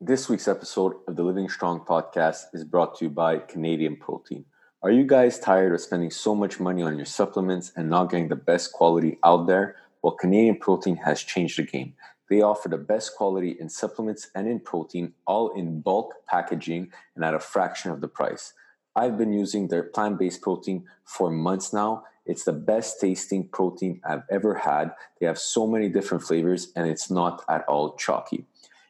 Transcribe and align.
This 0.00 0.28
week's 0.28 0.46
episode 0.46 0.96
of 1.08 1.16
the 1.16 1.22
Living 1.22 1.48
Strong 1.48 1.86
podcast 1.86 2.52
is 2.52 2.64
brought 2.64 2.98
to 2.98 3.06
you 3.06 3.10
by 3.10 3.38
Canadian 3.38 3.96
Protein. 3.96 4.44
Are 4.82 4.90
you 4.90 5.06
guys 5.06 5.38
tired 5.38 5.72
of 5.72 5.80
spending 5.80 6.10
so 6.10 6.34
much 6.34 6.60
money 6.60 6.82
on 6.82 6.98
your 6.98 7.06
supplements 7.06 7.72
and 7.74 7.88
not 7.88 8.10
getting 8.10 8.28
the 8.28 8.36
best 8.36 8.74
quality 8.74 9.18
out 9.24 9.46
there? 9.46 9.76
Well, 10.02 10.12
Canadian 10.12 10.58
Protein 10.58 10.96
has 10.96 11.22
changed 11.22 11.58
the 11.58 11.62
game. 11.62 11.94
They 12.28 12.42
offer 12.42 12.68
the 12.68 12.76
best 12.76 13.16
quality 13.16 13.56
in 13.58 13.70
supplements 13.70 14.28
and 14.34 14.46
in 14.46 14.60
protein, 14.60 15.14
all 15.26 15.48
in 15.52 15.80
bulk 15.80 16.12
packaging 16.28 16.92
and 17.14 17.24
at 17.24 17.32
a 17.32 17.40
fraction 17.40 17.90
of 17.90 18.02
the 18.02 18.08
price. 18.08 18.52
I've 18.94 19.16
been 19.16 19.32
using 19.32 19.68
their 19.68 19.82
plant 19.82 20.18
based 20.18 20.42
protein 20.42 20.84
for 21.04 21.30
months 21.30 21.72
now. 21.72 22.04
It's 22.26 22.44
the 22.44 22.52
best 22.52 23.00
tasting 23.00 23.48
protein 23.48 24.02
I've 24.06 24.24
ever 24.30 24.56
had. 24.56 24.92
They 25.18 25.26
have 25.26 25.38
so 25.38 25.66
many 25.66 25.88
different 25.88 26.22
flavors 26.22 26.70
and 26.76 26.86
it's 26.86 27.10
not 27.10 27.44
at 27.48 27.64
all 27.66 27.94
chalky. 27.96 28.44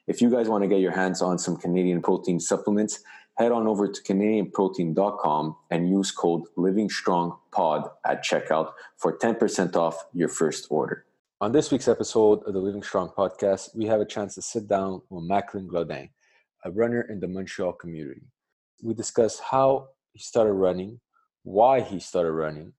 If 0.06 0.22
you 0.22 0.30
guys 0.30 0.48
want 0.48 0.62
to 0.62 0.68
get 0.68 0.78
your 0.78 0.92
hands 0.92 1.20
on 1.20 1.36
some 1.36 1.56
Canadian 1.56 2.00
protein 2.00 2.38
supplements, 2.38 3.00
head 3.38 3.50
on 3.50 3.66
over 3.66 3.88
to 3.88 4.02
canadianprotein.com 4.02 5.56
and 5.72 5.90
use 5.90 6.12
code 6.12 6.42
livingstrongpod 6.56 7.90
at 8.06 8.24
checkout 8.24 8.70
for 8.98 9.18
10% 9.18 9.74
off 9.74 10.06
your 10.12 10.28
first 10.28 10.68
order. 10.70 11.06
On 11.40 11.50
this 11.50 11.72
week's 11.72 11.88
episode 11.88 12.40
of 12.46 12.54
the 12.54 12.60
Living 12.60 12.84
Strong 12.84 13.14
podcast, 13.18 13.74
we 13.74 13.86
have 13.86 14.00
a 14.00 14.06
chance 14.06 14.36
to 14.36 14.42
sit 14.42 14.68
down 14.68 15.02
with 15.10 15.24
Macklin 15.24 15.66
Glaudin, 15.66 16.08
a 16.64 16.70
runner 16.70 17.02
in 17.02 17.18
the 17.18 17.26
Montreal 17.26 17.72
community. 17.72 18.22
We 18.84 18.94
discuss 18.94 19.40
how 19.40 19.88
he 20.12 20.20
started 20.20 20.52
running, 20.52 21.00
why 21.42 21.80
he 21.80 21.98
started 21.98 22.30
running, 22.30 22.72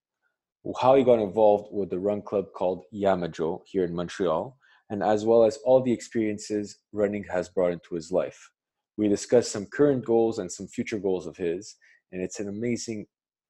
how 0.79 0.95
he 0.95 1.03
got 1.03 1.19
involved 1.19 1.73
with 1.73 1.89
the 1.89 1.99
run 1.99 2.21
club 2.21 2.53
called 2.53 2.85
Yamajo 2.93 3.61
here 3.65 3.83
in 3.83 3.93
Montreal, 3.93 4.57
and 4.89 5.03
as 5.03 5.25
well 5.25 5.43
as 5.43 5.57
all 5.65 5.81
the 5.81 5.91
experiences 5.91 6.79
running 6.93 7.25
has 7.29 7.49
brought 7.49 7.73
into 7.73 7.95
his 7.95 8.11
life. 8.11 8.49
We 8.97 9.07
discuss 9.07 9.49
some 9.49 9.65
current 9.65 10.05
goals 10.05 10.39
and 10.39 10.51
some 10.51 10.67
future 10.67 10.97
goals 10.97 11.27
of 11.27 11.35
his, 11.35 11.75
and 12.11 12.21
it's 12.21 12.39
an 12.39 12.47
amazing 12.47 13.05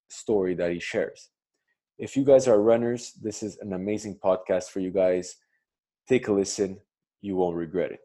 story 0.09 0.56
that 0.56 0.72
he 0.72 0.80
shares. 0.80 1.30
If 2.00 2.17
you 2.17 2.23
guys 2.23 2.47
are 2.47 2.62
runners, 2.62 3.14
this 3.22 3.44
is 3.44 3.58
an 3.62 3.73
amazing 3.73 4.20
podcast 4.23 4.70
for 4.70 4.80
you 4.80 4.92
guys. 4.92 5.36
Take 6.08 6.28
a 6.28 6.34
listen, 6.34 6.80
you 7.22 7.36
won't 7.36 7.56
regret 7.56 7.92
it. 7.92 8.00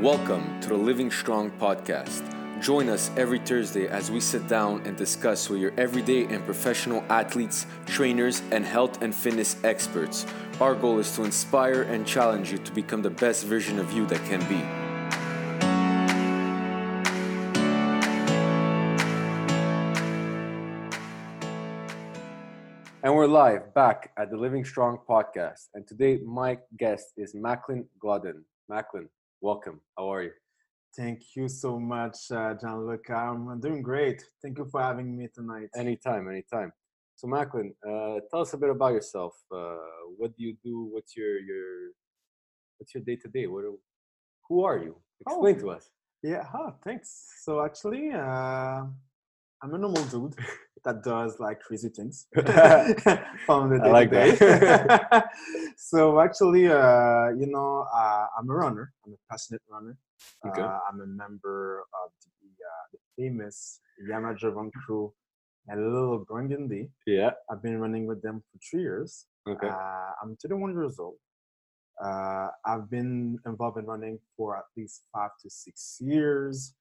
Welcome 0.00 0.60
to 0.60 0.68
the 0.68 0.76
Living 0.76 1.10
Strong 1.10 1.50
podcast. 1.58 2.35
Join 2.60 2.88
us 2.88 3.10
every 3.18 3.38
Thursday 3.38 3.86
as 3.86 4.10
we 4.10 4.18
sit 4.18 4.48
down 4.48 4.80
and 4.86 4.96
discuss 4.96 5.50
with 5.50 5.60
your 5.60 5.72
everyday 5.76 6.24
and 6.24 6.42
professional 6.46 7.04
athletes, 7.10 7.66
trainers, 7.84 8.40
and 8.50 8.64
health 8.64 9.02
and 9.02 9.14
fitness 9.14 9.62
experts. 9.62 10.24
Our 10.58 10.74
goal 10.74 10.98
is 10.98 11.14
to 11.16 11.24
inspire 11.24 11.82
and 11.82 12.06
challenge 12.06 12.50
you 12.50 12.58
to 12.58 12.72
become 12.72 13.02
the 13.02 13.10
best 13.10 13.44
version 13.44 13.78
of 13.78 13.92
you 13.92 14.06
that 14.06 14.24
can 14.24 14.40
be. 14.48 14.56
And 23.02 23.14
we're 23.14 23.26
live 23.26 23.74
back 23.74 24.12
at 24.18 24.30
the 24.30 24.36
Living 24.38 24.64
Strong 24.64 25.00
podcast. 25.08 25.68
And 25.74 25.86
today, 25.86 26.20
my 26.24 26.58
guest 26.78 27.12
is 27.18 27.34
Macklin 27.34 27.86
Glaudin. 28.00 28.44
Macklin, 28.68 29.10
welcome. 29.42 29.82
How 29.96 30.12
are 30.12 30.22
you? 30.22 30.30
Thank 30.96 31.36
you 31.36 31.48
so 31.48 31.78
much, 31.78 32.30
uh, 32.30 32.54
Gianluca. 32.54 33.14
I'm 33.14 33.60
doing 33.60 33.82
great. 33.82 34.24
Thank 34.42 34.56
you 34.58 34.64
for 34.64 34.80
having 34.80 35.16
me 35.16 35.28
tonight. 35.34 35.68
Anytime, 35.76 36.28
anytime. 36.28 36.72
So, 37.16 37.26
Macklin, 37.26 37.74
uh, 37.86 38.20
tell 38.30 38.40
us 38.40 38.54
a 38.54 38.56
bit 38.58 38.70
about 38.70 38.92
yourself. 38.94 39.34
Uh, 39.52 39.76
what 40.16 40.34
do 40.36 40.42
you 40.42 40.56
do? 40.64 40.88
What's 40.92 41.16
your 41.16 41.38
your 41.40 41.92
what's 42.78 42.94
your 42.94 43.02
day 43.04 43.16
to 43.16 43.28
day? 43.28 43.46
What 43.46 43.64
who 44.48 44.64
are 44.64 44.78
you? 44.78 44.96
Explain 45.20 45.56
Oh. 45.56 45.60
to 45.60 45.70
us. 45.70 45.90
Yeah, 46.22 46.44
huh, 46.50 46.72
thanks. 46.82 47.08
So 47.42 47.62
actually, 47.64 48.10
uh, 48.12 48.84
I'm 49.62 49.74
a 49.74 49.78
normal 49.78 50.04
dude 50.04 50.34
that 50.86 51.02
does 51.02 51.38
like 51.40 51.60
crazy 51.60 51.88
things 51.88 52.26
from 53.46 53.70
the 53.70 53.80
I 53.84 53.90
like 53.90 54.10
day 54.10 54.30
so 55.76 56.20
actually, 56.20 56.68
uh, 56.68 57.28
you 57.40 57.46
know, 57.46 57.86
uh, 57.92 58.26
I'm 58.38 58.48
a 58.48 58.54
runner. 58.54 58.92
I'm 59.04 59.12
a 59.12 59.20
passionate 59.30 59.62
runner. 59.68 59.98
Okay. 60.46 60.62
Uh, 60.62 60.78
I'm 60.88 61.00
a 61.00 61.06
member 61.06 61.84
of 62.02 62.10
the, 62.22 62.48
uh, 62.48 62.84
the 62.92 62.98
famous 63.18 63.80
Yamajo 64.08 64.54
Run 64.54 64.70
Crew 64.70 65.12
and 65.68 65.92
Little 65.92 66.24
Burgundy. 66.28 66.88
Yeah. 67.06 67.30
I've 67.50 67.62
been 67.62 67.78
running 67.78 68.06
with 68.06 68.22
them 68.22 68.42
for 68.50 68.58
three 68.70 68.82
years. 68.82 69.26
Okay. 69.48 69.68
Uh, 69.68 70.10
I'm 70.22 70.36
31 70.36 70.72
years 70.72 70.98
old. 70.98 71.16
Uh, 72.02 72.48
I've 72.64 72.88
been 72.90 73.38
involved 73.44 73.78
in 73.78 73.86
running 73.86 74.18
for 74.36 74.56
at 74.56 74.64
least 74.76 75.02
five 75.12 75.30
to 75.42 75.50
six 75.50 75.98
years, 76.00 76.74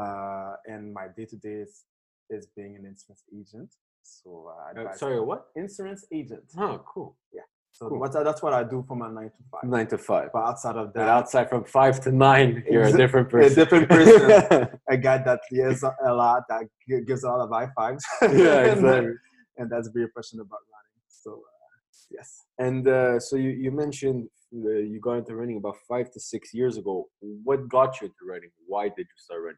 uh, 0.00 0.54
and 0.64 0.94
my 0.94 1.08
day 1.14 1.26
to 1.26 1.36
day 1.36 1.60
is 1.66 1.84
is 2.32 2.46
being 2.56 2.76
an 2.76 2.84
insurance 2.86 3.24
agent. 3.32 3.70
So 4.02 4.48
uh, 4.48 4.52
I 4.52 4.70
Uh, 4.70 4.80
advise- 4.82 4.98
sorry, 4.98 5.20
what? 5.20 5.46
insurance 5.56 6.04
agent. 6.12 6.44
Oh, 6.58 6.82
cool. 6.92 7.16
Yeah. 7.32 7.42
So 7.74 7.88
cool. 7.88 8.00
what, 8.00 8.12
that's 8.12 8.42
what 8.42 8.52
I 8.52 8.64
do 8.64 8.84
for 8.86 8.96
my 8.96 9.08
nine 9.10 9.30
to 9.30 9.42
five. 9.50 9.64
Nine 9.64 9.86
to 9.88 9.98
five. 9.98 10.28
But 10.32 10.42
outside 10.50 10.76
of 10.76 10.92
that, 10.92 11.08
outside 11.08 11.48
from 11.48 11.64
five 11.64 12.00
to 12.04 12.12
nine, 12.12 12.62
you're 12.70 12.82
a 12.82 12.92
different 12.92 13.28
a 13.28 13.30
person. 13.30 13.54
different 13.60 13.88
person. 13.88 14.68
a 14.90 14.96
guy 14.96 15.18
that 15.28 15.40
yells 15.50 15.82
a 15.82 16.12
lot, 16.12 16.42
that 16.50 16.64
gives 17.06 17.24
a 17.24 17.28
lot 17.28 17.40
of 17.40 17.50
high 17.50 17.70
fives. 17.74 18.04
yeah, 18.20 18.28
and, 18.28 18.78
exactly. 18.78 19.12
and 19.58 19.70
that's 19.72 19.88
very 19.88 20.08
passionate 20.14 20.42
about 20.42 20.60
running. 20.74 21.00
So 21.08 21.30
uh, 21.32 21.80
yes. 22.10 22.28
And 22.58 22.86
uh, 22.86 23.18
so 23.20 23.36
you, 23.36 23.50
you 23.50 23.70
mentioned 23.70 24.28
uh, 24.54 24.68
you 24.92 25.00
got 25.00 25.14
into 25.20 25.34
running 25.34 25.56
about 25.56 25.76
five 25.88 26.10
to 26.10 26.20
six 26.20 26.52
years 26.52 26.76
ago. 26.76 27.08
What 27.20 27.68
got 27.70 27.98
you 28.02 28.08
into 28.08 28.22
running? 28.28 28.50
Why 28.66 28.84
did 28.88 29.06
you 29.12 29.16
start 29.16 29.40
running? 29.44 29.56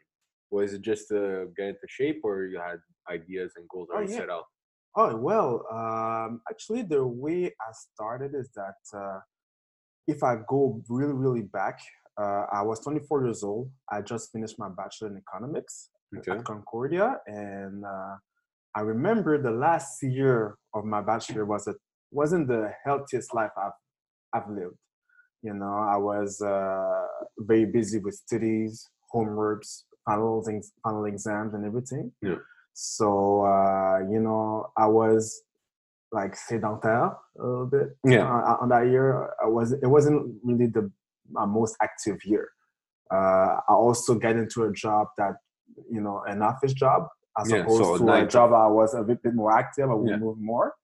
Was 0.50 0.72
it 0.74 0.82
just 0.82 1.08
to 1.08 1.48
get 1.56 1.68
into 1.68 1.86
shape, 1.88 2.20
or 2.24 2.44
you 2.44 2.60
had 2.60 2.78
ideas 3.10 3.52
and 3.56 3.68
goals 3.68 3.88
Oh, 3.90 3.96
already 3.96 4.12
yeah. 4.12 4.18
set 4.20 4.30
out? 4.30 4.44
Oh 4.96 5.16
well, 5.16 5.66
um, 5.72 6.40
actually, 6.48 6.82
the 6.82 7.04
way 7.04 7.46
I 7.46 7.72
started 7.72 8.32
is 8.34 8.50
that 8.54 8.76
uh, 8.96 9.18
if 10.06 10.22
I 10.22 10.36
go 10.48 10.80
really, 10.88 11.12
really 11.12 11.42
back, 11.42 11.80
uh, 12.20 12.46
I 12.52 12.62
was 12.62 12.80
24 12.80 13.24
years 13.24 13.42
old. 13.42 13.70
I 13.90 14.02
just 14.02 14.30
finished 14.30 14.56
my 14.58 14.68
bachelor 14.68 15.08
in 15.08 15.16
economics 15.16 15.90
Okay. 16.16 16.32
at 16.32 16.44
Concordia, 16.44 17.16
and 17.26 17.84
uh, 17.84 18.14
I 18.76 18.80
remember 18.82 19.40
the 19.42 19.50
last 19.50 20.02
year 20.02 20.56
of 20.74 20.84
my 20.84 21.00
bachelor 21.00 21.44
was 21.44 21.66
a 21.66 21.74
wasn't 22.12 22.46
the 22.46 22.70
healthiest 22.84 23.34
life 23.34 23.50
I've 23.56 23.72
I've 24.32 24.48
lived. 24.48 24.76
You 25.42 25.54
know, 25.54 25.74
I 25.74 25.96
was 25.96 26.40
uh, 26.40 27.06
very 27.38 27.66
busy 27.66 27.98
with 27.98 28.14
studies, 28.14 28.88
homeworks, 29.12 29.82
final 30.04 30.42
things, 30.42 30.72
final 30.82 31.04
exams, 31.06 31.54
and 31.54 31.64
everything. 31.64 32.12
Yeah. 32.22 32.36
So 32.72 33.44
uh, 33.44 33.98
you 34.10 34.20
know, 34.20 34.70
I 34.76 34.86
was 34.86 35.42
like 36.12 36.36
sédentaire 36.36 37.16
a 37.38 37.42
little 37.42 37.66
bit. 37.66 37.96
Yeah. 38.04 38.24
Uh, 38.24 38.56
on 38.62 38.68
that 38.68 38.86
year, 38.88 39.30
I 39.42 39.46
was 39.48 39.72
it 39.72 39.86
wasn't 39.86 40.34
really 40.42 40.66
the 40.66 40.90
my 41.30 41.46
most 41.46 41.76
active 41.82 42.18
year. 42.24 42.48
Uh, 43.12 43.60
I 43.68 43.72
also 43.72 44.14
get 44.14 44.36
into 44.36 44.64
a 44.64 44.72
job 44.72 45.08
that 45.18 45.34
you 45.90 46.00
know 46.00 46.22
an 46.26 46.42
office 46.42 46.72
job 46.72 47.08
as 47.38 47.50
Yeah, 47.50 47.62
opposed 47.62 47.98
so 47.98 47.98
to 47.98 48.12
a 48.12 48.26
job 48.26 48.52
I 48.52 48.68
was 48.68 48.94
a 48.94 49.02
bit, 49.02 49.22
bit 49.22 49.34
more 49.34 49.56
active. 49.56 49.90
I 49.90 49.94
would 49.94 50.10
Yeah. 50.10 50.16
move 50.18 50.38
more. 50.38 50.74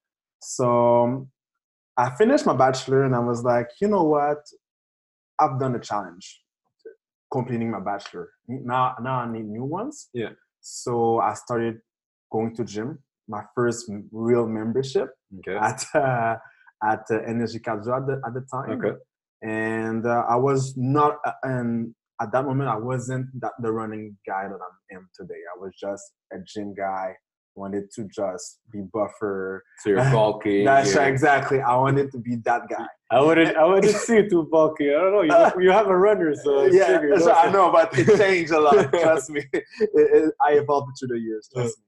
So 0.43 1.05
um, 1.05 1.31
I 1.97 2.11
finished 2.17 2.47
my 2.47 2.55
bachelor 2.57 3.05
and 3.05 3.15
I 3.15 3.21
was 3.21 3.45
like, 3.45 3.69
you 3.81 3.89
know 3.89 4.05
what? 4.05 4.39
I've 5.39 5.59
done 5.61 5.75
a 5.75 5.81
challenge 5.81 6.43
completing 7.31 7.71
my 7.71 7.81
bachelor. 7.81 8.31
Now, 8.49 8.97
now 9.01 9.21
I 9.21 9.33
need 9.33 9.47
new 9.47 9.65
ones. 9.65 10.09
Yeah. 10.13 10.31
So 10.61 11.21
I 11.21 11.35
started 11.35 11.79
going 12.31 12.55
to 12.57 12.65
gym. 12.65 12.99
My 13.29 13.43
first 13.55 13.91
real 14.11 14.47
membership 14.47 15.09
Okay. 15.39 15.57
at 15.57 15.85
uh, 15.95 16.37
at 16.83 17.05
uh, 17.11 17.21
Énergie 17.29 17.61
Cardio 17.61 17.97
at 17.97 18.07
the, 18.07 18.21
at 18.27 18.35
the 18.35 18.45
time. 18.53 18.83
Okay. 18.83 18.97
And 19.43 20.07
uh, 20.07 20.25
I 20.29 20.37
was 20.37 20.75
not, 20.77 21.19
uh, 21.25 21.33
and 21.43 21.95
at 22.21 22.33
that 22.33 22.45
moment, 22.45 22.69
I 22.69 22.77
wasn't 22.77 23.27
that 23.41 23.53
the 23.61 23.73
running 23.73 24.17
guy 24.27 24.49
that 24.49 24.59
I 24.61 24.95
am 24.97 25.09
today. 25.15 25.41
I 25.55 25.59
was 25.59 25.73
just 25.81 26.03
a 26.33 26.37
gym 26.45 26.75
guy. 26.75 27.15
Wanted 27.57 27.91
to 27.97 28.05
just 28.09 28.61
be 28.73 28.83
buffer. 28.93 29.65
So 29.81 29.91
you're 29.91 30.11
bulky. 30.13 30.65
That's 30.65 30.95
right, 30.95 31.09
exactly. 31.13 31.61
I 31.61 31.77
wanted 31.77 32.13
to 32.13 32.19
be 32.19 32.37
that 32.45 32.63
guy. 32.71 32.87
I 33.11 33.21
wouldn't. 33.21 33.57
I 33.57 33.65
wouldn't 33.65 33.93
see 33.95 34.17
you 34.17 34.31
too 34.31 34.45
bulky. 34.51 34.89
I 34.91 34.93
don't 35.01 35.13
know. 35.13 35.23
You, 35.23 35.33
have- 35.33 35.57
you 35.61 35.71
have 35.73 35.89
a 35.89 35.97
runner, 35.97 36.31
uh, 36.31 36.63
yeah, 36.67 36.87
so 37.19 37.27
don't 37.27 37.29
I 37.37 37.51
know, 37.51 37.71
but 37.73 37.91
it 37.99 38.07
changed 38.19 38.53
a 38.53 38.61
lot. 38.61 38.91
trust 38.93 39.31
me, 39.31 39.43
it, 39.53 39.65
it, 39.81 40.35
I 40.41 40.53
evolved 40.53 40.93
through 40.99 41.09
the 41.09 41.19
years. 41.19 41.49
Trust 41.53 41.77
me. 41.79 41.85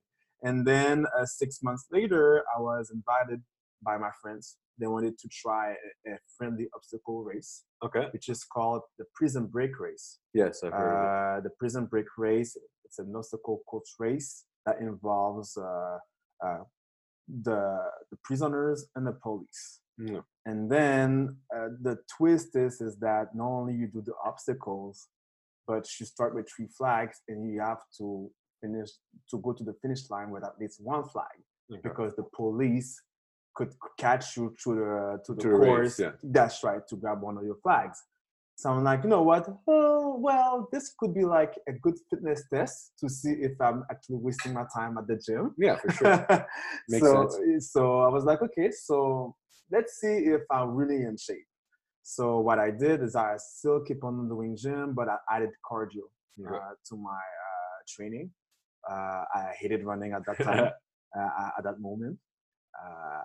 And 0.51 0.67
then 0.67 1.07
uh, 1.17 1.25
six 1.25 1.61
months 1.63 1.87
later, 1.93 2.43
I 2.57 2.61
was 2.61 2.91
invited 2.93 3.41
by 3.85 3.97
my 3.99 4.11
friends. 4.21 4.57
They 4.79 4.89
wanted 4.89 5.17
to 5.21 5.29
try 5.29 5.75
a, 6.09 6.11
a 6.13 6.17
friendly 6.37 6.67
obstacle 6.75 7.23
race, 7.23 7.63
Okay. 7.85 8.09
which 8.13 8.29
is 8.29 8.43
called 8.43 8.83
the 8.99 9.05
Prison 9.15 9.47
Break 9.47 9.79
Race. 9.79 10.19
Yes, 10.35 10.65
I've 10.65 10.73
heard. 10.73 11.39
Uh, 11.39 11.41
the 11.43 11.51
Prison 11.51 11.87
Break 11.87 12.07
Race. 12.19 12.57
It's 12.85 12.99
an 12.99 13.13
obstacle 13.17 13.61
course 13.69 13.95
race 14.01 14.45
that 14.67 14.81
involves 14.81 15.57
uh, 15.57 15.99
uh, 16.45 16.59
the 17.29 17.79
the 18.11 18.17
prisoners 18.25 18.87
and 18.97 19.07
the 19.07 19.13
police. 19.13 19.81
Yeah. 19.99 20.21
And 20.47 20.71
then 20.71 21.37
uh, 21.55 21.69
the 21.81 21.99
twist 22.17 22.57
is 22.57 22.81
is 22.81 22.97
that 22.99 23.35
not 23.35 23.49
only 23.49 23.75
you 23.75 23.87
do 23.87 24.03
the 24.03 24.15
obstacles, 24.25 25.09
but 25.67 25.87
you 26.01 26.07
start 26.07 26.35
with 26.35 26.49
three 26.55 26.69
flags 26.79 27.21
and 27.29 27.51
you 27.53 27.61
have 27.61 27.83
to 27.99 28.31
finish 28.61 28.91
to 29.31 29.39
go 29.39 29.53
to 29.53 29.65
the 29.65 29.75
finish 29.83 30.09
line 30.11 30.31
with 30.31 30.45
at 30.45 30.59
least 30.61 30.81
one 30.83 31.05
flag 31.05 31.37
Okay. 31.73 31.81
because 31.83 32.15
the 32.17 32.25
police 32.35 33.01
could 33.55 33.73
catch 33.99 34.37
you 34.37 34.55
through 34.63 34.77
the 34.77 35.23
to 35.25 35.35
the 35.35 35.43
To 35.43 35.49
the 35.49 35.55
race, 35.55 35.69
course. 35.97 35.99
yeah. 36.01 36.13
That's 36.23 36.63
right 36.65 36.87
to 36.89 36.97
grab 36.97 37.23
one 37.23 37.37
of 37.39 37.45
your 37.45 37.57
flags. 37.63 38.03
So 38.63 38.71
I'm 38.71 38.85
like, 38.85 39.03
you 39.03 39.09
know 39.09 39.23
what? 39.23 39.49
Oh, 39.67 40.19
well, 40.21 40.69
this 40.71 40.95
could 40.97 41.13
be 41.13 41.25
like 41.25 41.53
a 41.69 41.73
good 41.73 41.97
fitness 42.09 42.45
test 42.49 42.93
to 43.01 43.09
see 43.09 43.33
if 43.33 43.61
I'm 43.61 43.83
actually 43.91 44.19
wasting 44.19 44.55
my 44.55 44.63
time 44.73 44.97
at 44.99 45.09
the 45.09 45.17
gym. 45.17 45.53
Yeah, 45.59 45.75
for 45.75 45.91
sure. 45.91 46.47
Makes 46.89 47.05
so, 47.05 47.29
sense. 47.29 47.73
so 47.73 47.99
I 48.03 48.09
was 48.09 48.23
like, 48.25 48.41
okay, 48.41 48.71
so 48.71 49.35
let's 49.73 50.01
see 50.01 50.15
if 50.37 50.43
I'm 50.49 50.77
really 50.77 51.03
in 51.03 51.17
shape. 51.17 51.45
So 52.05 52.39
what 52.39 52.61
I 52.61 52.71
did 52.71 53.03
is 53.03 53.17
I 53.17 53.35
still 53.39 53.81
keep 53.81 54.05
on 54.05 54.29
doing 54.29 54.57
gym, 54.57 54.95
but 54.95 55.09
I 55.09 55.17
added 55.29 55.51
cardio 55.69 56.07
Okay. 56.47 56.55
uh, 56.55 56.75
to 56.89 56.97
my 56.97 57.11
uh, 57.11 57.79
training. 57.89 58.31
Uh, 58.89 59.25
I 59.35 59.55
hated 59.59 59.83
running 59.85 60.13
at 60.13 60.25
that 60.27 60.39
time, 60.45 60.71
uh, 61.19 61.49
at 61.59 61.65
that 61.65 61.81
moment. 61.81 62.17
Uh, 62.81 63.23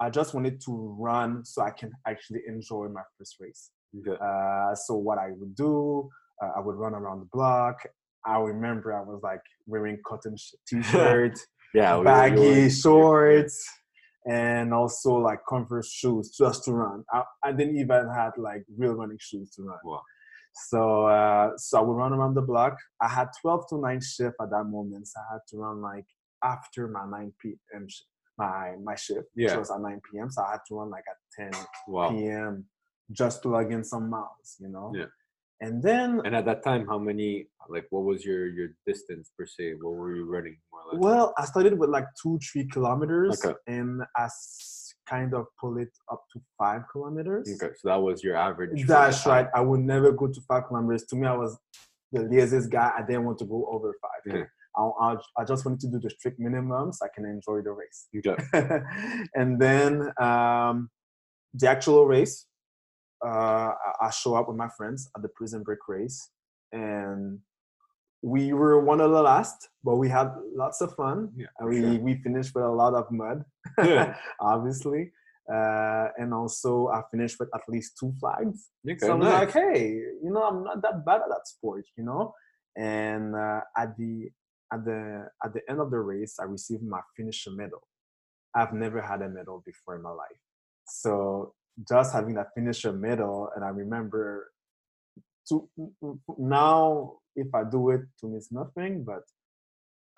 I, 0.00 0.06
I 0.06 0.10
just 0.10 0.34
wanted 0.34 0.60
to 0.66 0.94
run 1.00 1.46
so 1.46 1.62
I 1.62 1.70
can 1.70 1.92
actually 2.06 2.42
enjoy 2.46 2.88
my 2.88 3.02
first 3.16 3.36
race. 3.40 3.70
Okay. 3.98 4.16
Uh, 4.22 4.74
so 4.74 4.94
what 4.94 5.18
I 5.18 5.30
would 5.36 5.54
do, 5.54 6.08
uh, 6.42 6.50
I 6.56 6.60
would 6.60 6.76
run 6.76 6.94
around 6.94 7.20
the 7.20 7.28
block. 7.32 7.76
I 8.26 8.38
remember 8.38 8.92
I 8.94 9.00
was 9.02 9.20
like 9.22 9.40
wearing 9.66 9.98
cotton 10.06 10.36
sh- 10.36 10.54
t-shirt, 10.68 11.38
Yeah, 11.74 12.02
baggy 12.02 12.40
we 12.40 12.62
were- 12.64 12.70
shorts, 12.70 13.64
and 14.28 14.74
also 14.74 15.14
like 15.16 15.38
Converse 15.48 15.90
shoes 15.92 16.30
just 16.36 16.64
to 16.64 16.72
run. 16.72 17.04
I, 17.12 17.22
I 17.44 17.52
didn't 17.52 17.76
even 17.76 18.08
have 18.14 18.32
like 18.36 18.64
real 18.76 18.94
running 18.94 19.18
shoes 19.20 19.50
to 19.52 19.62
run. 19.62 19.78
Wow. 19.84 20.02
So 20.68 21.06
uh, 21.06 21.50
so 21.56 21.78
I 21.78 21.82
would 21.82 21.92
run 21.94 22.12
around 22.12 22.34
the 22.34 22.42
block. 22.42 22.76
I 23.00 23.08
had 23.08 23.28
12 23.42 23.68
to 23.70 23.78
9 23.80 24.00
shift 24.00 24.36
at 24.40 24.50
that 24.50 24.64
moment. 24.64 25.06
So 25.06 25.20
I 25.20 25.34
had 25.34 25.40
to 25.50 25.58
run 25.58 25.80
like 25.80 26.06
after 26.42 26.88
my 26.88 27.04
9 27.08 27.32
p.m. 27.40 27.86
sh- 27.88 28.02
my 28.38 28.74
my 28.82 28.96
shift, 28.96 29.28
which 29.34 29.46
Yeah. 29.50 29.58
was 29.58 29.70
at 29.70 29.80
9 29.80 30.00
p.m. 30.10 30.30
So 30.30 30.42
I 30.42 30.52
had 30.52 30.60
to 30.68 30.74
run 30.74 30.90
like 30.90 31.04
at 31.08 31.52
10 31.52 31.62
Wow. 31.88 32.10
p.m. 32.10 32.64
just 33.12 33.42
to 33.42 33.48
log 33.48 33.72
in 33.72 33.84
some 33.84 34.10
miles, 34.10 34.56
you 34.58 34.68
know. 34.68 34.92
Yeah. 34.94 35.06
And 35.60 35.82
then, 35.82 36.20
And 36.24 36.36
at 36.36 36.44
that 36.44 36.62
time, 36.62 36.86
how 36.86 36.98
many? 36.98 37.46
Like, 37.68 37.86
what 37.90 38.04
was 38.04 38.24
your 38.24 38.46
your 38.48 38.68
distance 38.86 39.32
per 39.36 39.46
se? 39.46 39.74
What 39.80 39.94
were 39.94 40.14
you 40.14 40.24
running 40.26 40.56
more 40.70 40.82
or 40.82 40.92
less? 40.92 41.02
well, 41.02 41.34
I 41.38 41.44
started 41.46 41.78
with 41.78 41.90
like 41.90 42.04
two, 42.22 42.38
three 42.38 42.66
kilometers, 42.68 43.44
Okay. 43.44 43.56
and 43.66 44.02
I 44.16 44.28
kind 45.08 45.34
of 45.34 45.46
pull 45.60 45.78
it 45.78 45.88
up 46.12 46.22
to 46.32 46.40
five 46.58 46.82
kilometers. 46.92 47.48
Okay, 47.48 47.72
so 47.78 47.88
that 47.88 48.00
was 48.02 48.22
your 48.22 48.36
average. 48.36 48.86
That's 48.86 49.24
right. 49.26 49.48
I 49.54 49.60
would 49.60 49.80
never 49.80 50.12
go 50.12 50.26
to 50.26 50.40
five 50.46 50.66
kilometers. 50.68 51.04
To 51.06 51.16
me, 51.16 51.26
I 51.26 51.34
was 51.34 51.58
the 52.12 52.22
laziest 52.22 52.70
guy. 52.70 52.92
I 52.96 53.02
didn't 53.02 53.24
want 53.24 53.38
to 53.38 53.46
go 53.46 53.66
over 53.70 53.94
five. 54.02 54.36
Yeah. 54.36 54.44
I, 54.76 54.82
I, 55.00 55.16
I 55.38 55.44
just 55.44 55.64
wanted 55.64 55.80
to 55.80 55.88
do 55.88 55.98
the 56.00 56.10
strict 56.10 56.38
minimum 56.38 56.92
so 56.92 57.06
I 57.06 57.08
can 57.14 57.24
enjoy 57.24 57.62
the 57.62 57.72
race. 57.72 58.08
Okay. 58.18 58.36
and 59.34 59.60
then 59.60 60.12
um, 60.20 60.90
the 61.54 61.68
actual 61.68 62.06
race, 62.06 62.46
uh, 63.24 63.72
I, 64.02 64.10
show 64.10 64.34
up 64.34 64.48
with 64.48 64.56
my 64.56 64.68
friends 64.76 65.08
at 65.16 65.22
the 65.22 65.28
prison 65.28 65.62
break 65.62 65.78
race, 65.88 66.30
and 66.72 67.38
we 68.22 68.52
were 68.52 68.80
one 68.80 69.00
of 69.00 69.10
the 69.12 69.22
last, 69.22 69.68
but 69.84 69.96
we 69.96 70.08
had 70.08 70.30
lots 70.54 70.80
of 70.80 70.94
fun. 70.94 71.30
Yeah, 71.36 71.46
And 71.58 71.68
we 71.68 71.80
sure. 71.80 71.98
we 72.00 72.14
finished 72.22 72.54
with 72.54 72.64
a 72.64 72.70
lot 72.70 72.94
of 72.94 73.10
mud, 73.10 73.44
Yeah. 73.78 74.16
obviously, 74.40 75.12
uh, 75.52 76.08
and 76.18 76.34
also 76.34 76.88
I 76.88 77.02
finished 77.10 77.36
with 77.38 77.50
at 77.54 77.62
least 77.68 77.96
two 77.98 78.12
flags. 78.20 78.68
Okay, 78.88 78.98
So 78.98 79.12
I 79.12 79.14
was 79.14 79.24
nice. 79.28 79.40
like, 79.44 79.52
hey, 79.52 79.88
you 80.22 80.30
know, 80.30 80.42
I'm 80.42 80.64
not 80.64 80.82
that 80.82 81.04
bad 81.04 81.22
at 81.22 81.28
that 81.28 81.46
sport, 81.46 81.84
you 81.96 82.04
know. 82.04 82.34
And 82.76 83.34
uh, 83.34 83.60
at 83.76 83.96
the 83.96 84.28
at 84.72 84.84
the 84.84 85.28
at 85.44 85.52
the 85.54 85.62
end 85.70 85.80
of 85.80 85.90
the 85.90 86.00
race, 86.00 86.36
I 86.40 86.44
received 86.44 86.82
my 86.82 87.00
finisher 87.16 87.50
medal. 87.52 87.86
I've 88.54 88.72
never 88.72 89.00
had 89.00 89.22
a 89.22 89.28
medal 89.28 89.62
before 89.64 89.96
in 89.96 90.02
my 90.02 90.10
life, 90.10 90.40
so 90.88 91.54
just 91.88 92.12
having 92.12 92.34
that 92.34 92.48
finisher 92.54 92.92
medal, 92.92 93.50
and 93.54 93.64
I 93.64 93.68
remember 93.68 94.50
to 95.48 95.68
now 96.38 97.18
if 97.36 97.54
I 97.54 97.62
do 97.64 97.90
it, 97.90 98.00
to 98.20 98.26
me 98.28 98.38
it's 98.38 98.50
nothing, 98.50 99.04
but 99.04 99.22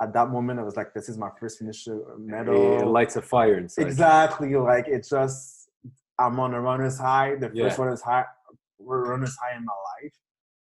at 0.01 0.13
that 0.13 0.29
moment 0.31 0.61
I 0.61 0.63
was 0.63 0.77
like, 0.77 0.95
this 0.95 1.09
is 1.09 1.19
my 1.19 1.31
first 1.41 1.59
finisher 1.59 2.01
medal. 2.19 2.81
It 2.81 2.87
lights 2.87 3.17
a 3.17 3.23
fire 3.23 3.59
inside. 3.59 3.87
Exactly. 3.89 4.55
Like 4.55 4.87
it 4.89 5.07
just 5.09 5.69
I'm 6.19 6.39
on 6.41 6.55
a 6.55 6.61
runner's 6.61 6.99
high, 6.99 7.35
the 7.35 7.51
Yeah. 7.53 7.65
first 7.65 7.79
runner's 7.79 8.03
high 8.03 8.25
runner's 8.81 9.37
high 9.43 9.57
in 9.57 9.65
my 9.65 9.73
life. 9.73 10.13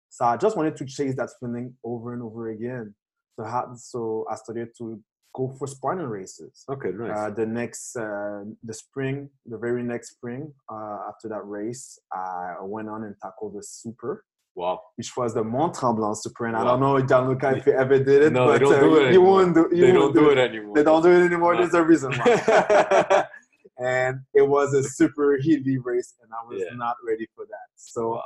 So 0.10 0.26
I 0.26 0.38
just 0.38 0.56
wanted 0.56 0.76
to 0.78 0.86
chase 0.86 1.16
that 1.16 1.32
feeling 1.40 1.76
over 1.84 2.14
and 2.14 2.22
over 2.22 2.50
again. 2.50 2.94
So 3.36 3.46
how, 3.46 3.74
so 3.76 4.28
I 4.30 4.36
started 4.36 4.70
to 4.78 5.02
go 5.34 5.54
for 5.58 5.68
Spartan 5.68 6.06
races. 6.08 6.64
Okay, 6.70 6.90
nice. 6.96 7.18
Uh, 7.18 7.30
the 7.32 7.46
next 7.46 7.96
uh, 7.96 8.44
the 8.64 8.74
spring, 8.74 9.30
the 9.46 9.58
very 9.58 9.84
next 9.84 10.12
spring, 10.12 10.54
uh, 10.72 11.00
after 11.10 11.28
that 11.30 11.42
race, 11.46 12.00
I 12.14 12.56
went 12.62 12.90
on 12.90 13.04
and 13.04 13.16
tackled 13.22 13.56
the 13.56 13.64
super, 13.64 14.26
wow. 14.56 14.80
which 14.96 15.16
was 15.18 15.34
the 15.34 15.44
Mont 15.44 15.76
Tremblant 15.76 16.18
super. 16.18 16.46
And 16.48 16.56
I 16.56 16.64
don't 16.64 16.80
know, 16.80 17.00
Gianluca, 17.02 17.58
if 17.58 17.66
you 17.66 17.74
ever 17.74 17.98
did 18.00 18.24
it, 18.24 18.34
No, 18.34 18.48
but 18.48 18.54
they 18.54 18.60
don't 18.60 18.74
uh, 18.76 18.80
do 18.80 18.96
it 18.96 19.00
you 19.02 19.08
anymore. 19.08 19.28
won't 19.32 19.56
do. 19.56 19.70
You 19.74 19.82
They 19.88 19.92
won't 19.98 20.16
don't 20.16 20.24
do 20.24 20.30
it 20.32 20.38
anymore. 20.38 20.76
they 20.76 20.84
don't 20.84 21.02
do 21.04 21.10
it 21.10 21.26
anymore. 21.26 21.54
No. 21.56 21.60
There's 21.62 21.74
a 21.74 21.84
reason 21.84 22.14
why. 22.14 23.26
and 23.80 24.20
it 24.34 24.48
was 24.48 24.74
a 24.74 24.84
super 24.84 25.38
heavy 25.38 25.78
race, 25.80 26.14
and 26.22 26.32
I 26.32 26.48
was 26.48 26.62
Yeah. 26.62 26.76
not 26.76 26.96
ready 27.08 27.28
for 27.36 27.46
that. 27.46 27.68
So 27.76 28.22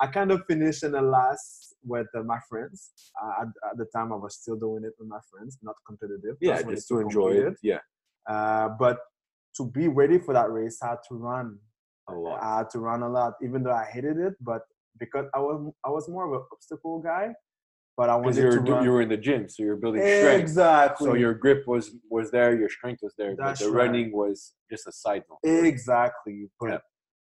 I 0.00 0.06
kind 0.06 0.30
of 0.32 0.42
finished 0.46 0.82
in 0.82 0.92
the 0.92 1.02
last 1.02 1.67
with 1.84 2.06
uh, 2.16 2.22
my 2.22 2.38
friends. 2.48 2.90
Uh, 3.22 3.42
at, 3.42 3.48
at 3.70 3.78
the 3.78 3.86
time, 3.94 4.12
I 4.12 4.16
was 4.16 4.36
still 4.36 4.56
doing 4.56 4.84
it 4.84 4.92
with 4.98 5.08
my 5.08 5.20
friends, 5.30 5.58
not 5.62 5.76
competitive. 5.86 6.36
Yeah, 6.40 6.62
just 6.62 6.88
to 6.88 7.00
enjoy 7.00 7.30
it. 7.30 7.54
Yeah. 7.62 7.78
Uh, 8.28 8.70
but 8.78 8.98
to 9.56 9.66
be 9.66 9.88
ready 9.88 10.18
for 10.18 10.34
that 10.34 10.50
race, 10.50 10.78
I 10.82 10.88
had 10.90 10.98
to 11.08 11.14
run. 11.14 11.58
A 12.08 12.12
lot. 12.14 12.42
I 12.42 12.58
had 12.58 12.70
to 12.70 12.78
run 12.78 13.02
a 13.02 13.08
lot, 13.08 13.34
even 13.42 13.62
though 13.62 13.72
I 13.74 13.84
hated 13.84 14.16
it. 14.18 14.34
But 14.40 14.62
because 14.98 15.26
I 15.34 15.38
was, 15.38 15.72
I 15.84 15.90
was 15.90 16.08
more 16.08 16.26
of 16.26 16.32
an 16.40 16.46
obstacle 16.52 17.00
guy. 17.00 17.34
But 17.96 18.10
I 18.10 18.14
wanted 18.14 18.36
you 18.36 18.50
to 18.52 18.60
were 18.60 18.74
run. 18.76 18.84
you 18.84 18.92
were 18.92 19.02
in 19.02 19.08
the 19.08 19.16
gym, 19.16 19.48
so 19.48 19.64
you're 19.64 19.74
building 19.74 20.02
strength. 20.02 20.40
exactly. 20.40 21.04
So 21.04 21.14
your 21.14 21.34
grip 21.34 21.66
was 21.66 21.90
was 22.08 22.30
there, 22.30 22.56
your 22.56 22.68
strength 22.68 23.00
was 23.02 23.12
there, 23.18 23.34
That's 23.36 23.60
but 23.60 23.66
the 23.66 23.72
right. 23.72 23.86
running 23.88 24.12
was 24.12 24.54
just 24.70 24.86
a 24.86 24.92
side 24.92 25.24
note. 25.28 25.40
Exactly. 25.64 26.48
But 26.60 26.82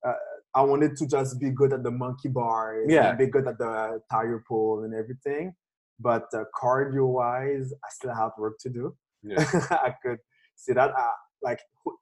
uh, 0.06 0.12
I 0.54 0.62
wanted 0.62 0.96
to 0.96 1.06
just 1.06 1.40
be 1.40 1.50
good 1.50 1.72
at 1.72 1.82
the 1.82 1.90
monkey 1.90 2.28
bars, 2.28 2.86
Yeah. 2.88 3.12
be 3.14 3.26
good 3.26 3.46
at 3.48 3.58
the 3.58 4.00
tire 4.10 4.42
pull 4.48 4.84
and 4.84 4.94
everything. 4.94 5.52
But 6.00 6.24
uh, 6.34 6.44
cardio 6.60 7.06
wise, 7.08 7.72
I 7.84 7.88
still 7.90 8.14
have 8.14 8.32
work 8.38 8.56
to 8.60 8.68
do. 8.70 8.94
Yeah. 9.22 9.38
I 9.70 9.94
could 10.04 10.18
see 10.56 10.72
that. 10.72 10.90
I, 10.96 11.10
like 11.42 11.60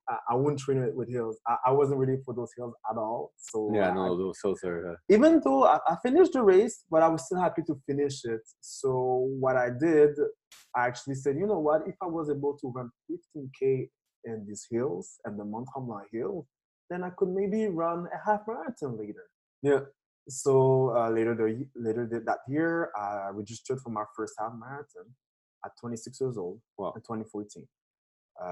I, 0.09 0.17
I 0.31 0.35
wouldn't 0.35 0.61
train 0.61 0.79
it 0.83 0.95
with 0.95 1.11
hills. 1.11 1.39
I, 1.49 1.57
I 1.67 1.71
wasn't 1.73 1.99
ready 1.99 2.17
for 2.25 2.33
those 2.35 2.51
hills 2.57 2.75
at 2.91 2.97
all. 2.97 3.33
So 3.37 3.71
Yeah, 3.75 3.91
I- 3.91 3.95
no, 3.95 4.17
those 4.17 4.39
hills 4.43 4.61
are. 4.65 4.93
Uh, 4.93 4.95
even 5.09 5.41
though 5.45 5.65
I, 5.65 5.79
I 5.89 5.97
finished 6.03 6.33
the 6.35 6.43
race, 6.43 6.85
but 6.91 7.03
I 7.03 7.09
was 7.09 7.25
still 7.27 7.41
happy 7.41 7.63
to 7.67 7.75
finish 7.87 8.25
it. 8.25 8.41
So 8.61 9.29
what 9.41 9.57
I 9.57 9.69
did, 9.71 10.11
I 10.77 10.87
actually 10.87 11.15
said, 11.17 11.37
you 11.37 11.47
know 11.47 11.59
what? 11.59 11.83
If 11.87 11.97
I 12.03 12.07
was 12.07 12.31
able 12.31 12.57
to 12.61 12.73
run 12.75 12.91
15k 13.11 13.89
in 14.25 14.45
these 14.47 14.67
hills 14.71 15.19
and 15.25 15.39
the 15.39 15.45
Mont 15.45 15.67
Tremblant 15.75 16.07
hill, 16.13 16.47
then 16.93 17.03
I 17.03 17.11
could 17.11 17.31
maybe 17.31 17.67
run 17.69 18.07
a 18.15 18.31
half 18.31 18.43
marathon 18.47 18.99
later. 18.99 19.25
Yeah. 19.63 19.81
So 20.29 20.95
uh, 20.97 21.11
later 21.11 21.35
the 21.35 21.67
later 21.75 22.07
that 22.27 22.39
year, 22.49 22.91
I 22.97 23.31
registered 23.33 23.81
for 23.81 23.91
my 23.91 24.05
first 24.17 24.35
half 24.39 24.53
marathon 24.59 25.07
at 25.65 25.73
26 25.81 26.21
years 26.21 26.37
old 26.39 26.61
Wow. 26.79 26.93
in 26.95 27.01
2014. 27.03 27.67
Uh, 28.41 28.45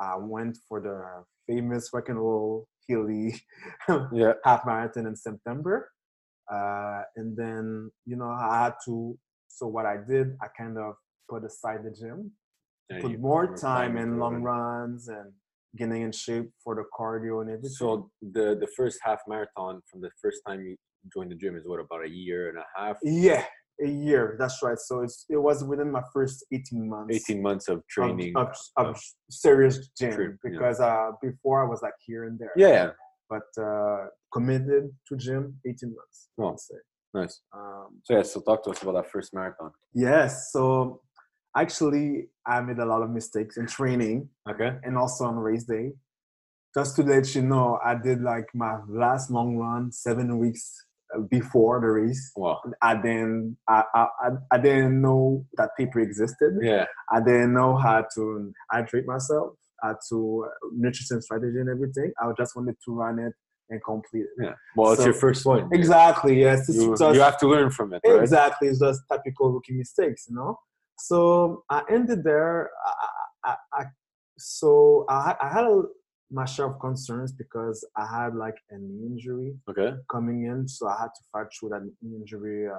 I 0.00 0.16
went 0.18 0.58
for 0.68 0.80
the 0.80 1.24
famous 1.46 1.90
rock 1.92 2.08
and 2.08 2.18
roll 2.18 2.68
hilly 2.86 3.34
yeah. 4.12 4.32
half 4.44 4.64
marathon 4.66 5.06
in 5.06 5.16
September. 5.16 5.90
Uh, 6.52 7.02
and 7.16 7.36
then, 7.36 7.90
you 8.04 8.16
know, 8.16 8.30
I 8.30 8.64
had 8.64 8.74
to, 8.84 9.18
so 9.48 9.66
what 9.66 9.84
I 9.84 9.96
did, 9.96 10.36
I 10.40 10.46
kind 10.56 10.78
of 10.78 10.94
put 11.28 11.44
aside 11.44 11.80
the 11.84 11.90
gym, 11.90 12.30
Yeah, 12.88 13.00
put 13.00 13.18
more 13.18 13.56
time 13.56 13.96
in 13.96 14.18
long 14.20 14.34
running. 14.34 14.44
runs 14.44 15.08
and 15.08 15.32
getting 15.76 16.02
in 16.02 16.12
shape 16.12 16.48
for 16.62 16.74
the 16.74 16.84
cardio 16.98 17.40
and 17.42 17.50
everything. 17.50 17.70
So 17.70 18.10
the 18.20 18.56
the 18.60 18.68
first 18.76 18.98
half 19.02 19.20
marathon 19.28 19.80
from 19.90 20.00
the 20.00 20.10
first 20.22 20.40
time 20.46 20.60
you 20.66 20.76
joined 21.14 21.30
the 21.30 21.36
gym 21.36 21.56
is 21.56 21.66
what 21.66 21.80
about 21.80 22.04
a 22.04 22.08
year 22.10 22.48
and 22.50 22.58
a 22.58 22.64
half? 22.76 22.96
yeah, 23.02 23.44
a 23.84 23.88
year. 23.88 24.36
That's 24.38 24.58
right. 24.62 24.78
So 24.78 25.00
it's 25.02 25.24
it 25.28 25.36
was 25.36 25.62
within 25.64 25.90
my 25.90 26.02
first 26.12 26.44
18 26.52 26.88
months. 26.88 27.14
18 27.30 27.42
months 27.42 27.68
of 27.68 27.86
training. 27.88 28.32
of, 28.36 28.48
of, 28.76 28.86
of- 28.88 29.02
serious 29.30 29.88
gym 29.98 30.12
True, 30.12 30.30
yeah. 30.44 30.50
because 30.50 30.80
uh, 30.80 31.10
before 31.22 31.64
I 31.64 31.68
was 31.68 31.80
like 31.82 31.94
here 32.06 32.24
and 32.24 32.38
there. 32.38 32.52
yeah, 32.56 32.90
But 33.28 33.48
uh, 33.62 34.06
committed 34.32 34.90
to 35.08 35.16
gym 35.16 35.58
18 35.66 35.94
months. 35.94 36.28
Oh. 36.38 36.50
would 36.50 36.60
say. 36.60 36.74
nice. 37.14 37.40
Um, 37.56 38.00
So 38.04 38.16
yeah, 38.16 38.22
so 38.22 38.40
talk 38.40 38.62
to 38.64 38.70
us 38.70 38.82
about 38.82 38.94
that 38.98 39.10
first 39.10 39.32
marathon. 39.34 39.70
Yes. 39.94 40.50
So 40.52 41.00
actually, 41.56 42.28
I 42.46 42.60
made 42.60 42.78
a 42.78 42.84
lot 42.86 43.02
of 43.02 43.10
mistakes 43.10 43.56
in 43.56 43.66
training 43.66 44.28
Okay. 44.48 44.76
and 44.84 44.96
also 44.96 45.24
on 45.24 45.36
race 45.36 45.64
day. 45.64 45.92
Just 46.76 46.96
to 46.96 47.02
let 47.02 47.34
you 47.34 47.42
know, 47.42 47.78
I 47.84 47.94
did 47.94 48.20
like 48.20 48.46
my 48.54 48.78
last 48.88 49.30
long 49.30 49.56
run 49.56 49.90
seven 49.90 50.38
weeks 50.38 50.84
uh, 51.16 51.20
before 51.30 51.80
the 51.80 51.86
race. 51.86 52.32
Wow. 52.36 52.60
I 52.82 52.94
didn't, 52.96 53.56
I, 53.68 53.82
I, 53.94 54.06
I- 54.52 54.58
didn't 54.58 55.00
know 55.00 55.46
that 55.56 55.70
paper 55.78 56.00
existed. 56.00 56.58
Yeah. 56.60 56.84
I 57.10 57.20
didn't 57.20 57.54
know 57.54 57.76
how 57.76 58.04
to 58.14 58.52
hydrate 58.70 59.06
myself, 59.06 59.54
how 59.82 59.96
to 60.10 60.46
uh, 60.48 60.68
nutrition 60.76 61.22
strategy 61.22 61.58
and 61.58 61.70
everything. 61.70 62.12
I 62.20 62.30
just 62.36 62.54
wanted 62.54 62.76
to 62.84 62.94
run 62.94 63.20
it 63.20 63.32
and 63.70 63.82
complete 63.82 64.26
it. 64.36 64.44
Yeah. 64.44 64.52
Well, 64.76 64.92
it's 64.92 65.04
your 65.04 65.14
first 65.14 65.46
one. 65.46 65.70
Exactly. 65.72 66.38
Yes. 66.40 66.68
You, 66.68 66.90
just- 66.96 67.14
you 67.14 67.20
have 67.20 67.38
to 67.38 67.48
learn 67.48 67.70
from 67.70 67.94
it, 67.94 68.02
right? 68.06 68.20
Exactly. 68.20 68.68
It's 68.68 68.80
just 68.80 69.00
typical 69.10 69.50
rookie 69.52 69.72
mistakes, 69.72 70.26
you 70.28 70.36
know. 70.36 70.58
So 70.98 71.64
I 71.70 71.82
ended 71.90 72.24
there. 72.24 72.70
I, 73.44 73.50
I, 73.50 73.56
I 73.72 73.84
so 74.38 75.04
I, 75.08 75.34
I 75.40 75.48
had 75.48 75.64
a, 75.64 75.82
my 76.30 76.44
share 76.44 76.66
of 76.66 76.78
concerns 76.80 77.32
because 77.32 77.86
I 77.96 78.06
had 78.06 78.34
like 78.34 78.56
an 78.70 78.82
injury 79.06 79.54
Okay. 79.70 79.96
coming 80.10 80.44
in, 80.46 80.68
so 80.68 80.88
I 80.88 80.96
had 81.00 81.08
to 81.14 81.22
fight 81.32 81.46
through 81.58 81.70
that 81.70 81.88
injury 82.02 82.68
uh, 82.68 82.78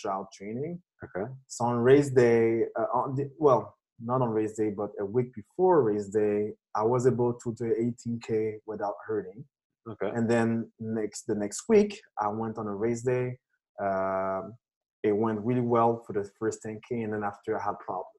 throughout 0.00 0.32
training. 0.32 0.80
Okay. 1.04 1.30
So 1.46 1.66
on 1.66 1.76
race 1.76 2.10
day, 2.10 2.62
uh, 2.78 2.86
on 2.94 3.14
the, 3.16 3.30
well, 3.38 3.76
not 4.02 4.22
on 4.22 4.30
race 4.30 4.54
day, 4.54 4.70
but 4.70 4.90
a 4.98 5.04
week 5.04 5.32
before 5.34 5.82
race 5.82 6.08
day, 6.08 6.52
I 6.74 6.82
was 6.82 7.06
able 7.06 7.34
to 7.34 7.54
do 7.54 7.64
18k 7.64 8.56
without 8.66 8.94
hurting 9.06 9.44
Okay. 9.88 10.10
and 10.14 10.28
then 10.28 10.70
next 10.80 11.26
the 11.26 11.34
next 11.34 11.62
week 11.68 12.00
i 12.20 12.28
went 12.28 12.58
on 12.58 12.66
a 12.66 12.74
race 12.74 13.02
day 13.02 13.38
um, 13.80 14.54
it 15.02 15.16
went 15.16 15.40
really 15.40 15.60
well 15.60 16.02
for 16.06 16.12
the 16.12 16.28
first 16.38 16.60
10k 16.64 17.04
and 17.04 17.12
then 17.12 17.22
after 17.24 17.58
i 17.58 17.62
had 17.62 17.78
problems 17.78 18.10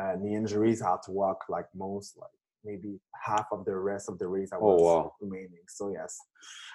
uh, 0.00 0.14
knee 0.20 0.34
injuries 0.34 0.82
i 0.82 0.90
had 0.90 1.02
to 1.04 1.10
walk 1.12 1.38
like 1.48 1.66
most 1.74 2.16
like 2.18 2.30
maybe 2.64 2.98
half 3.22 3.46
of 3.52 3.64
the 3.66 3.74
rest 3.76 4.08
of 4.08 4.18
the 4.18 4.26
race 4.26 4.50
i 4.52 4.56
Oh, 4.60 4.76
wow. 4.76 5.12
remaining 5.20 5.64
so 5.68 5.90
yes 5.92 6.16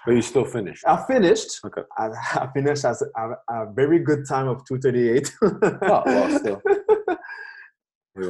But 0.06 0.14
you 0.16 0.22
still 0.22 0.46
finished. 0.46 0.84
i 0.88 0.96
finished 1.08 1.60
Okay. 1.66 1.82
i, 1.98 2.06
I 2.44 2.48
finished 2.54 2.86
as 2.86 3.02
a, 3.02 3.36
a 3.50 3.72
very 3.74 4.00
good 4.00 4.28
time 4.28 4.48
of 4.48 4.64
238 4.66 5.34
Oh, 5.42 6.04
well, 6.06 6.30
still. 6.30 6.62
We 8.16 8.26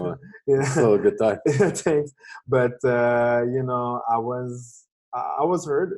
yeah. 0.48 0.64
still 0.66 0.94
a 0.96 1.00
good 1.00 1.18
time. 1.18 1.40
Thanks. 1.48 2.12
But 2.48 2.74
uh, 2.84 3.44
you 3.50 3.64
know, 3.64 4.02
I 4.08 4.18
was 4.18 4.86
I 5.14 5.44
was 5.44 5.66
hurt. 5.66 5.98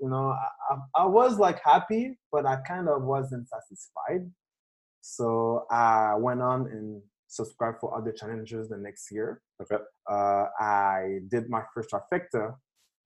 You 0.00 0.08
know, 0.10 0.34
I, 0.70 1.02
I 1.02 1.04
was 1.04 1.38
like 1.38 1.60
happy, 1.64 2.18
but 2.32 2.46
I 2.46 2.56
kind 2.66 2.88
of 2.88 3.02
wasn't 3.02 3.48
satisfied. 3.48 4.30
So 5.00 5.64
I 5.70 6.14
went 6.16 6.42
on 6.42 6.66
and 6.66 7.02
subscribed 7.28 7.78
for 7.80 7.96
other 7.96 8.12
challenges 8.12 8.68
the 8.68 8.76
next 8.78 9.10
year. 9.12 9.42
Okay. 9.62 9.82
Uh, 10.10 10.46
I 10.58 11.18
did 11.30 11.48
my 11.48 11.62
first 11.74 11.90
trifecta 11.90 12.54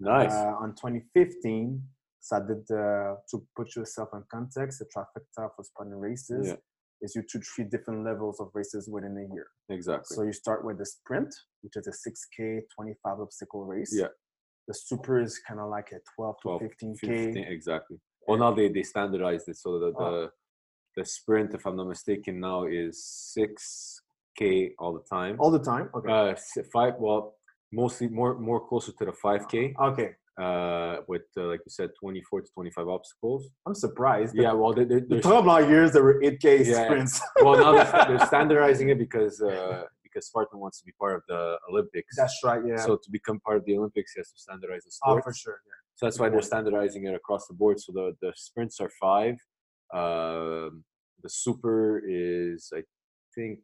Nice. 0.00 0.32
uh, 0.32 0.54
on 0.60 0.70
2015. 0.74 1.82
So 2.20 2.36
I 2.36 2.40
did 2.40 2.62
uh, 2.70 3.16
to 3.30 3.46
put 3.56 3.74
yourself 3.74 4.10
in 4.14 4.22
context. 4.30 4.78
The 4.78 4.86
trifecta 4.86 5.48
for 5.56 5.64
Spartan 5.64 5.94
races 5.96 6.48
Yeah. 6.48 6.56
is 7.00 7.16
you 7.16 7.22
to 7.30 7.40
three 7.40 7.64
different 7.64 8.04
levels 8.04 8.38
of 8.40 8.50
races 8.54 8.88
within 8.88 9.16
a 9.18 9.34
year. 9.34 9.46
exactly. 9.68 10.14
So 10.14 10.22
you 10.22 10.32
start 10.32 10.64
with 10.64 10.78
the 10.78 10.86
sprint, 10.86 11.34
which 11.62 11.74
is 11.76 11.86
a 11.88 11.92
6K, 11.92 12.62
25 12.76 13.20
obstacle 13.20 13.64
race. 13.64 13.92
Yeah. 13.96 14.08
The 14.68 14.74
super 14.74 15.20
is 15.20 15.40
kind 15.40 15.58
of 15.58 15.68
like 15.68 15.90
a 15.90 15.98
12 16.14 16.36
to 16.42 16.42
12, 16.42 16.62
15K. 16.62 16.98
15, 17.00 17.36
exactly. 17.44 17.98
Well, 18.28 18.38
now 18.38 18.52
they, 18.54 18.68
they 18.68 18.84
standardized 18.84 19.48
it 19.48 19.56
so 19.56 19.80
that 19.80 19.94
the 19.98 20.04
Oh. 20.04 20.30
The 20.96 21.04
sprint, 21.04 21.54
if 21.54 21.66
I'm 21.66 21.76
not 21.76 21.88
mistaken, 21.88 22.40
now 22.40 22.64
is 22.64 23.04
six 23.04 24.00
k 24.36 24.72
all 24.78 24.92
the 24.92 25.04
time. 25.16 25.36
All 25.38 25.50
the 25.50 25.58
time. 25.58 25.88
Okay. 25.94 26.10
Uh, 26.12 26.34
five. 26.72 26.94
Well, 26.98 27.34
mostly 27.72 28.08
more 28.08 28.38
more 28.38 28.60
closer 28.66 28.92
to 28.98 29.04
the 29.06 29.12
five 29.12 29.48
k. 29.48 29.74
okay. 29.80 30.10
Uh, 30.40 30.96
with 31.08 31.22
uh, 31.36 31.42
like 31.42 31.60
you 31.66 31.68
said, 31.68 31.90
24 32.00 32.40
to 32.40 32.48
25 32.54 32.88
obstacles. 32.88 33.50
I'm 33.66 33.74
surprised. 33.74 34.34
Yeah. 34.34 34.52
Well, 34.54 34.72
they, 34.72 34.84
they, 34.84 35.00
The 35.00 35.20
they're, 35.20 35.40
long 35.40 35.68
years 35.68 35.92
there 35.92 36.02
were 36.02 36.18
8K 36.22 36.42
Yeah, 36.44 36.58
yeah. 36.64 36.84
sprints. 36.86 37.20
well 37.42 37.58
now 37.58 37.72
they're, 37.72 38.16
they're 38.16 38.26
standardizing 38.32 38.88
it 38.88 38.98
because 38.98 39.42
uh, 39.42 39.82
because 40.02 40.26
Spartan 40.28 40.58
wants 40.58 40.78
to 40.80 40.86
be 40.86 40.92
part 40.98 41.16
of 41.16 41.22
the 41.28 41.58
Olympics. 41.70 42.16
That's 42.16 42.38
right. 42.42 42.62
Yeah. 42.66 42.76
So 42.76 42.96
to 42.96 43.10
become 43.10 43.40
part 43.40 43.58
of 43.58 43.66
the 43.66 43.76
Olympics, 43.76 44.14
he 44.14 44.20
has 44.20 44.30
to 44.32 44.38
standardize 44.38 44.84
the 44.84 44.90
sport. 44.92 45.20
oh, 45.20 45.22
for 45.22 45.34
sure. 45.34 45.60
Yeah. 45.66 45.72
So 45.96 46.06
that's 46.06 46.18
why 46.18 46.30
they're 46.30 46.40
standardizing 46.42 47.04
it 47.04 47.14
across 47.14 47.46
the 47.46 47.54
board. 47.54 47.78
So 47.78 47.92
the, 47.92 48.16
the 48.22 48.32
sprints 48.34 48.80
are 48.80 48.90
five. 49.00 49.36
Um, 49.92 50.84
the 51.22 51.28
super 51.28 52.02
is, 52.06 52.72
I 52.74 52.82
think, 53.34 53.60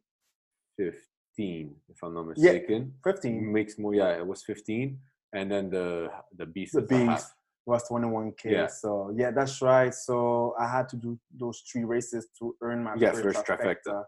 15, 0.77 1.75
if 1.89 1.97
I'm 2.03 2.13
not 2.13 2.27
mistaken. 2.27 2.45
Yeah, 2.45 2.53
mistaken. 2.53 2.93
15 3.03 3.51
Makes 3.53 3.77
more, 3.79 3.93
yeah, 3.95 4.17
it 4.17 4.25
was 4.25 4.43
15. 4.43 4.97
And 5.33 5.51
then 5.51 5.69
the 5.69 6.09
the 6.35 6.45
beast 6.45 6.73
The 6.73 6.81
is 6.83 6.91
a 6.91 6.95
half. 7.05 7.17
beast. 7.19 7.33
was 7.65 7.83
21K. 7.89 8.45
Yeah. 8.45 8.67
So 8.67 9.13
yeah, 9.15 9.29
that's 9.31 9.61
right. 9.61 9.93
So 9.93 10.55
I 10.59 10.67
had 10.67 10.89
to 10.89 10.95
do 10.97 11.19
those 11.39 11.61
three 11.71 11.83
races 11.83 12.27
to 12.39 12.55
earn 12.63 12.83
my 12.83 12.95
Yeah, 12.97 13.11
first, 13.11 13.23
first 13.23 13.45
trifecta. 13.45 13.77
trifecta. 13.85 14.03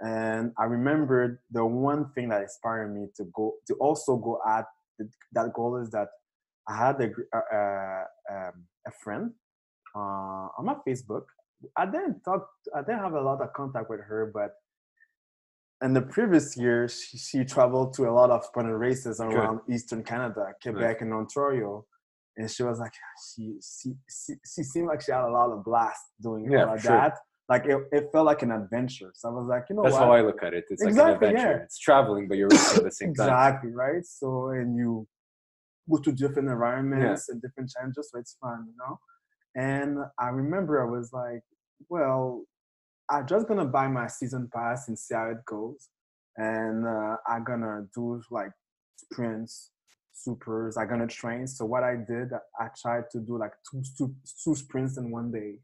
And 0.00 0.52
I 0.58 0.64
remembered 0.64 1.38
the 1.50 1.64
one 1.64 2.10
thing 2.14 2.28
that 2.30 2.42
inspired 2.42 2.92
me 2.92 3.06
to 3.16 3.24
go 3.32 3.54
to 3.68 3.74
also 3.74 4.16
go 4.16 4.40
at 4.46 4.66
the, 4.98 5.08
that 5.32 5.52
goal 5.54 5.76
is 5.82 5.90
that 5.90 6.08
I 6.68 6.76
had 6.76 7.00
a 7.00 7.08
uh, 7.36 7.56
uh, 7.58 8.04
um, 8.34 8.54
a 8.86 8.92
friend 9.02 9.30
uh, 9.94 10.48
on 10.58 10.64
my 10.64 10.76
Facebook. 10.86 11.26
I 11.76 11.86
didn't 11.86 12.20
talk. 12.22 12.48
I 12.74 12.80
didn't 12.80 13.00
have 13.00 13.14
a 13.14 13.20
lot 13.20 13.40
of 13.40 13.52
contact 13.52 13.88
with 13.90 14.00
her, 14.00 14.30
but 14.32 14.52
in 15.84 15.92
the 15.92 16.02
previous 16.02 16.56
year, 16.56 16.88
she, 16.88 17.18
she 17.18 17.44
traveled 17.44 17.94
to 17.94 18.08
a 18.08 18.12
lot 18.12 18.30
of 18.30 18.44
Spartan 18.44 18.72
races 18.72 19.20
around 19.20 19.60
Eastern 19.70 20.02
Canada, 20.02 20.52
Quebec, 20.62 21.02
and 21.02 21.12
Ontario. 21.12 21.84
And 22.38 22.50
she 22.50 22.62
was 22.62 22.78
like, 22.78 22.92
she, 23.34 23.56
she, 23.62 23.92
she, 24.08 24.34
she 24.54 24.62
seemed 24.62 24.88
like 24.88 25.00
she 25.02 25.12
had 25.12 25.24
a 25.24 25.30
lot 25.30 25.50
of 25.50 25.64
blast 25.64 26.02
doing 26.20 26.50
Yeah, 26.50 26.64
all 26.64 26.74
of 26.74 26.80
sure. 26.80 26.90
that. 26.98 27.14
Like 27.48 27.64
it, 27.66 27.78
it 27.92 28.08
felt 28.12 28.26
like 28.26 28.42
an 28.42 28.52
adventure. 28.52 29.12
So 29.14 29.28
I 29.28 29.32
was 29.32 29.46
like, 29.46 29.64
you 29.70 29.76
know 29.76 29.82
That's 29.82 29.94
what? 29.94 30.02
how 30.02 30.12
I 30.12 30.20
look 30.22 30.42
at 30.42 30.52
it. 30.52 30.64
It's 30.68 30.82
Exactly, 30.82 31.12
like 31.12 31.22
an 31.22 31.28
adventure. 31.28 31.58
yeah. 31.58 31.64
It's 31.64 31.78
traveling, 31.78 32.26
but 32.28 32.36
you're 32.38 32.52
at 32.52 32.82
the 32.82 32.90
same 32.90 33.14
time. 33.14 33.28
exactly 33.28 33.70
right. 33.72 34.04
So 34.04 34.48
and 34.48 34.76
you 34.76 35.06
go 35.88 35.98
to 35.98 36.12
different 36.12 36.48
environments 36.48 37.28
and 37.28 37.40
different 37.40 37.70
challenges, 37.70 38.10
so 38.12 38.18
it's 38.18 38.36
fun, 38.40 38.66
you 38.66 38.74
know. 38.78 38.98
And 39.56 39.98
I 40.20 40.28
remember 40.28 40.86
I 40.86 40.90
was 40.90 41.12
like, 41.12 41.42
well, 41.88 42.44
I'm 43.10 43.26
just 43.26 43.48
gonna 43.48 43.64
buy 43.64 43.88
my 43.88 44.06
season 44.06 44.50
pass 44.54 44.88
and 44.88 44.98
see 44.98 45.14
how 45.14 45.30
it 45.30 45.44
goes, 45.46 45.88
and 46.36 46.86
uh, 46.86 47.16
I'm 47.26 47.44
gonna 47.44 47.86
do 47.94 48.20
like 48.30 48.50
sprints, 48.96 49.70
supers. 50.12 50.76
I'm 50.76 50.88
gonna 50.88 51.06
train. 51.06 51.46
So 51.46 51.64
what 51.64 51.84
I 51.84 51.96
did, 51.96 52.30
I 52.60 52.68
tried 52.80 53.04
to 53.12 53.20
do 53.20 53.38
like 53.38 53.52
two 53.70 53.82
two, 53.96 54.14
two 54.44 54.54
sprints 54.54 54.98
in 54.98 55.10
one 55.10 55.32
day, 55.32 55.58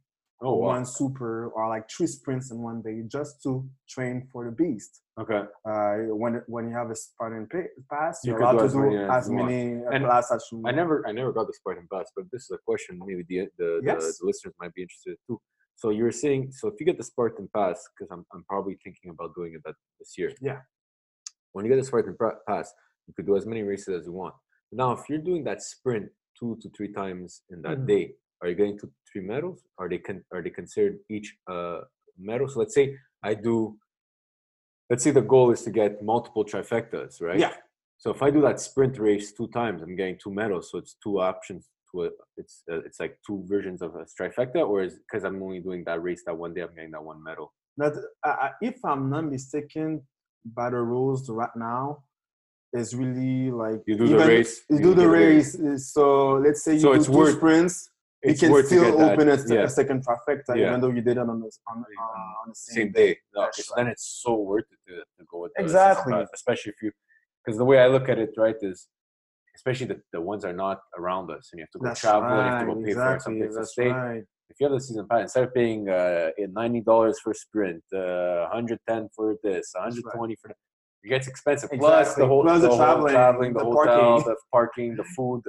Oh, 0.45 0.57
wow. 0.57 0.69
one 0.69 0.85
super, 0.85 1.49
or 1.51 1.69
like 1.69 1.89
three 1.89 2.09
sprints 2.09 2.51
in 2.51 2.59
one 2.59 2.83
day, 2.83 3.03
just 3.07 3.43
to 3.45 3.65
train 3.89 4.29
for 4.33 4.45
the 4.45 4.51
beast 4.51 5.03
Okay. 5.21 5.43
uh, 5.71 5.95
when 6.21 6.43
when 6.49 6.69
you 6.69 6.75
have 6.75 6.91
a 6.91 6.97
Spartan 6.97 7.47
pa- 7.53 7.73
pass, 7.91 8.21
You 8.25 8.33
you're 8.33 8.43
allowed 8.43 8.67
to 8.67 8.73
do 8.73 8.97
as 9.09 9.25
as 9.27 9.31
many 9.31 9.85
uh, 9.85 9.91
And 9.95 10.05
class 10.05 10.33
as 10.33 10.45
you 10.51 10.63
I 10.67 10.73
never, 10.73 11.07
I 11.07 11.13
never 11.13 11.33
got 11.33 11.47
the 11.47 11.53
Spartan 11.61 11.87
pass, 11.93 12.07
but 12.17 12.25
this 12.33 12.43
is 12.43 12.51
a 12.51 12.59
question 12.67 12.99
maybe 13.07 13.23
the 13.29 13.39
the, 13.59 13.65
the, 13.67 13.81
Yes. 13.85 14.19
the 14.19 14.27
listeners 14.27 14.55
might 14.61 14.75
be 14.75 14.83
interested 14.83 15.17
too. 15.27 15.39
So 15.77 15.91
you 15.91 16.05
were 16.05 16.13
saying, 16.25 16.53
so 16.59 16.69
if 16.69 16.75
you 16.81 16.87
get 16.87 16.99
the 16.99 17.05
Spartan 17.13 17.49
pass, 17.55 17.79
because 17.93 18.11
I'm, 18.15 18.25
I'm 18.33 18.45
probably 18.53 18.77
thinking 18.85 19.11
about 19.11 19.35
doing 19.35 19.53
it 19.55 19.63
that 19.65 19.75
this 20.01 20.13
year. 20.19 20.31
Yeah. 20.41 20.61
When 21.53 21.65
you 21.65 21.71
get 21.73 21.79
the 21.81 21.85
Spartan 21.91 22.17
pass, 22.49 22.73
you 23.07 23.15
could 23.15 23.27
do 23.27 23.37
as 23.37 23.47
many 23.47 23.63
races 23.63 23.89
as 24.01 24.07
you 24.07 24.13
want. 24.13 24.35
Now, 24.73 24.93
if 24.93 25.03
you're 25.09 25.19
doing 25.31 25.45
that 25.45 25.61
sprint 25.63 26.07
two 26.39 26.57
to 26.63 26.67
three 26.77 26.93
times 26.93 27.43
in 27.51 27.63
that 27.63 27.79
Mhm. 27.79 27.87
day, 27.93 28.05
are 28.41 28.49
you 28.51 28.55
getting 28.55 28.79
two 28.79 28.87
to 28.89 29.02
three 29.13 29.23
medals? 29.23 29.63
Are 29.79 29.89
they 29.89 29.99
con- 29.99 30.25
are 30.33 30.43
they 30.43 30.51
considered 30.51 30.99
each 31.11 31.35
uh, 31.51 31.81
medal? 32.19 32.49
So 32.49 32.59
let's 32.61 32.75
say 32.75 32.97
I 33.23 33.35
do. 33.35 33.77
Let's 34.91 35.05
say 35.05 35.11
the 35.11 35.23
goal 35.23 35.51
is 35.53 35.63
to 35.63 35.71
get 35.71 36.03
multiple 36.03 36.45
trifectas, 36.45 37.21
right? 37.23 37.39
Yeah. 37.39 37.53
So 37.99 38.11
if 38.11 38.21
I 38.23 38.31
do 38.31 38.41
that 38.43 38.61
sprint 38.61 38.99
race 38.99 39.33
two 39.33 39.49
times, 39.49 39.81
I'm 39.83 39.97
getting 39.97 40.19
two 40.23 40.33
medals. 40.33 40.71
So 40.71 40.79
it's 40.79 40.97
two 41.03 41.21
options. 41.21 41.69
To 41.93 42.05
a, 42.05 42.11
it's 42.39 42.63
uh, 42.73 42.81
it's 42.87 42.99
like 43.01 43.19
two 43.27 43.45
versions 43.47 43.83
of 43.83 43.95
a 43.95 44.07
trifecta, 44.19 44.67
or 44.67 44.83
is 44.83 44.99
because 44.99 45.25
I'm 45.25 45.43
only 45.43 45.61
doing 45.61 45.85
that 45.85 46.03
race 46.03 46.23
that 46.27 46.37
one 46.37 46.55
day, 46.55 46.63
I'm 46.63 46.75
getting 46.75 46.91
that 46.93 47.05
one 47.05 47.23
medal. 47.23 47.53
That 47.77 47.93
uh, 48.25 48.49
if 48.61 48.77
I'm 48.85 49.09
not 49.11 49.25
mistaken, 49.31 50.03
by 50.45 50.71
the 50.71 50.81
rules 50.81 51.29
right 51.31 51.55
now, 51.55 52.05
is 52.73 52.95
really 52.97 53.51
like 53.51 53.83
You 53.87 53.97
do 53.99 54.09
the 54.09 54.19
race, 54.19 54.63
You 54.71 54.77
you 54.79 54.83
do 54.83 54.95
the 54.95 55.03
get 55.03 55.09
a 55.09 55.11
race. 55.11 55.55
uh, 55.61 55.77
So 55.79 56.05
let's 56.45 56.63
say 56.65 56.75
you 56.75 56.81
So 56.81 56.93
do 56.93 56.99
it's 56.99 57.07
two 57.07 57.13
worth- 57.13 57.37
sprints. 57.37 57.91
You 58.25 58.31
It's 58.31 58.41
can 58.41 58.65
still 58.67 58.85
get 58.85 58.97
that, 58.99 59.13
open 59.19 59.29
a, 59.29 59.55
yeah. 59.55 59.63
a 59.65 59.69
second 59.69 60.05
trifecta, 60.07 60.55
Yeah. 60.57 60.69
even 60.69 60.81
though 60.81 60.91
you 60.91 61.01
did 61.03 61.17
it 61.17 61.21
on 61.21 61.41
the 61.41 61.51
on, 61.69 61.79
uh, 61.79 62.03
on 62.43 62.49
the 62.51 62.55
same, 62.55 62.75
same 62.77 62.93
day. 62.93 63.19
No, 63.35 63.43
That's 63.43 63.67
so 63.67 63.75
then 63.77 63.89
it's 63.89 64.07
so 64.23 64.37
worth 64.37 64.67
it 64.71 64.79
to, 64.89 64.99
to 65.19 65.25
go 65.29 65.41
with 65.43 65.53
Exactly. 65.59 66.15
especially 66.33 66.71
if 66.71 66.83
you, 66.83 66.93
because 67.45 67.59
the 67.59 67.65
way 67.65 67.79
I 67.81 67.89
look 67.89 68.09
at 68.09 68.19
it, 68.19 68.31
right, 68.37 68.55
is 68.63 68.89
especially 69.57 69.87
the, 69.87 70.01
the 70.13 70.21
ones 70.21 70.45
are 70.45 70.53
not 70.53 70.83
around 70.97 71.31
us, 71.33 71.49
and 71.51 71.59
you 71.59 71.65
have 71.65 71.71
to 71.73 71.79
go 71.81 71.87
That's 71.87 72.01
travel, 72.01 72.29
and 72.29 72.37
you 72.37 72.43
have 72.53 72.61
to 72.61 72.67
go 72.67 72.75
pay 72.75 72.83
for 72.83 72.89
exactly. 72.91 73.23
something 73.25 73.49
to 73.49 73.55
That's 73.57 73.73
stay. 73.73 73.89
right. 73.89 74.23
If 74.51 74.61
you 74.61 74.67
have 74.67 74.73
the 74.75 74.81
season 74.81 75.07
pass, 75.09 75.23
instead 75.23 75.45
of 75.45 75.55
paying 75.55 75.89
uh, 75.89 76.31
ninety 76.61 76.81
dollars 76.81 77.19
for 77.19 77.33
sprint, 77.35 77.83
uh, 77.93 78.49
hundred 78.51 78.79
ten 78.87 79.09
for 79.17 79.35
this, 79.43 79.73
hundred 79.77 80.05
twenty 80.15 80.37
for 80.37 80.49
that, 80.49 80.57
it 81.03 81.09
gets 81.09 81.27
expensive. 81.27 81.71
Plus 81.73 82.15
the 82.15 82.27
whole, 82.27 82.43
Plus 82.43 82.61
the 82.61 82.69
the 82.69 82.69
whole 82.69 82.77
traveling, 82.79 83.15
traveling, 83.15 83.53
the, 83.55 83.59
the 83.61 83.65
hotel, 83.65 84.01
parking. 84.21 84.25
the 84.29 84.37
parking, 84.53 84.97
the 84.97 85.05
food. 85.17 85.43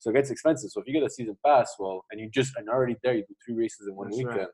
So 0.00 0.10
it 0.10 0.14
gets 0.14 0.30
expensive. 0.30 0.70
So 0.70 0.80
if 0.80 0.86
you 0.86 0.94
get 0.94 1.06
a 1.06 1.10
season 1.10 1.36
pass, 1.44 1.74
well, 1.78 2.04
and 2.10 2.20
you 2.20 2.28
just 2.30 2.56
and 2.56 2.68
already 2.68 2.96
there, 3.02 3.14
you 3.14 3.24
do 3.28 3.34
three 3.44 3.54
races 3.54 3.86
in 3.86 3.94
one 3.94 4.08
That's 4.08 4.24
right. 4.24 4.34
weekend. 4.34 4.50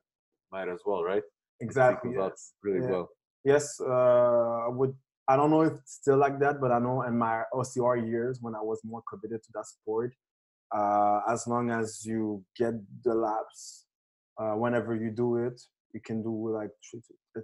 Might 0.53 0.69
as 0.69 0.81
well, 0.85 1.03
right? 1.03 1.23
Exactly. 1.61 2.13
Yes. 2.15 2.53
really 2.63 2.81
Yeah. 2.81 2.91
well. 2.91 3.09
Yes, 3.45 3.81
uh, 3.81 4.67
I 4.67 4.69
would. 4.69 4.95
I 5.29 5.37
don't 5.37 5.51
know 5.51 5.63
if 5.63 5.73
it's 5.73 5.95
still 5.95 6.19
like 6.19 6.39
that, 6.41 6.61
but 6.61 6.71
I 6.71 6.79
know 6.79 7.03
in 7.03 7.17
my 7.19 7.43
OCR 7.53 7.97
years 7.97 8.39
when 8.41 8.55
I 8.55 8.61
was 8.61 8.81
more 8.85 9.03
committed 9.09 9.43
to 9.43 9.51
that 9.55 9.67
sport, 9.67 10.15
uh, 10.77 11.21
as 11.29 11.47
long 11.47 11.71
as 11.71 12.05
you 12.05 12.45
get 12.57 12.75
the 13.05 13.15
laps, 13.15 13.87
uh, 14.39 14.53
whenever 14.53 14.95
you 14.95 15.11
do 15.11 15.37
it, 15.37 15.61
you 15.93 16.01
can 16.05 16.23
do 16.23 16.51
like 16.53 16.71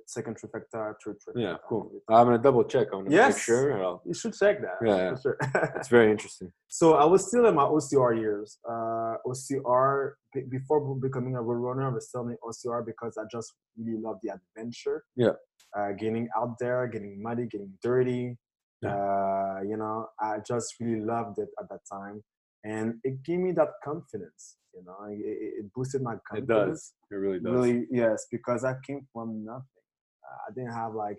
second 0.07 0.37
trifecta, 0.37 0.65
third 0.73 1.17
trifecta. 1.27 1.33
Yeah, 1.37 1.57
cool. 1.69 1.91
I'm 2.09 2.27
gonna 2.27 2.39
double 2.39 2.65
check. 2.65 2.89
I'm 2.93 3.01
gonna 3.01 3.11
make 3.11 3.17
Yes. 3.17 3.39
sure. 3.41 3.83
I'll- 3.83 4.03
You 4.05 4.15
should 4.15 4.35
check 4.35 4.61
that. 4.61 4.79
Yeah, 4.87 4.97
yeah. 4.97 5.15
for 5.15 5.21
sure. 5.23 5.37
It's 5.77 5.89
very 5.89 6.11
interesting. 6.11 6.53
So 6.75 6.95
I 6.95 7.05
was 7.05 7.27
still 7.29 7.45
in 7.47 7.55
my 7.55 7.65
OCR 7.65 8.15
years. 8.19 8.59
Uh, 8.67 9.17
OCR 9.27 10.15
be- 10.33 10.47
before 10.49 10.95
becoming 10.97 11.37
a 11.37 11.43
road 11.43 11.61
runner, 11.67 11.87
I 11.91 11.93
was 11.93 12.09
still 12.09 12.27
in 12.29 12.37
OCR 12.43 12.83
because 12.87 13.19
I 13.19 13.25
just 13.31 13.53
really 13.79 14.01
love 14.01 14.17
the 14.23 14.31
adventure. 14.39 15.05
Yeah. 15.15 15.33
Uh, 15.77 15.93
getting 15.93 16.29
out 16.35 16.59
there, 16.59 16.87
getting 16.87 17.23
muddy, 17.23 17.47
getting 17.47 17.73
dirty. 17.83 18.39
Uh, 18.85 19.61
you 19.71 19.77
know, 19.77 20.09
I 20.19 20.39
just 20.47 20.75
really 20.81 21.01
loved 21.03 21.39
it 21.39 21.49
at 21.61 21.69
that 21.69 21.81
time, 21.91 22.23
and 22.64 22.95
it 23.04 23.23
gave 23.25 23.38
me 23.38 23.52
that 23.52 23.69
confidence. 23.85 24.57
You 24.75 24.85
know, 24.85 24.97
it, 25.11 25.21
it 25.59 25.73
boosted 25.75 26.02
my 26.02 26.16
confidence 26.28 26.50
It 26.50 26.71
does. 26.71 26.92
It 27.11 27.14
really 27.16 27.40
does. 27.40 27.52
Really, 27.52 27.87
yes, 27.90 28.26
because 28.31 28.64
I 28.64 28.75
came 28.87 29.07
from 29.12 29.45
nothing. 29.45 29.85
Uh, 30.25 30.37
I 30.49 30.54
didn't 30.54 30.73
have 30.73 30.95
like. 30.95 31.19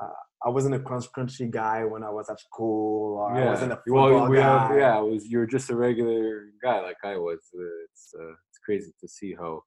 Uh, 0.00 0.10
I 0.46 0.48
wasn't 0.50 0.76
a 0.76 0.78
cross 0.78 1.08
country 1.08 1.48
guy 1.50 1.84
when 1.84 2.04
I 2.04 2.10
was 2.10 2.30
at 2.30 2.38
school, 2.38 3.18
or 3.18 3.32
I 3.32 3.46
wasn't 3.46 3.72
a 3.72 3.76
football 3.76 4.14
well, 4.14 4.28
we 4.28 4.36
guy. 4.36 4.42
have, 4.42 4.76
yeah. 4.78 4.96
I 4.96 5.00
was 5.00 5.26
you're 5.26 5.46
just 5.46 5.70
a 5.70 5.76
regular 5.76 6.50
guy 6.62 6.80
like 6.80 6.96
I 7.04 7.16
was. 7.16 7.40
Uh, 7.52 7.84
it's 7.84 8.14
uh, 8.18 8.34
it's 8.48 8.58
crazy 8.64 8.92
to 9.00 9.08
see 9.08 9.34
how 9.34 9.62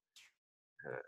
uh, 0.87 1.01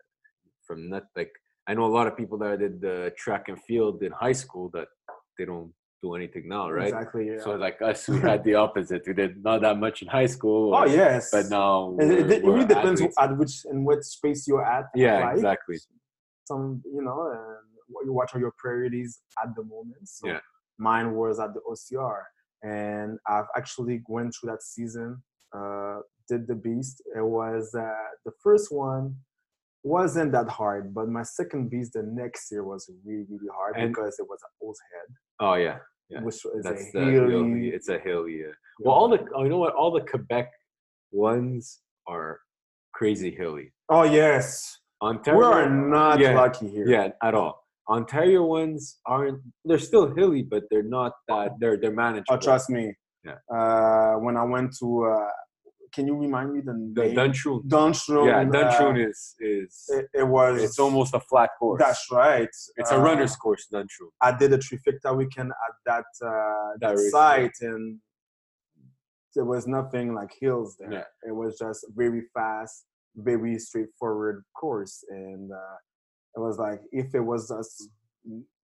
from 0.68 0.90
that 0.90 1.06
like 1.16 1.32
I 1.68 1.74
know 1.74 1.86
a 1.86 1.96
lot 1.98 2.08
of 2.08 2.18
people 2.18 2.38
that 2.40 2.52
I 2.52 2.58
did 2.58 2.82
the 2.82 3.14
track 3.18 3.48
and 3.48 3.62
field 3.64 4.04
in 4.04 4.12
high 4.12 4.34
school 4.34 4.70
that 4.74 4.90
they 5.38 5.46
don't 5.46 5.72
do 6.04 6.14
anything 6.20 6.46
now, 6.56 6.70
right? 6.70 6.88
Exactly. 6.94 7.24
Yeah. 7.30 7.42
So 7.46 7.52
like 7.56 7.82
us, 7.82 8.08
we 8.10 8.20
had 8.20 8.44
the 8.44 8.56
opposite. 8.66 9.04
We 9.08 9.14
did 9.22 9.34
not 9.48 9.62
that 9.62 9.78
much 9.86 9.98
in 10.04 10.08
high 10.20 10.28
school. 10.36 10.76
oh 10.76 10.86
yes. 10.86 11.32
But 11.32 11.46
now 11.50 11.96
It, 12.00 12.32
it, 12.36 12.44
really 12.44 12.66
depends 12.66 13.00
athletes. 13.02 13.16
at 13.24 13.38
which 13.40 13.56
in 13.72 13.78
what 13.88 14.04
space 14.04 14.42
you're 14.48 14.66
at. 14.78 14.86
Yeah, 14.96 15.20
life. 15.26 15.36
exactly. 15.38 15.78
Some 16.50 16.64
you 16.96 17.02
know, 17.08 17.20
and 17.32 17.66
what, 17.94 18.04
what 18.18 18.28
are 18.36 18.40
your 18.46 18.54
priorities 18.64 19.12
at 19.44 19.50
the 19.56 19.64
moment? 19.64 20.04
So 20.18 20.28
Yeah. 20.28 20.42
mine 20.78 21.08
was 21.22 21.40
at 21.40 21.52
the 21.56 21.62
OCR, 21.72 22.20
and 22.64 23.18
I've 23.34 23.50
actually 23.60 24.02
went 24.16 24.30
through 24.36 24.52
that 24.52 24.62
season. 24.76 25.10
Uh, 25.58 25.98
did 26.32 26.48
the 26.48 26.56
beast. 26.56 26.96
It 27.20 27.26
was 27.40 27.64
uh, 27.76 28.08
the 28.28 28.32
first 28.46 28.68
one 28.72 29.06
wasn't 29.86 30.32
that 30.32 30.48
hard, 30.60 30.94
but 30.98 31.10
my 31.10 31.24
second 31.24 31.70
beast 31.70 31.92
the 31.94 32.04
next 32.04 32.50
year 32.52 32.64
was 32.64 32.90
really 33.06 33.26
really 33.34 33.52
hard 33.60 33.74
And- 33.78 33.92
because 33.94 34.14
it 34.22 34.28
was 34.32 34.40
at 34.48 34.52
Owl's 34.66 34.80
Head, 34.92 35.10
Oh 35.46 35.56
yeah, 35.66 35.80
Yeah, 36.10 36.22
which 36.22 36.36
is 36.36 36.64
that's 36.64 36.90
a 36.90 36.92
the 36.94 37.06
hilly. 37.06 37.70
It's 37.70 37.90
a 37.90 38.00
hilly. 38.00 38.40
Yeah. 38.42 38.54
Well, 38.80 38.96
all 38.96 39.10
the 39.10 39.26
oh, 39.36 39.44
you 39.44 39.50
know 39.50 39.58
what? 39.58 39.74
All 39.74 39.92
the 39.92 40.02
Quebec 40.02 40.52
ones 41.12 41.80
are 42.08 42.40
crazy 42.94 43.32
hilly. 43.32 43.74
oh 43.90 44.04
yes, 44.04 44.78
Ontario, 45.02 45.40
we 45.40 45.46
are 45.46 45.70
not 45.70 46.20
yeah, 46.20 46.34
lucky 46.34 46.70
here. 46.70 46.88
Yeah, 46.88 47.10
at 47.22 47.34
all. 47.36 47.64
Ontario 47.90 48.46
ones 48.46 49.00
aren't. 49.06 49.42
They're 49.66 49.80
still 49.80 50.14
hilly, 50.16 50.44
but 50.44 50.64
they're 50.70 50.84
not 50.84 51.14
that. 51.28 51.52
They're 51.60 51.78
they're 51.78 51.92
manageable. 51.92 52.36
Oh, 52.36 52.38
trust 52.38 52.70
me. 52.70 52.94
Yeah. 53.24 53.36
Uh, 53.54 54.16
when 54.16 54.36
I 54.36 54.44
went 54.44 54.76
to, 54.80 55.06
uh, 55.06 55.30
can 55.94 56.08
you 56.08 56.16
remind 56.16 56.54
me 56.54 56.62
the 56.62 56.74
The 56.94 57.04
name? 57.08 57.16
Duntroon. 57.16 57.62
Duntroon. 57.68 58.26
Yeah, 58.28 58.80
uh, 58.80 58.94
is 58.96 59.36
is. 59.40 59.86
it, 59.90 60.06
it 60.14 60.28
was. 60.28 60.62
it's 60.62 60.80
almost 60.80 61.14
a 61.14 61.20
flat 61.20 61.52
course. 61.60 61.82
That's 61.86 62.06
right. 62.12 62.50
It's 62.78 62.92
a 62.92 62.96
Uh, 62.98 63.02
runner's 63.02 63.36
course, 63.36 63.68
Duntroon. 63.72 64.12
I 64.22 64.32
did 64.36 64.52
a 64.54 64.58
trifecta 64.58 65.16
weekend 65.16 65.52
at 65.52 65.76
that 65.86 66.06
uh, 66.26 66.72
That 66.82 66.96
that 66.96 67.00
site, 67.12 67.58
and 67.62 68.00
there 69.36 69.46
was 69.46 69.68
nothing 69.68 70.14
like 70.14 70.32
hills 70.40 70.76
there. 70.80 70.92
Yeah. 70.92 71.30
It 71.30 71.36
was 71.42 71.58
just 71.58 71.86
very 71.96 72.24
fast, 72.34 72.86
very 73.16 73.58
straightforward 73.60 74.44
course, 74.60 75.04
and 75.10 75.52
uh, 75.52 75.78
it 76.36 76.40
was 76.40 76.58
like 76.58 76.82
if 76.92 77.14
it 77.14 77.26
was 77.32 77.48
just 77.50 77.90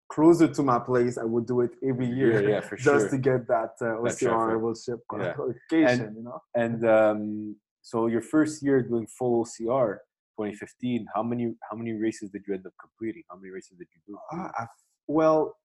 closer 0.10 0.48
to 0.48 0.63
my 0.63 0.80
place, 0.80 1.17
I 1.17 1.24
would 1.24 1.45
do 1.45 1.62
it 1.62 1.72
every 1.88 2.08
year. 2.08 2.41
Yeah, 2.41 2.50
yeah, 2.50 2.62
for 2.62 2.76
just 2.89 3.04
sure. 3.06 3.10
to 3.12 3.17
get 3.17 3.48
that 3.48 3.74
uh, 3.82 4.02
OCR 4.04 4.19
traffic. 4.19 4.62
World 4.62 4.78
Ship 4.84 5.00
Yeah. 5.17 5.34
qualification, 5.38 6.15
you 6.17 6.24
know. 6.24 6.39
And 6.56 6.80
um, 6.88 7.56
so 7.82 8.08
your 8.08 8.22
first 8.22 8.62
year 8.63 8.82
doing 8.82 9.08
full 9.17 9.45
OCR, 9.45 9.98
2015. 10.38 11.06
How 11.15 11.24
many 11.24 11.54
how 11.69 11.76
many 11.78 11.93
races 11.93 12.30
did 12.32 12.43
you 12.48 12.54
end 12.56 12.65
up 12.65 12.74
completing? 12.80 13.24
How 13.30 13.38
many 13.38 13.52
races 13.52 13.78
did 13.78 13.88
you 13.95 14.02
do? 14.08 14.17
Uh, 14.38 14.50
I, 14.60 14.65
well, 15.08 15.56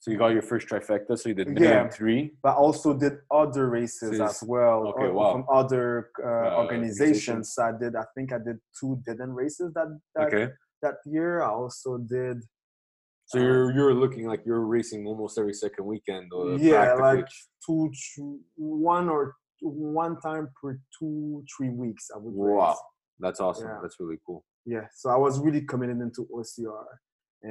So 0.00 0.10
you 0.12 0.18
got 0.18 0.28
your 0.38 0.42
first 0.52 0.68
trifecta. 0.68 1.18
So 1.18 1.28
you 1.30 1.34
did 1.34 1.58
Yeah. 1.58 1.88
three. 1.98 2.22
but 2.46 2.54
also 2.64 2.88
did 3.04 3.14
other 3.42 3.64
races 3.68 4.18
So 4.18 4.24
as 4.24 4.38
well 4.54 4.78
okay, 4.92 5.10
wow. 5.18 5.32
from 5.32 5.44
other 5.60 6.10
uh, 6.22 6.28
Uh, 6.28 6.62
organizations. 6.62 7.46
I 7.68 7.72
did, 7.82 7.92
I 7.96 8.06
think 8.14 8.32
I 8.32 8.40
did 8.48 8.58
two 8.78 8.92
dead-end 9.06 9.34
races 9.42 9.68
that 9.76 9.88
that, 10.14 10.26
Okay. 10.28 10.46
that 10.84 10.96
year. 11.14 11.32
I 11.48 11.50
also 11.62 11.90
did, 11.98 12.36
So 13.26 13.38
you're 13.38 13.72
you're 13.72 13.94
looking 13.94 14.26
like 14.26 14.42
you're 14.46 14.60
racing 14.66 15.06
almost 15.06 15.38
every 15.38 15.52
second 15.54 15.84
weekend. 15.84 16.30
Or 16.32 16.56
yeah, 16.58 16.94
like 16.94 17.26
two, 17.64 17.90
two, 18.14 18.38
one 18.56 19.08
or 19.08 19.34
one 19.60 20.20
time 20.20 20.48
per 20.62 20.78
two, 20.98 21.44
three 21.56 21.70
weeks. 21.70 22.08
I 22.14 22.18
would 22.18 22.32
wow, 22.34 22.68
race. 22.68 22.76
that's 23.18 23.40
awesome. 23.40 23.66
Yeah. 23.68 23.78
That's 23.82 23.96
really 24.00 24.18
cool. 24.26 24.44
yeah 24.74 24.86
so 25.00 25.10
i 25.10 25.18
was 25.26 25.34
really 25.46 25.62
committed 25.72 25.98
into 26.06 26.22
ocr 26.36 26.86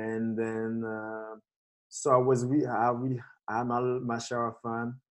and 0.06 0.26
then 0.42 0.72
uh, 0.96 1.34
so 2.00 2.08
i 2.12 2.22
was 2.30 2.40
really 2.46 2.68
i 2.68 2.90
really 3.04 3.22
I'm 3.48 3.70
a 3.72 3.80
my 4.12 4.18
share 4.28 4.46
of 4.48 4.56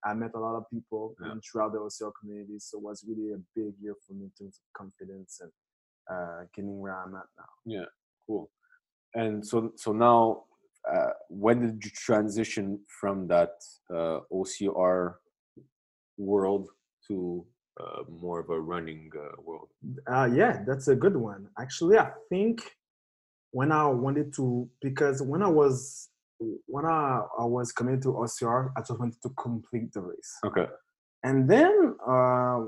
i 0.09 0.12
met 0.22 0.33
a 0.35 0.42
lot 0.46 0.57
of 0.61 0.64
people 0.74 1.05
Yeah. 1.22 1.35
throughout 1.44 1.72
the 1.74 1.79
ocr 1.87 2.11
community 2.20 2.59
so 2.59 2.72
it 2.79 2.85
was 2.88 2.98
really 3.11 3.29
a 3.38 3.40
big 3.59 3.72
year 3.85 3.94
for 4.05 4.12
me 4.18 4.24
in 4.29 4.33
terms 4.38 4.57
of 4.61 4.64
confidence 4.81 5.33
and 5.42 5.53
uh, 6.12 6.40
getting 6.55 6.79
where 6.83 6.96
i'm 7.03 7.14
at 7.22 7.29
now 7.42 7.53
Yeah, 7.77 7.88
Cool. 8.27 8.44
And 9.22 9.35
so 9.50 9.57
so 9.77 9.92
now, 9.92 10.20
when 11.38 11.60
did 11.60 11.84
you 11.84 11.90
transition 11.90 12.80
from 13.00 13.26
that 13.28 13.52
uh, 13.92 14.20
OCR 14.32 15.14
world 16.16 16.68
to 17.08 17.44
uh, 17.80 18.02
more 18.08 18.40
of 18.40 18.50
a 18.50 18.60
running 18.60 19.10
uh, 19.16 19.40
world? 19.42 19.68
Uh, 20.06 20.28
yeah, 20.32 20.62
that's 20.66 20.88
a 20.88 20.94
good 20.94 21.16
one. 21.16 21.48
Actually, 21.58 21.98
I 21.98 22.10
think 22.28 22.62
when 23.50 23.72
I 23.72 23.86
wanted 23.86 24.32
to, 24.34 24.68
because 24.80 25.22
when 25.22 25.42
I 25.42 25.48
was 25.48 26.08
when 26.66 26.84
I, 26.84 27.22
I 27.38 27.44
was 27.44 27.72
coming 27.72 28.00
to 28.02 28.08
OCR, 28.08 28.70
I 28.76 28.80
just 28.80 28.98
wanted 28.98 29.20
to 29.22 29.30
complete 29.30 29.92
the 29.92 30.00
race, 30.02 30.32
Okay. 30.44 30.66
and 31.22 31.48
then 31.48 31.96
uh, 32.06 32.60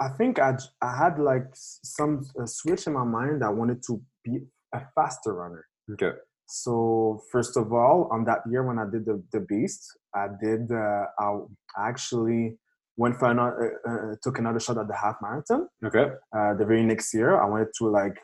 I 0.00 0.08
think 0.16 0.38
I 0.38 0.56
I 0.80 0.96
had 0.96 1.18
like 1.18 1.46
some 1.54 2.24
switch 2.44 2.86
in 2.86 2.92
my 2.92 3.04
mind. 3.04 3.42
I 3.42 3.48
wanted 3.50 3.82
to 3.88 4.00
be 4.24 4.40
a 4.74 4.80
faster 4.94 5.32
runner. 5.34 5.66
Okay. 5.92 6.12
So 6.50 7.22
first 7.30 7.56
of 7.56 7.72
all, 7.72 8.08
on 8.10 8.24
that 8.24 8.40
year 8.50 8.62
when 8.66 8.78
I 8.78 8.84
did 8.90 9.04
the, 9.06 9.22
the 9.32 9.40
beast, 9.40 9.82
I 10.14 10.26
did 10.42 10.70
uh, 10.72 11.04
I 11.18 11.38
actually 11.78 12.58
went 12.96 13.18
for 13.18 13.30
another, 13.30 13.80
uh, 13.88 13.90
uh, 14.12 14.14
took 14.22 14.38
another 14.38 14.58
shot 14.60 14.76
at 14.76 14.88
the 14.88 14.96
half 14.96 15.16
marathon 15.22 15.68
Okay. 15.84 16.06
uh, 16.36 16.52
the 16.58 16.66
very 16.66 16.82
next 16.82 17.14
year 17.14 17.40
i 17.40 17.46
wanted 17.48 17.68
to 17.78 17.84
like 17.88 18.18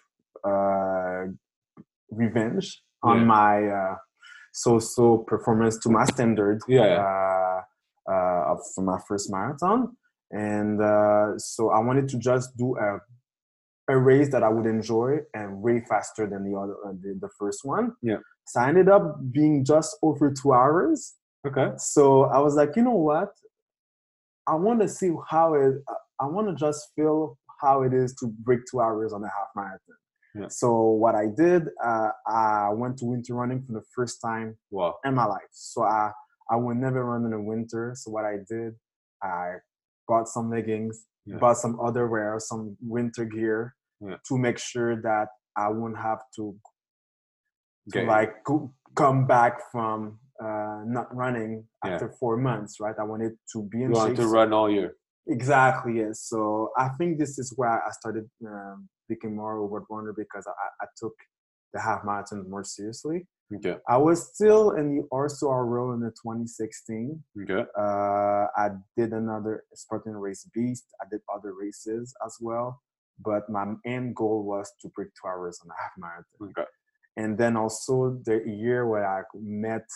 uh, 0.45 1.23
revenge 2.11 2.83
on 3.03 3.19
Yeah. 3.21 3.25
my 3.25 3.55
uh, 3.69 3.95
so-so 4.53 5.19
performance 5.19 5.79
to 5.79 5.89
my 5.89 6.05
standard 6.05 6.59
Yeah. 6.69 6.99
uh, 7.05 7.61
uh, 8.13 8.53
of- 8.53 8.67
for 8.75 8.83
my 8.85 8.99
first 9.09 9.31
marathon 9.31 9.97
and 10.33 10.83
uh, 10.83 11.39
so 11.39 11.71
i 11.71 11.79
wanted 11.79 12.07
to 12.09 12.19
just 12.19 12.55
do 12.57 12.77
a, 12.77 12.99
a 13.89 13.97
race 13.97 14.31
that 14.31 14.43
i 14.43 14.49
would 14.49 14.67
enjoy 14.67 15.19
and 15.35 15.61
way 15.63 15.81
faster 15.89 16.27
than 16.27 16.45
the 16.51 16.59
other 16.59 16.75
uh, 16.87 16.93
the, 17.03 17.17
the 17.21 17.29
first 17.39 17.61
one 17.65 17.93
Yeah. 18.03 18.19
so 18.47 18.61
i 18.61 18.69
ended 18.69 18.89
up 18.89 19.05
being 19.33 19.65
just 19.65 19.97
over 20.03 20.33
two 20.33 20.53
hours 20.53 21.15
Okay. 21.47 21.69
so 21.79 22.25
I 22.25 22.41
was 22.41 22.57
like, 22.57 22.75
you 22.75 22.83
know 22.83 22.91
what? 23.11 23.31
I 24.49 24.55
want 24.55 24.81
to 24.81 24.89
see 24.89 25.11
how 25.29 25.55
it. 25.55 25.75
I 26.21 26.27
want 26.27 26.49
to 26.49 26.55
just 26.55 26.89
feel 26.97 27.39
how 27.61 27.83
it 27.83 27.93
is 27.95 28.15
to 28.17 28.27
break 28.27 28.61
two 28.71 28.81
hours 28.81 29.13
on 29.13 29.23
a 29.23 29.27
half 29.29 29.49
marathon. 29.55 29.97
Yeah. 30.35 30.49
So 30.49 30.83
what 30.83 31.15
I 31.15 31.27
did, 31.27 31.69
uh, 31.85 32.11
I 32.27 32.71
went 32.73 32.99
to 32.99 33.05
winter 33.07 33.35
running 33.35 33.63
for 33.65 33.73
the 33.73 33.83
first 33.95 34.21
time 34.21 34.57
Wow. 34.71 34.97
in 35.05 35.15
my 35.15 35.25
life. 35.25 35.53
So 35.53 35.83
I 35.85 36.11
I 36.51 36.57
would 36.57 36.77
never 36.79 37.05
run 37.05 37.25
in 37.25 37.31
the 37.31 37.41
winter. 37.41 37.95
So 37.97 38.11
what 38.11 38.25
I 38.25 38.39
did, 38.49 38.75
I 39.23 39.55
bought 40.09 40.29
some 40.29 40.51
leggings, 40.51 41.05
Yeah. 41.27 41.39
bought 41.39 41.57
some 41.57 41.79
other 41.81 42.07
wear, 42.09 42.39
some 42.39 42.77
winter 42.81 43.25
gear 43.25 43.75
Yeah. 44.01 44.17
to 44.29 44.39
make 44.39 44.59
sure 44.59 45.01
that 45.03 45.29
I 45.57 45.69
wouldn't 45.69 46.01
have 46.01 46.21
to 46.37 46.57
to 47.93 47.99
Okay. 47.99 48.07
like 48.07 48.43
go, 48.45 48.73
come 48.97 49.27
back 49.27 49.55
from 49.71 50.19
uh, 50.43 50.83
not 50.85 51.15
running 51.15 51.67
after 51.85 52.09
four 52.21 52.37
months, 52.37 52.81
right? 52.81 52.95
I 52.99 53.05
wanted 53.05 53.33
to 53.53 53.63
be 53.63 53.83
in 53.83 53.91
You 53.91 53.97
want 53.97 54.17
to 54.17 54.27
run 54.27 54.53
all 54.53 54.69
year. 54.71 54.97
Exactly, 55.29 55.99
yes. 55.99 56.21
So 56.23 56.73
I 56.77 56.89
think 56.99 57.19
this 57.19 57.39
is 57.39 57.53
where 57.57 57.71
I 57.71 57.91
started 57.91 58.29
um, 58.47 58.89
becoming 59.09 59.37
more 59.37 59.65
of 59.65 59.71
a 59.73 59.81
runner 59.89 60.13
because 60.17 60.45
I, 60.47 60.85
I 60.85 60.87
took 60.97 61.15
the 61.73 61.81
half 61.81 62.05
marathon 62.05 62.49
more 62.51 62.65
seriously. 62.65 63.27
Okay. 63.55 63.77
I 63.89 63.97
was 63.97 64.35
still 64.35 64.73
in 64.73 64.97
the 64.97 65.03
OCR 65.13 65.69
world 65.69 65.95
in 65.95 66.01
the 66.01 66.11
2016. 66.11 67.23
Okay. 67.43 67.65
Uh, 67.79 68.47
I 68.57 68.71
did 68.97 69.13
another 69.13 69.65
Spartan 69.75 70.17
Race 70.17 70.49
Beast. 70.53 70.87
I 71.01 71.07
did 71.11 71.21
other 71.33 71.53
races 71.55 72.15
as 72.25 72.37
well. 72.41 72.83
But 73.25 73.49
my 73.49 73.75
end 73.87 74.17
goal 74.17 74.43
was 74.43 74.73
to 74.83 74.89
break 74.89 75.09
two 75.09 75.29
hours 75.29 75.61
on 75.65 75.71
a 75.71 75.75
half 75.81 75.93
marathon. 75.97 76.53
Okay. 76.59 76.69
And 77.17 77.39
then 77.39 77.57
also 77.57 78.21
the 78.25 78.43
year 78.47 78.87
where 78.87 79.07
I 79.07 79.23
met 79.41 79.87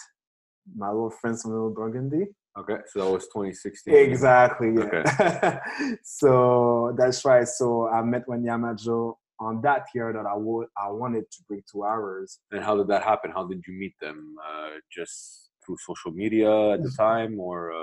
my 0.75 0.89
little 0.89 1.11
friends 1.11 1.43
from 1.43 1.53
Little 1.53 1.71
Burgundy. 1.71 2.27
Okay. 2.59 2.79
So 2.87 3.05
that 3.05 3.11
was 3.11 3.25
2016. 3.27 3.95
Exactly. 3.95 4.75
Yeah. 4.75 5.61
so 6.03 6.95
that's 6.97 7.25
right. 7.25 7.47
So 7.47 7.89
I 7.89 8.03
met 8.03 8.29
Wendy 8.29 8.49
Amajo 8.49 9.17
on 9.41 9.61
that 9.63 9.87
year 9.95 10.13
that 10.13 10.27
I 10.27 10.37
would 10.37 10.69
I 10.77 10.91
wanted 10.91 11.25
to 11.31 11.39
bring 11.49 11.63
two 11.71 11.85
hours. 11.85 12.39
And 12.53 12.63
how 12.63 12.77
did 12.77 12.89
that 12.89 13.03
happen? 13.03 13.31
How 13.31 13.45
did 13.47 13.63
you 13.67 13.75
meet 13.75 13.95
them? 14.01 14.37
Uh, 14.49 14.71
just 14.97 15.49
through 15.65 15.77
social 15.87 16.13
media 16.13 16.73
at 16.75 16.83
the 16.83 16.93
time, 16.97 17.39
or 17.41 17.73
uh, 17.73 17.77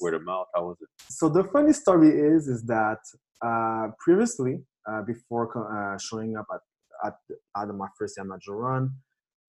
word 0.00 0.14
of 0.14 0.24
mouth? 0.24 0.46
How 0.54 0.66
was 0.68 0.76
it? 0.80 0.88
So 1.08 1.28
the 1.28 1.44
funny 1.44 1.72
story 1.72 2.10
is 2.10 2.48
is 2.48 2.62
that 2.64 2.98
uh, 3.44 3.88
previously, 4.04 4.54
uh, 4.88 5.02
before 5.02 5.44
uh, 5.56 5.98
showing 5.98 6.36
up 6.36 6.46
at 6.54 6.60
at, 7.06 7.14
at 7.60 7.68
my 7.74 7.88
first 7.98 8.16
Yamajo 8.18 8.52
run, 8.66 8.90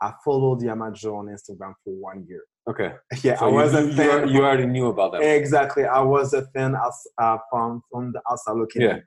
I 0.02 0.12
followed 0.26 0.60
Yamajo 0.62 1.18
on 1.20 1.26
Instagram 1.28 1.74
for 1.84 1.94
one 2.10 2.26
year. 2.28 2.44
Okay. 2.70 2.94
Yeah, 3.24 3.38
So 3.40 3.46
I 3.46 3.50
was 3.52 3.74
a 3.76 3.82
you, 3.82 3.88
you, 3.90 3.94
fan. 3.94 4.28
you 4.28 4.40
already 4.44 4.66
knew 4.66 4.88
about 4.88 5.12
that. 5.14 5.22
Exactly, 5.22 5.86
I 5.86 6.02
was 6.02 6.34
a 6.34 6.44
fan 6.54 6.76
outs- 6.76 7.08
uh, 7.22 7.38
from 7.50 7.82
from 7.92 8.12
the 8.12 8.22
outside 8.30 8.58
looking. 8.58 8.82
Yeah. 8.82 8.98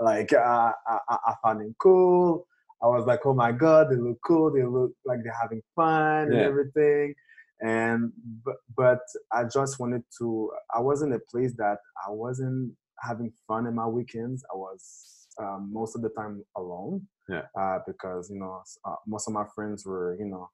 Like 0.00 0.32
uh, 0.32 0.72
I, 0.86 0.98
I 1.08 1.34
found 1.42 1.60
them 1.60 1.74
cool. 1.78 2.46
I 2.82 2.86
was 2.86 3.06
like, 3.06 3.20
oh 3.26 3.34
my 3.34 3.50
god, 3.52 3.88
they 3.90 3.96
look 3.96 4.18
cool. 4.24 4.52
They 4.52 4.62
look 4.62 4.92
like 5.04 5.18
they're 5.24 5.36
having 5.40 5.62
fun 5.74 6.24
and 6.24 6.34
everything. 6.46 7.14
And 7.60 8.12
but 8.44 8.56
but 8.76 9.00
I 9.32 9.44
just 9.44 9.80
wanted 9.80 10.04
to. 10.18 10.52
I 10.74 10.80
was 10.80 11.02
in 11.02 11.12
a 11.12 11.18
place 11.18 11.54
that 11.58 11.78
I 12.06 12.10
wasn't 12.10 12.72
having 13.02 13.32
fun 13.48 13.66
in 13.66 13.74
my 13.74 13.86
weekends. 13.86 14.44
I 14.52 14.56
was 14.56 15.26
um, 15.40 15.70
most 15.72 15.96
of 15.96 16.02
the 16.02 16.10
time 16.10 16.44
alone. 16.56 17.06
Yeah. 17.28 17.42
Uh, 17.60 17.80
because 17.86 18.30
you 18.30 18.38
know 18.38 18.62
uh, 18.84 18.94
most 19.06 19.26
of 19.28 19.34
my 19.34 19.44
friends 19.54 19.84
were 19.84 20.16
you 20.18 20.26
know 20.26 20.48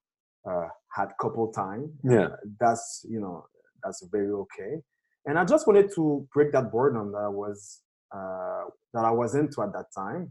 uh, 0.50 0.68
had 0.96 1.10
couple 1.20 1.52
time 1.52 1.92
Yeah. 2.02 2.28
that's 2.58 3.04
you 3.08 3.20
know 3.20 3.46
that's 3.82 4.04
very 4.10 4.30
okay 4.32 4.82
and 5.26 5.38
i 5.38 5.44
just 5.44 5.66
wanted 5.68 5.90
to 5.94 6.26
break 6.34 6.50
that 6.52 6.72
boredom 6.72 7.12
that 7.12 7.18
i 7.18 7.28
was 7.28 7.80
uh, 8.12 8.64
that 8.92 9.04
i 9.04 9.10
was 9.10 9.34
into 9.34 9.62
at 9.62 9.72
that 9.72 9.86
time 9.96 10.30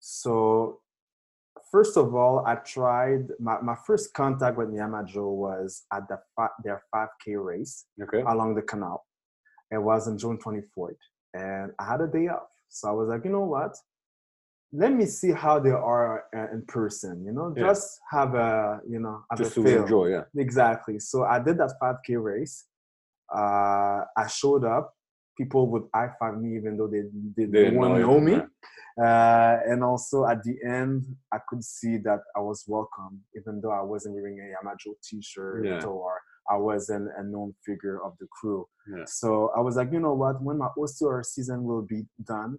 so 0.00 0.80
first 1.70 1.96
of 1.96 2.14
all 2.14 2.44
i 2.46 2.54
tried 2.56 3.26
my, 3.40 3.60
my 3.60 3.76
first 3.86 4.12
contact 4.14 4.56
with 4.56 4.68
yamajo 4.68 5.26
was 5.34 5.84
at 5.92 6.06
the 6.08 6.18
their 6.64 6.82
5k 6.94 7.42
race 7.44 7.86
Okay. 8.02 8.22
along 8.28 8.54
the 8.54 8.62
canal 8.62 9.04
it 9.70 9.78
was 9.78 10.06
on 10.08 10.18
june 10.18 10.38
24th 10.38 10.96
and 11.34 11.72
i 11.78 11.84
had 11.86 12.00
a 12.00 12.06
day 12.06 12.28
off 12.28 12.48
so 12.68 12.88
i 12.88 12.92
was 12.92 13.08
like 13.08 13.24
you 13.24 13.30
know 13.30 13.44
what 13.44 13.74
let 14.72 14.92
me 14.92 15.06
see 15.06 15.30
how 15.30 15.58
they 15.60 15.70
are 15.70 16.24
uh, 16.36 16.48
in 16.52 16.62
person 16.66 17.24
you 17.24 17.32
know 17.32 17.52
Yeah. 17.56 17.66
just 17.68 18.00
have 18.10 18.34
a 18.34 18.80
you 18.88 18.98
know 18.98 19.22
have 19.30 19.38
Just 19.38 19.52
a 19.52 19.54
to 19.54 19.62
feel 19.64 19.82
enjoy. 19.82 20.06
Yeah. 20.08 20.24
Exactly. 20.36 20.98
So 20.98 21.22
I 21.24 21.38
did 21.38 21.56
that 21.58 21.72
5K 21.82 22.22
race. 22.22 22.64
Uh, 23.34 24.00
I 24.22 24.26
showed 24.28 24.64
up. 24.64 24.92
People 25.36 25.68
would 25.70 25.84
high 25.94 26.10
five 26.18 26.38
me 26.40 26.56
even 26.56 26.76
though 26.76 26.86
they, 26.88 27.02
they 27.02 27.44
They 27.44 27.44
didn't 27.44 27.52
didn't 27.52 27.76
want 27.78 27.94
to 27.94 28.00
know 28.00 28.18
know 28.18 28.20
me. 28.20 28.34
Uh, 28.98 29.58
and 29.68 29.84
also 29.84 30.24
at 30.26 30.42
the 30.42 30.56
end, 30.66 31.04
I 31.32 31.38
could 31.48 31.62
see 31.62 31.98
that 31.98 32.20
I 32.34 32.40
was 32.40 32.64
welcome, 32.66 33.20
even 33.38 33.60
though 33.60 33.72
I 33.72 33.82
wasn't 33.82 34.14
wearing 34.14 34.40
a 34.40 34.44
Yamajo 34.56 34.94
t-shirt 35.04 35.66
Yeah. 35.66 35.84
or 35.84 36.20
I 36.50 36.56
wasn't 36.56 37.10
a 37.18 37.22
known 37.22 37.54
figure 37.64 38.00
of 38.02 38.14
the 38.20 38.26
crew. 38.30 38.66
Yeah. 38.96 39.04
So 39.06 39.50
I 39.56 39.60
was 39.60 39.76
like, 39.76 39.92
you 39.92 40.00
know 40.00 40.14
what? 40.14 40.42
When 40.42 40.58
my 40.58 40.68
OCR 40.78 41.22
season 41.24 41.64
will 41.64 41.82
be 41.82 42.06
done, 42.24 42.58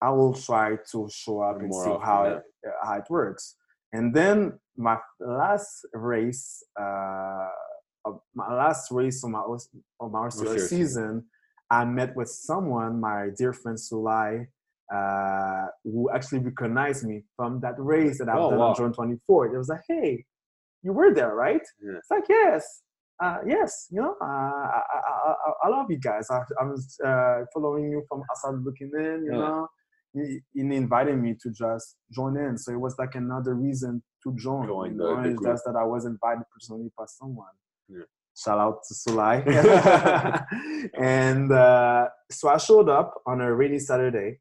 I 0.00 0.10
will 0.10 0.34
try 0.34 0.76
to 0.92 1.08
show 1.10 1.40
up 1.40 1.58
and 1.60 1.68
More 1.70 1.84
see 1.84 1.90
often, 1.90 2.06
how 2.06 2.24
yeah. 2.24 2.30
it, 2.34 2.42
uh, 2.68 2.86
how 2.86 2.94
it 2.98 3.04
works. 3.10 3.56
And 3.92 4.14
then 4.14 4.58
my 4.76 4.98
last 5.20 5.86
race, 5.92 6.62
uh, 6.80 7.48
of 8.04 8.20
my 8.34 8.52
last 8.54 8.90
race 8.90 9.22
on 9.24 9.32
my 9.32 9.42
of 10.00 10.10
my 10.12 10.26
OCR 10.28 10.58
season, 10.58 11.24
I 11.72 11.84
met 11.86 12.14
with 12.14 12.28
someone, 12.28 13.00
my 13.00 13.28
dear 13.38 13.52
friend 13.54 13.78
Sulai, 13.78 14.46
uh, 14.94 15.66
who 15.84 16.10
actually 16.14 16.40
recognized 16.40 17.02
me 17.10 17.22
from 17.36 17.60
that 17.60 17.76
race 17.78 18.18
that 18.18 18.28
I've 18.28 18.40
Oh, 18.44 18.50
done 18.50 18.58
wow. 18.58 18.68
on 18.70 18.74
June 18.76 18.92
24th. 18.92 19.54
It 19.54 19.58
was 19.58 19.70
like, 19.70 19.80
hey, 19.88 20.24
you 20.82 20.92
were 20.92 21.14
there, 21.14 21.34
right? 21.34 21.62
Yeah. 21.82 21.96
It's 21.98 22.10
like, 22.10 22.24
yes. 22.28 22.82
Uh, 23.24 23.38
yes, 23.46 23.86
you 23.90 24.00
know, 24.02 24.16
uh, 24.20 24.24
I, 24.78 24.80
I, 24.94 24.98
I, 25.28 25.52
I 25.64 25.68
love 25.68 25.86
you 25.88 25.98
guys. 25.98 26.26
I, 26.30 26.40
I 26.60 26.64
was 26.64 26.98
uh, 27.04 27.38
following 27.54 27.84
you 27.92 28.04
from 28.08 28.22
outside 28.30 28.56
looking 28.64 28.90
in, 28.94 29.24
you 29.24 29.32
Yeah. 29.32 29.38
know. 29.38 29.68
You, 30.14 30.40
you 30.52 30.72
invited 30.72 31.16
me 31.16 31.36
to 31.42 31.50
just 31.50 31.96
join 32.12 32.36
in. 32.36 32.58
So 32.58 32.72
it 32.72 32.80
was 32.80 32.96
like 32.98 33.14
another 33.14 33.54
reason 33.54 34.02
to 34.24 34.34
join. 34.36 34.66
Join 34.66 34.90
you 34.92 34.98
know? 34.98 35.20
It's 35.20 35.42
just 35.42 35.64
that 35.64 35.76
I 35.76 35.84
was 35.84 36.04
invited 36.04 36.44
personally 36.52 36.90
by 36.98 37.04
someone. 37.06 37.54
Yeah. 37.88 38.04
Shout 38.36 38.58
out 38.58 38.78
to 38.88 38.94
Sulai. 38.94 39.44
and 40.98 41.52
uh, 41.52 42.08
so 42.30 42.48
I 42.48 42.56
showed 42.56 42.88
up 42.88 43.14
on 43.26 43.40
a 43.40 43.52
rainy 43.54 43.78
Saturday, 43.78 44.38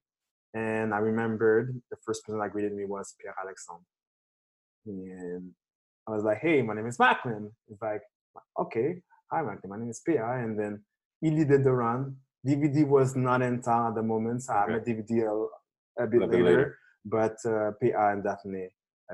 and 0.54 0.94
I 0.94 0.98
remembered 1.00 1.82
the 1.90 1.98
first 2.06 2.24
person 2.26 2.40
that 2.40 2.52
greeted 2.52 2.74
me 2.74 2.86
was 2.86 3.14
Pierre 3.20 3.36
Alexandre. 3.42 3.84
And 4.86 5.52
I 6.08 6.12
was 6.12 6.24
like, 6.24 6.40
hey, 6.40 6.62
my 6.62 6.74
name 6.74 6.88
is 6.88 6.98
Macklin. 6.98 7.52
He's 7.68 7.82
like, 7.82 8.02
okay, 8.60 9.02
hi, 9.32 9.42
Macklin, 9.42 9.70
my 9.70 9.78
name 9.78 9.90
is 9.90 10.02
Pierre. 10.06 10.40
And 10.44 10.58
then 10.58 10.84
he 11.20 11.30
did 11.32 11.64
the 11.64 11.72
run. 11.72 12.16
DVD 12.48 12.88
was 12.88 13.16
not 13.16 13.42
in 13.42 13.62
town 13.62 13.90
at 13.90 13.96
the 13.96 14.02
moment, 14.04 14.42
so 14.44 14.54
I 14.54 14.64
Okay. 14.64 14.72
met 14.74 14.86
DVD 14.86 15.12
a, 16.00 16.04
a 16.04 16.08
bit 16.08 16.24
A 16.24 16.28
bit 16.28 16.32
later. 16.32 16.44
later. 16.46 16.78
But 17.06 17.36
uh, 17.46 17.72
Pierre 17.80 18.12
and 18.14 18.24
Daphne 18.24 18.70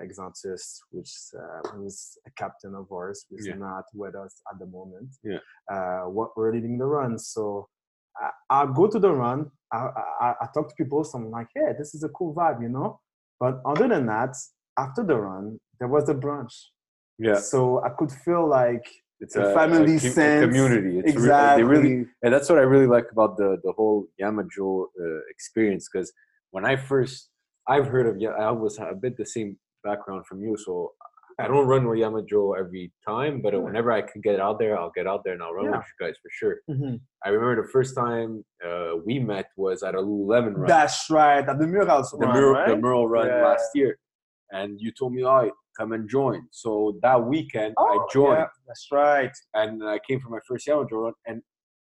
Exantus, 0.06 0.78
which 0.92 1.12
uh, 1.38 1.70
who's 1.70 2.18
a 2.28 2.32
captain 2.32 2.74
of 2.76 2.86
ours, 2.92 3.26
who's 3.30 3.46
Yeah. 3.48 3.56
not 3.56 3.86
with 3.94 4.16
us 4.16 4.42
at 4.52 4.60
the 4.60 4.66
moment. 4.66 5.10
Yeah. 5.24 5.40
Uh, 5.72 6.04
what 6.10 6.30
we're 6.36 6.54
leading 6.54 6.78
the 6.78 6.86
run. 6.86 7.18
So 7.20 7.68
I, 8.50 8.66
go 8.74 8.88
to 8.88 9.00
the 9.00 9.12
run. 9.12 9.52
I, 9.72 9.78
I, 10.22 10.34
I 10.42 10.48
talk 10.54 10.70
to 10.70 10.76
people. 10.76 11.04
So 11.04 11.18
I'm 11.20 11.30
like, 11.30 11.48
hey, 11.56 11.74
this 11.78 11.94
is 11.94 12.04
a 12.04 12.10
cool 12.10 12.34
vibe, 12.34 12.62
you 12.62 12.70
know. 12.70 13.00
But 13.40 13.62
other 13.66 13.88
than 13.88 14.08
that, 14.08 14.36
after 14.78 15.04
the 15.04 15.16
run, 15.16 15.60
there 15.80 15.88
was 15.88 16.10
a 16.10 16.16
brunch. 16.16 16.54
Yeah. 17.20 17.36
So 17.40 17.84
I 17.84 17.90
could 17.90 18.12
feel 18.12 18.48
like 18.48 18.86
It's 19.20 19.36
a 19.36 19.54
family 19.54 20.00
com- 20.00 20.10
sense. 20.12 20.46
community. 20.46 21.00
It's 21.00 21.08
re- 21.08 21.12
exactly. 21.14 21.64
they 21.64 21.68
really 21.68 21.96
and 22.24 22.34
that's 22.34 22.48
what 22.50 22.60
I 22.60 22.66
really 22.74 22.86
like 22.96 23.08
about 23.12 23.32
the 23.38 23.58
the 23.66 23.72
whole 23.78 24.06
Yamajo 24.22 24.86
uh, 25.04 25.20
experience 25.36 25.90
because 25.92 26.12
when 26.54 26.64
I 26.72 26.76
first 26.92 27.30
I've 27.68 27.88
heard 27.94 28.06
of 28.12 28.16
yeah 28.24 28.34
I 28.50 28.52
was 28.52 28.78
a 28.78 28.94
bit 29.04 29.18
the 29.18 29.26
same 29.26 29.58
background 29.88 30.23
from 30.30 30.39
you 30.45 30.54
so 30.65 30.73
I 31.39 31.45
don't 31.52 31.67
run 31.73 31.84
with 31.88 32.00
Yamajo 32.04 32.43
every 32.62 32.86
time 33.08 33.34
but 33.43 33.52
whenever 33.65 33.89
I 34.00 34.02
can 34.10 34.19
get 34.28 34.38
out 34.45 34.58
there 34.62 34.73
I'll 34.80 34.95
get 35.00 35.08
out 35.12 35.21
there 35.23 35.34
and 35.38 35.43
I'll 35.45 35.54
run 35.60 35.65
Yeah. 35.69 35.78
with 35.78 35.88
you 35.91 35.97
guys 36.04 36.15
for 36.23 36.32
sure. 36.39 36.56
Mhm. 36.73 36.95
I 37.26 37.28
remember 37.36 37.56
the 37.63 37.71
first 37.78 37.91
time 38.04 38.32
uh, 38.67 38.91
we 39.08 39.15
met 39.34 39.47
was 39.65 39.78
at 39.88 39.93
a 40.00 40.02
Lululemon 40.10 40.54
run, 40.62 40.67
That's 40.76 41.00
right. 41.21 41.43
At 41.52 41.58
the 41.62 41.67
Murals 41.73 42.10
the 42.12 42.17
run, 42.26 42.36
Merle 42.36 42.54
right? 42.58 42.69
the 42.71 42.78
Merle 42.86 43.08
run 43.15 43.28
Yeah. 43.32 43.45
last 43.50 43.67
year, 43.80 43.91
and 44.58 44.69
you 44.84 44.89
told 45.00 45.12
me, 45.15 45.21
"Oh, 45.36 45.52
come 45.78 45.91
and 45.97 46.06
join." 46.17 46.41
So 46.63 46.69
that 47.06 47.19
weekend 47.34 47.71
I 47.91 47.95
Oh, 48.02 48.08
joined 48.17 48.39
yeah, 48.45 48.50
that's 48.67 48.86
right. 49.04 49.36
and 49.62 49.73
I 49.95 49.97
came 50.08 50.19
for 50.23 50.30
my 50.36 50.41
first 50.50 50.63
Yamajo 50.67 50.97
run. 51.06 51.15
And 51.30 51.38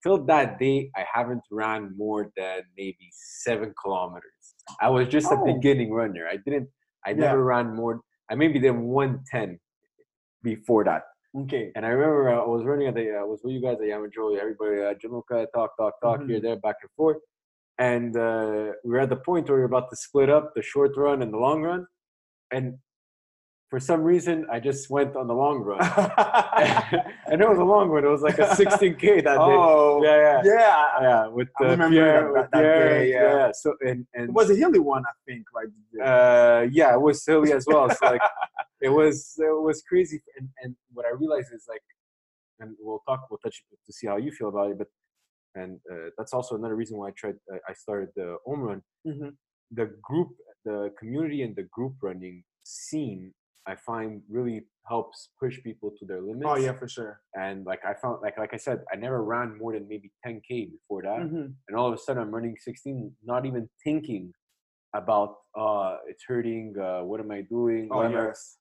till 0.03 0.19
that 0.33 0.49
day, 0.65 0.79
I 1.01 1.05
haven't 1.17 1.45
ran 1.63 1.83
more 2.05 2.23
than 2.41 2.59
maybe 2.81 3.07
seven 3.47 3.69
kilometers. 3.83 4.45
I 4.87 4.89
was 4.97 5.05
just 5.17 5.29
a 5.37 5.39
Oh. 5.41 5.45
beginning 5.53 5.91
runner. 6.01 6.25
I 6.35 6.39
didn't. 6.47 6.69
I 7.07 7.11
Yeah. 7.11 7.17
never 7.17 7.43
ran 7.45 7.75
more. 7.75 8.01
I 8.31 8.35
maybe 8.35 8.59
did 8.59 8.71
one 8.73 9.23
ten 9.31 9.59
before 10.43 10.85
that. 10.85 11.03
Okay. 11.37 11.73
And 11.75 11.85
I 11.87 11.91
remember 11.91 12.31
uh, 12.31 12.43
I 12.43 12.47
was 12.47 12.65
running 12.65 12.89
at 12.89 12.95
the. 12.95 13.17
I 13.17 13.23
was 13.25 13.41
with 13.43 13.55
you 13.55 13.61
guys 13.63 13.79
at 13.81 13.87
Yamajo. 13.87 14.37
Everybody, 14.39 14.83
uh, 14.83 14.95
Januka, 14.95 15.47
talk, 15.55 15.77
talk, 15.79 16.01
talk 16.01 16.21
Mhm. 16.21 16.29
here, 16.29 16.41
there, 16.41 16.57
back 16.57 16.77
and 16.83 16.91
forth. 16.97 17.19
And 17.79 18.17
uh, 18.17 18.73
we 18.85 18.91
were 18.91 19.01
at 19.01 19.09
the 19.09 19.17
point 19.17 19.49
where 19.49 19.57
we 19.57 19.63
were 19.63 19.67
about 19.75 19.89
to 19.91 19.97
split 19.97 20.29
up 20.29 20.53
the 20.55 20.63
short 20.63 20.97
run 20.97 21.23
and 21.23 21.33
the 21.33 21.39
long 21.39 21.63
run. 21.63 21.87
And 22.51 22.79
for 23.73 23.81
some 23.81 24.03
reason, 24.03 24.45
I 24.53 24.61
just 24.61 24.91
went 24.91 25.17
on 25.17 25.27
the 25.29 25.35
long 25.45 25.59
run. 25.69 25.81
and 27.31 27.41
it 27.41 27.49
was 27.53 27.57
a 27.59 27.65
long 27.75 27.89
one. 27.89 28.05
It 28.05 28.13
was 28.17 28.21
like 28.21 28.39
a 28.39 28.49
16k 28.61 29.25
that 29.29 29.39
day. 29.49 29.57
oh, 29.65 30.05
Yeah, 30.05 30.19
yeah, 30.27 30.43
yeah. 30.45 30.87
yeah. 31.01 31.27
With 31.29 31.49
I 31.59 31.65
remember 31.71 31.89
Pierre, 31.97 32.23
that- 32.23 32.33
with 32.35 32.51
that 32.53 32.61
Pierre, 32.61 32.89
day, 32.99 33.11
yeah. 33.13 33.51
So 33.63 33.69
and 33.81 34.07
and 34.13 34.25
It 34.29 34.35
was 34.41 34.51
a 34.51 34.57
hilly 34.63 34.79
one, 34.95 35.03
I 35.13 35.15
think, 35.27 35.43
right? 35.59 35.71
uh, 36.11 36.61
yeah, 36.71 36.91
it 36.99 37.01
was 37.01 37.25
silly 37.25 37.51
as 37.59 37.65
well. 37.67 37.89
So 37.89 38.05
like, 38.15 38.21
it 38.87 38.91
was 39.01 39.17
it 39.39 39.63
was 39.69 39.79
crazy. 39.91 40.19
And 40.39 40.47
and 40.63 40.77
what 40.93 41.07
I 41.07 41.13
realized 41.23 41.49
is 41.59 41.65
like, 41.67 41.85
and 42.61 42.77
we'll 42.79 43.03
talk. 43.09 43.21
We'll 43.31 43.39
touch 43.47 43.57
to 43.87 43.93
see 43.99 44.07
how 44.07 44.19
you 44.25 44.33
feel 44.39 44.51
about 44.55 44.69
it. 44.73 44.77
But 44.83 44.89
and 45.55 45.81
uh, 45.91 46.09
that's 46.19 46.35
also 46.37 46.57
another 46.61 46.77
reason 46.83 46.99
why 46.99 47.09
I 47.09 47.15
tried. 47.23 47.37
Uh, 47.51 47.57
I 47.71 47.73
started 47.85 48.11
the 48.21 48.29
home 48.45 48.61
run. 48.69 48.81
Mhm. 49.11 49.31
The 49.81 49.87
group, 50.09 50.31
the 50.69 50.79
community, 51.01 51.41
and 51.47 51.57
the 51.57 51.67
group 51.77 51.95
running 52.03 52.45
scene, 52.65 53.33
I 53.67 53.77
find 53.77 54.23
really 54.29 54.67
helps 54.89 55.31
push 55.39 55.63
people 55.63 55.93
to 55.99 56.05
their 56.05 56.21
limits. 56.21 56.47
Oh 56.47 56.57
yeah, 56.57 56.73
for 56.73 56.89
sure. 56.89 57.21
And 57.35 57.65
like 57.65 57.81
I 57.85 57.95
found, 57.95 58.21
like 58.23 58.37
like 58.39 58.53
I 58.53 58.57
said, 58.57 58.81
I 58.93 58.97
never 58.97 59.23
ran 59.23 59.57
more 59.59 59.73
than 59.73 59.87
maybe 59.89 60.11
10k 60.27 60.71
before 60.73 61.03
that 61.03 61.21
Mhm. 61.21 61.55
and 61.69 61.77
all 61.77 61.87
of 61.87 61.95
a 61.95 61.99
sudden 61.99 62.23
I'm 62.23 62.33
running 62.35 62.57
16, 62.59 63.17
not 63.25 63.47
even 63.47 63.69
thinking 63.85 64.33
about 64.95 65.37
uh 65.57 65.99
it's 66.09 66.25
hurting, 66.27 66.75
uh 66.79 67.03
what 67.05 67.21
am 67.21 67.31
I 67.31 67.43
doing? 67.43 67.89
Oh 67.91 67.99
whatever. 67.99 68.29
yes. 68.29 68.59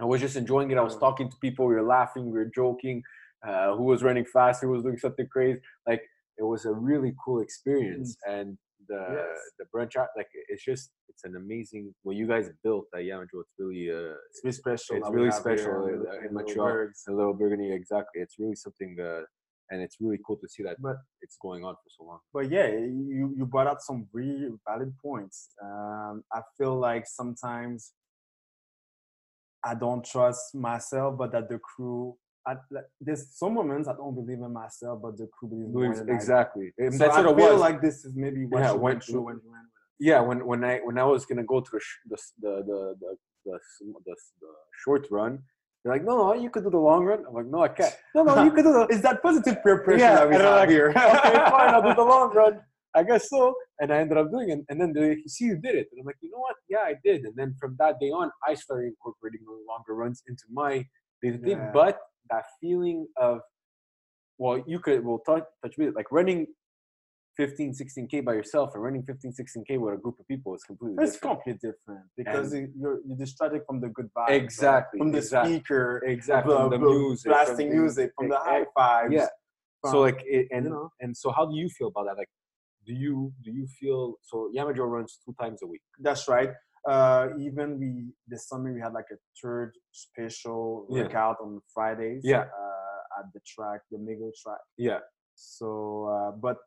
I 0.00 0.04
was 0.04 0.20
just 0.20 0.36
enjoying 0.36 0.70
it. 0.70 0.76
I 0.78 0.82
was 0.82 0.98
talking 0.98 1.30
to 1.30 1.36
people, 1.46 1.66
we 1.66 1.74
were 1.74 1.82
laughing, 1.98 2.26
we 2.26 2.38
were 2.40 2.50
joking, 2.62 3.02
uh 3.46 3.74
who 3.76 3.84
was 3.92 4.02
running 4.08 4.26
fast, 4.36 4.62
who 4.62 4.68
was 4.68 4.82
doing 4.84 4.98
something 4.98 5.26
crazy. 5.36 5.60
Like 5.86 6.02
it 6.38 6.44
was 6.44 6.64
a 6.66 6.72
really 6.72 7.12
cool 7.24 7.40
experience. 7.40 8.16
And 8.28 8.58
the. 8.88 9.00
Yes. 9.18 9.38
the 9.58 9.64
branch 9.72 9.94
out 9.96 10.08
like 10.16 10.28
it's 10.52 10.64
just 10.64 10.90
it's 11.10 11.24
an 11.24 11.34
amazing 11.36 11.94
what 12.04 12.14
you 12.16 12.26
guys 12.32 12.46
built 12.64 12.86
at 12.94 13.02
Yamajo, 13.08 13.36
it's 13.44 13.54
really 13.58 13.90
uh 13.90 14.14
It's 14.30 14.40
really 14.44 14.52
special. 14.64 14.96
It's 14.96 15.10
really 15.18 15.30
special 15.44 15.74
here 15.86 15.94
in- 16.20 16.26
in 16.28 16.34
Montreal. 16.34 16.66
Bergs. 16.66 17.00
a 17.08 17.12
little 17.12 17.34
burgundy 17.34 17.72
exactly. 17.72 18.18
It's 18.24 18.36
really 18.42 18.54
something 18.64 18.92
uh 19.00 19.22
and 19.70 19.78
it's 19.84 19.96
really 20.00 20.20
cool 20.24 20.36
to 20.42 20.48
see 20.48 20.62
that 20.62 20.76
But 20.80 20.96
it's 21.24 21.36
going 21.46 21.62
on 21.68 21.74
for 21.82 21.88
so 21.96 22.02
long. 22.10 22.20
but 22.36 22.44
yeah, 22.56 22.68
you 22.68 23.24
you 23.38 23.44
brought 23.52 23.66
out 23.72 23.80
some 23.88 24.00
really 24.12 24.48
valid 24.68 24.92
points. 25.06 25.38
Um, 25.66 26.14
I 26.38 26.40
feel 26.56 26.74
like 26.88 27.04
sometimes 27.20 27.78
I 29.64 29.74
don't 29.74 30.04
trust 30.04 30.54
myself, 30.54 31.16
but 31.18 31.32
that 31.32 31.48
the 31.48 31.58
crew. 31.58 32.16
I, 32.46 32.54
like, 32.70 32.84
there's 33.00 33.36
some 33.36 33.54
moments 33.54 33.88
I 33.88 33.94
don't 33.94 34.14
believe 34.14 34.38
in 34.38 34.52
myself, 34.52 35.00
but 35.02 35.16
the 35.18 35.26
crew 35.26 35.48
believes 35.48 35.72
more 35.72 35.94
than 35.94 36.02
I 36.04 36.06
do. 36.06 36.12
Exactly. 36.14 36.72
So 36.78 36.98
that's 36.98 37.16
I 37.16 37.22
what 37.22 37.36
feel 37.36 37.52
was. 37.52 37.60
like 37.60 37.82
this 37.82 38.04
is 38.04 38.12
maybe 38.14 38.46
what 38.46 38.60
Yeah, 38.60 38.72
you 38.72 38.78
went 38.78 39.02
through 39.04 39.22
when 39.22 39.36
you 39.44 39.50
ran 39.52 39.64
yeah, 39.98 40.20
when 40.20 40.44
when 40.46 40.62
I 40.62 40.78
when 40.80 40.98
I 40.98 41.04
was 41.04 41.24
gonna 41.24 41.42
go 41.44 41.60
to 41.60 41.70
the 41.72 41.80
sh- 41.80 42.00
the 42.10 42.16
the 42.42 42.56
the 42.70 42.94
the, 43.00 43.14
the, 43.46 43.58
the, 44.04 44.14
the 44.42 44.48
short 44.84 45.06
run, 45.10 45.42
they're 45.82 45.94
like, 45.94 46.04
no, 46.04 46.16
no, 46.18 46.34
you 46.34 46.50
could 46.50 46.64
do 46.64 46.70
the 46.70 46.78
long 46.90 47.04
run. 47.04 47.24
I'm 47.26 47.32
like, 47.34 47.46
no, 47.46 47.62
I 47.62 47.68
can't. 47.68 47.94
No, 48.14 48.22
no, 48.24 48.44
you 48.44 48.50
could 48.52 48.64
do 48.64 48.72
the. 48.72 48.86
Is 48.94 49.00
that 49.02 49.22
positive 49.22 49.62
peer 49.62 49.78
pressure 49.78 50.00
Yeah, 50.00 50.14
that 50.16 50.28
we 50.28 50.34
have 50.34 50.44
like, 50.44 50.68
here? 50.68 50.90
okay, 50.90 51.34
fine, 51.56 51.70
I'll 51.74 51.82
do 51.82 51.94
the 51.94 52.04
long 52.14 52.34
run. 52.34 52.60
I 52.94 53.02
guess 53.02 53.28
so. 53.28 53.54
And 53.80 53.92
I 53.92 53.98
ended 53.98 54.16
up 54.16 54.30
doing 54.30 54.48
it. 54.50 54.60
And 54.70 54.80
then 54.80 54.92
they 54.94 55.10
like, 55.10 55.18
you 55.18 55.28
see, 55.28 55.44
you 55.46 55.56
did 55.56 55.74
it. 55.76 55.88
And 55.92 56.00
I'm 56.00 56.06
like, 56.06 56.16
you 56.22 56.30
know 56.30 56.38
what? 56.38 56.56
Yeah, 56.68 56.78
I 56.78 56.94
did. 57.04 57.24
And 57.26 57.34
then 57.36 57.54
from 57.60 57.76
that 57.78 58.00
day 58.00 58.08
on, 58.10 58.30
I 58.46 58.54
started 58.54 58.86
incorporating 58.86 59.40
the 59.44 59.52
longer 59.70 59.94
runs 59.94 60.22
into 60.28 60.44
my 60.50 60.72
day-to-day. 61.22 61.50
Yeah. 61.50 61.70
But 61.74 61.98
that 62.30 62.44
feeling 62.60 63.06
of, 63.20 63.40
well, 64.38 64.62
you 64.66 64.78
could, 64.78 65.04
we'll 65.04 65.20
touch, 65.20 65.44
touch 65.62 65.76
base, 65.76 65.92
like 65.94 66.10
running 66.12 66.46
15, 67.36 67.74
16K 67.74 68.24
by 68.24 68.32
yourself 68.34 68.70
and 68.74 68.82
running 68.82 69.02
15, 69.02 69.32
16K 69.32 69.78
with 69.78 69.94
a 69.94 69.96
group 69.98 70.18
of 70.18 70.26
people 70.26 70.54
is 70.54 70.62
completely 70.64 71.02
It's 71.04 71.12
different. 71.14 71.42
completely 71.44 71.70
different 71.70 72.04
because 72.16 72.54
you- 72.54 72.72
you're 72.78 73.00
you're 73.06 73.16
distracted 73.16 73.62
from 73.66 73.80
the 73.80 73.88
good 73.88 74.08
vibes, 74.16 74.30
Exactly, 74.30 74.98
from 74.98 75.12
the 75.12 75.18
exactly. 75.18 75.54
speaker, 75.56 76.02
Exactly. 76.06 76.54
From 76.54 76.70
the 76.70 76.78
the 76.78 76.84
music. 76.86 77.30
blasting 77.30 77.56
from 77.68 77.76
the- 77.76 77.82
music, 77.82 78.12
from 78.16 78.28
the 78.30 78.38
high 78.38 78.64
fives. 78.74 79.12
Yeah. 79.12 79.26
so 79.84 80.00
like 80.00 80.20
it, 80.26 80.48
and 80.50 80.64
you 80.64 80.70
know. 80.70 80.90
and 81.00 81.16
so 81.16 81.30
how 81.30 81.44
do 81.46 81.54
you 81.54 81.68
feel 81.68 81.88
about 81.88 82.06
that 82.06 82.16
like 82.16 82.28
do 82.86 82.92
you 82.92 83.32
do 83.44 83.52
you 83.52 83.66
feel 83.78 84.14
so 84.22 84.50
yamajo 84.56 84.84
runs 84.94 85.20
two 85.24 85.32
times 85.40 85.62
a 85.62 85.66
week 85.66 85.82
That's 86.00 86.26
right. 86.26 86.50
Uh, 86.86 87.28
even 87.46 87.78
we 87.80 87.88
this 88.28 88.48
summer 88.48 88.72
we 88.72 88.80
had 88.80 88.92
like 88.92 89.10
a 89.12 89.18
third 89.42 89.72
special 89.92 90.86
Yeah. 90.88 91.02
workout 91.02 91.36
on 91.44 91.60
Fridays. 91.74 92.22
Yeah. 92.24 92.44
Uh, 92.60 93.18
at 93.18 93.26
the 93.34 93.40
track, 93.46 93.80
the 93.90 93.98
Migo 93.98 94.30
track. 94.42 94.60
yeah 94.76 95.00
So, 95.34 95.68
uh, 96.14 96.30
but 96.46 96.58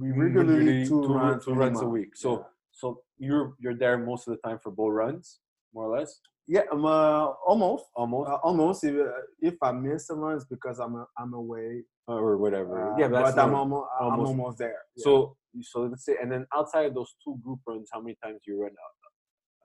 we 0.00 0.08
regularly 0.12 0.84
usually 0.84 0.88
two, 0.88 1.02
two, 1.06 1.14
runs, 1.14 1.44
two 1.44 1.54
runs 1.62 1.80
a 1.82 1.88
week 1.96 2.12
so 2.22 2.30
Yeah. 2.32 2.44
so 2.80 2.86
you're 3.26 3.46
you're 3.62 3.78
there 3.84 3.96
most 4.10 4.22
of 4.26 4.30
the 4.34 4.40
time 4.46 4.58
for 4.62 4.70
both 4.78 4.92
runs 5.02 5.26
more 5.74 5.84
or 5.88 5.92
less 5.98 6.10
Yeah, 6.54 6.64
I'm 6.72 6.84
uh, 6.84 7.26
almost. 7.50 7.84
almost 8.00 8.26
Uh, 8.32 8.40
almost. 8.48 8.78
If, 8.88 8.94
uh, 8.96 9.20
if 9.50 9.56
I 9.68 9.70
miss 9.72 10.08
a 10.08 10.14
run, 10.22 10.36
it's 10.38 10.48
because 10.56 10.76
I'm 10.84 10.94
I'm 11.20 11.32
away. 11.42 11.70
or 12.08 12.38
whatever 12.44 12.76
yeah 13.00 13.08
but, 13.12 13.20
but 13.26 13.36
I'm 13.42 13.52
normal. 13.52 13.84
almost, 13.84 13.88
I'm 14.00 14.06
almost. 14.12 14.30
almost 14.32 14.56
there. 14.64 14.80
Yeah. 14.96 15.04
so 15.06 15.12
so 15.70 15.76
let's 15.90 16.04
say 16.08 16.14
and 16.22 16.28
then 16.32 16.42
outside 16.56 16.86
of 16.88 16.94
those 16.98 17.12
two 17.22 17.34
group 17.44 17.60
runs 17.68 17.88
how 17.94 18.00
many 18.04 18.16
times 18.24 18.40
you 18.48 18.54
run 18.64 18.74
out 18.84 18.94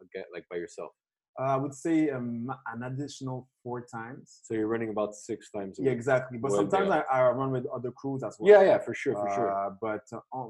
again 0.07 0.27
like 0.35 0.45
by 0.51 0.57
yourself 0.63 0.91
Uh, 1.41 1.51
I 1.55 1.57
would 1.63 1.73
say 1.85 1.95
um, 2.17 2.27
an 2.73 2.81
additional 2.89 3.37
four 3.63 3.79
times. 3.97 4.25
so 4.45 4.49
you're 4.57 4.71
running 4.75 4.91
about 4.95 5.11
six 5.29 5.39
times 5.55 5.73
a 5.79 5.83
Yeah, 5.85 5.93
exactly. 5.99 6.37
But 6.43 6.51
sometimes. 6.61 6.89
I, 6.97 7.01
I 7.15 7.19
run 7.41 7.49
with 7.57 7.65
other 7.77 7.91
crews 7.99 8.21
as 8.27 8.33
well. 8.37 8.49
yeah 8.53 8.61
yeah 8.69 8.79
for 8.85 8.93
sure 9.01 9.15
for 9.21 9.29
sure 9.37 9.49
Uh, 9.57 9.69
but 9.87 10.05
uh, 10.17 10.37
um, 10.37 10.49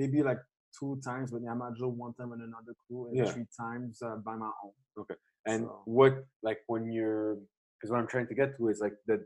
maybe 0.00 0.18
like 0.30 0.40
two 0.78 0.92
times 1.08 1.28
with 1.32 1.42
Yamajo, 1.48 1.86
one 2.04 2.14
time 2.18 2.30
with 2.32 2.42
another 2.50 2.74
crew, 2.84 3.02
and 3.08 3.14
Yeah. 3.18 3.30
three 3.32 3.48
times 3.64 3.94
uh, 4.08 4.16
by 4.28 4.34
my 4.44 4.52
own. 4.64 4.74
Okay. 5.02 5.18
And 5.52 5.60
So- 5.66 5.82
what 5.98 6.14
like 6.48 6.60
when 6.72 6.82
you're 6.96 7.30
because 7.74 7.90
what 7.92 8.00
i'm 8.02 8.10
trying 8.14 8.28
to 8.32 8.36
get 8.42 8.50
to 8.56 8.62
is 8.72 8.78
like 8.86 8.96
the 9.10 9.16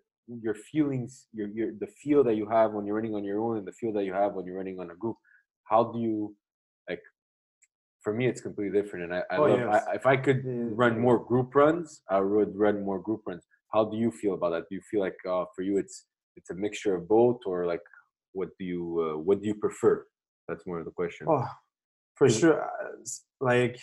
your 0.47 0.57
feelings 0.71 1.11
your, 1.39 1.49
your 1.59 1.69
the 1.83 1.91
feel 2.03 2.21
that 2.29 2.37
you 2.41 2.47
have 2.59 2.69
when 2.75 2.83
you're 2.87 2.99
running 3.01 3.15
on 3.19 3.25
your 3.31 3.39
own 3.45 3.55
and 3.59 3.67
the 3.71 3.77
feel 3.81 3.93
that 3.97 4.05
you 4.09 4.15
have 4.23 4.31
when 4.37 4.45
you're 4.47 4.59
running 4.63 4.79
on 4.83 4.89
a 4.95 4.99
group 5.03 5.17
how 5.71 5.83
do 5.93 5.99
you 6.07 6.17
for 8.07 8.13
me 8.19 8.25
it's 8.31 8.43
completely 8.49 8.75
different 8.81 9.03
and 9.07 9.13
i, 9.19 9.23
I 9.35 9.37
Oh, 9.41 9.47
love 9.51 9.61
yes. 9.63 9.85
I, 9.91 9.95
if 10.01 10.05
i 10.15 10.17
could 10.27 10.41
run 10.83 10.95
more 11.07 11.19
group 11.31 11.49
runs 11.63 11.89
i 12.17 12.19
would 12.21 12.53
run 12.65 12.77
more 12.89 13.01
group 13.07 13.23
runs 13.29 13.45
how 13.75 13.83
do 13.91 13.97
you 14.03 14.11
feel 14.21 14.35
about 14.39 14.51
that 14.55 14.65
do 14.69 14.75
you 14.79 14.85
feel 14.91 15.03
like 15.07 15.19
uh, 15.35 15.45
for 15.55 15.63
you 15.69 15.75
it's 15.83 15.97
it's 16.39 16.51
a 16.55 16.59
mixture 16.67 16.95
of 16.99 17.03
both 17.17 17.41
or 17.51 17.59
like 17.73 17.85
what 18.39 18.51
do 18.59 18.65
you 18.73 18.83
uh, 19.07 19.17
what 19.27 19.37
do 19.43 19.47
you 19.51 19.57
prefer 19.67 19.95
that's 20.47 20.65
more 20.69 20.79
of 20.83 20.87
the 20.91 20.97
question 21.03 21.25
Oh, 21.35 21.49
for 22.19 22.27
sure. 22.41 22.59
uh, 22.63 22.95
Like 23.53 23.77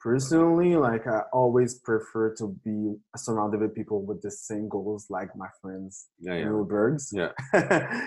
personally, 0.00 0.76
like 0.76 1.06
I 1.06 1.22
always 1.32 1.78
prefer 1.80 2.34
to 2.36 2.56
be 2.64 2.94
surrounded 3.16 3.60
with 3.60 3.74
people 3.74 4.02
with 4.02 4.22
the 4.22 4.30
same 4.30 4.68
goals, 4.68 5.06
like 5.10 5.30
my 5.36 5.48
friends 5.60 6.06
yeah 6.20 6.36
yeah 6.36 6.44
Newbergs. 6.46 7.08
Yeah. 7.12 7.30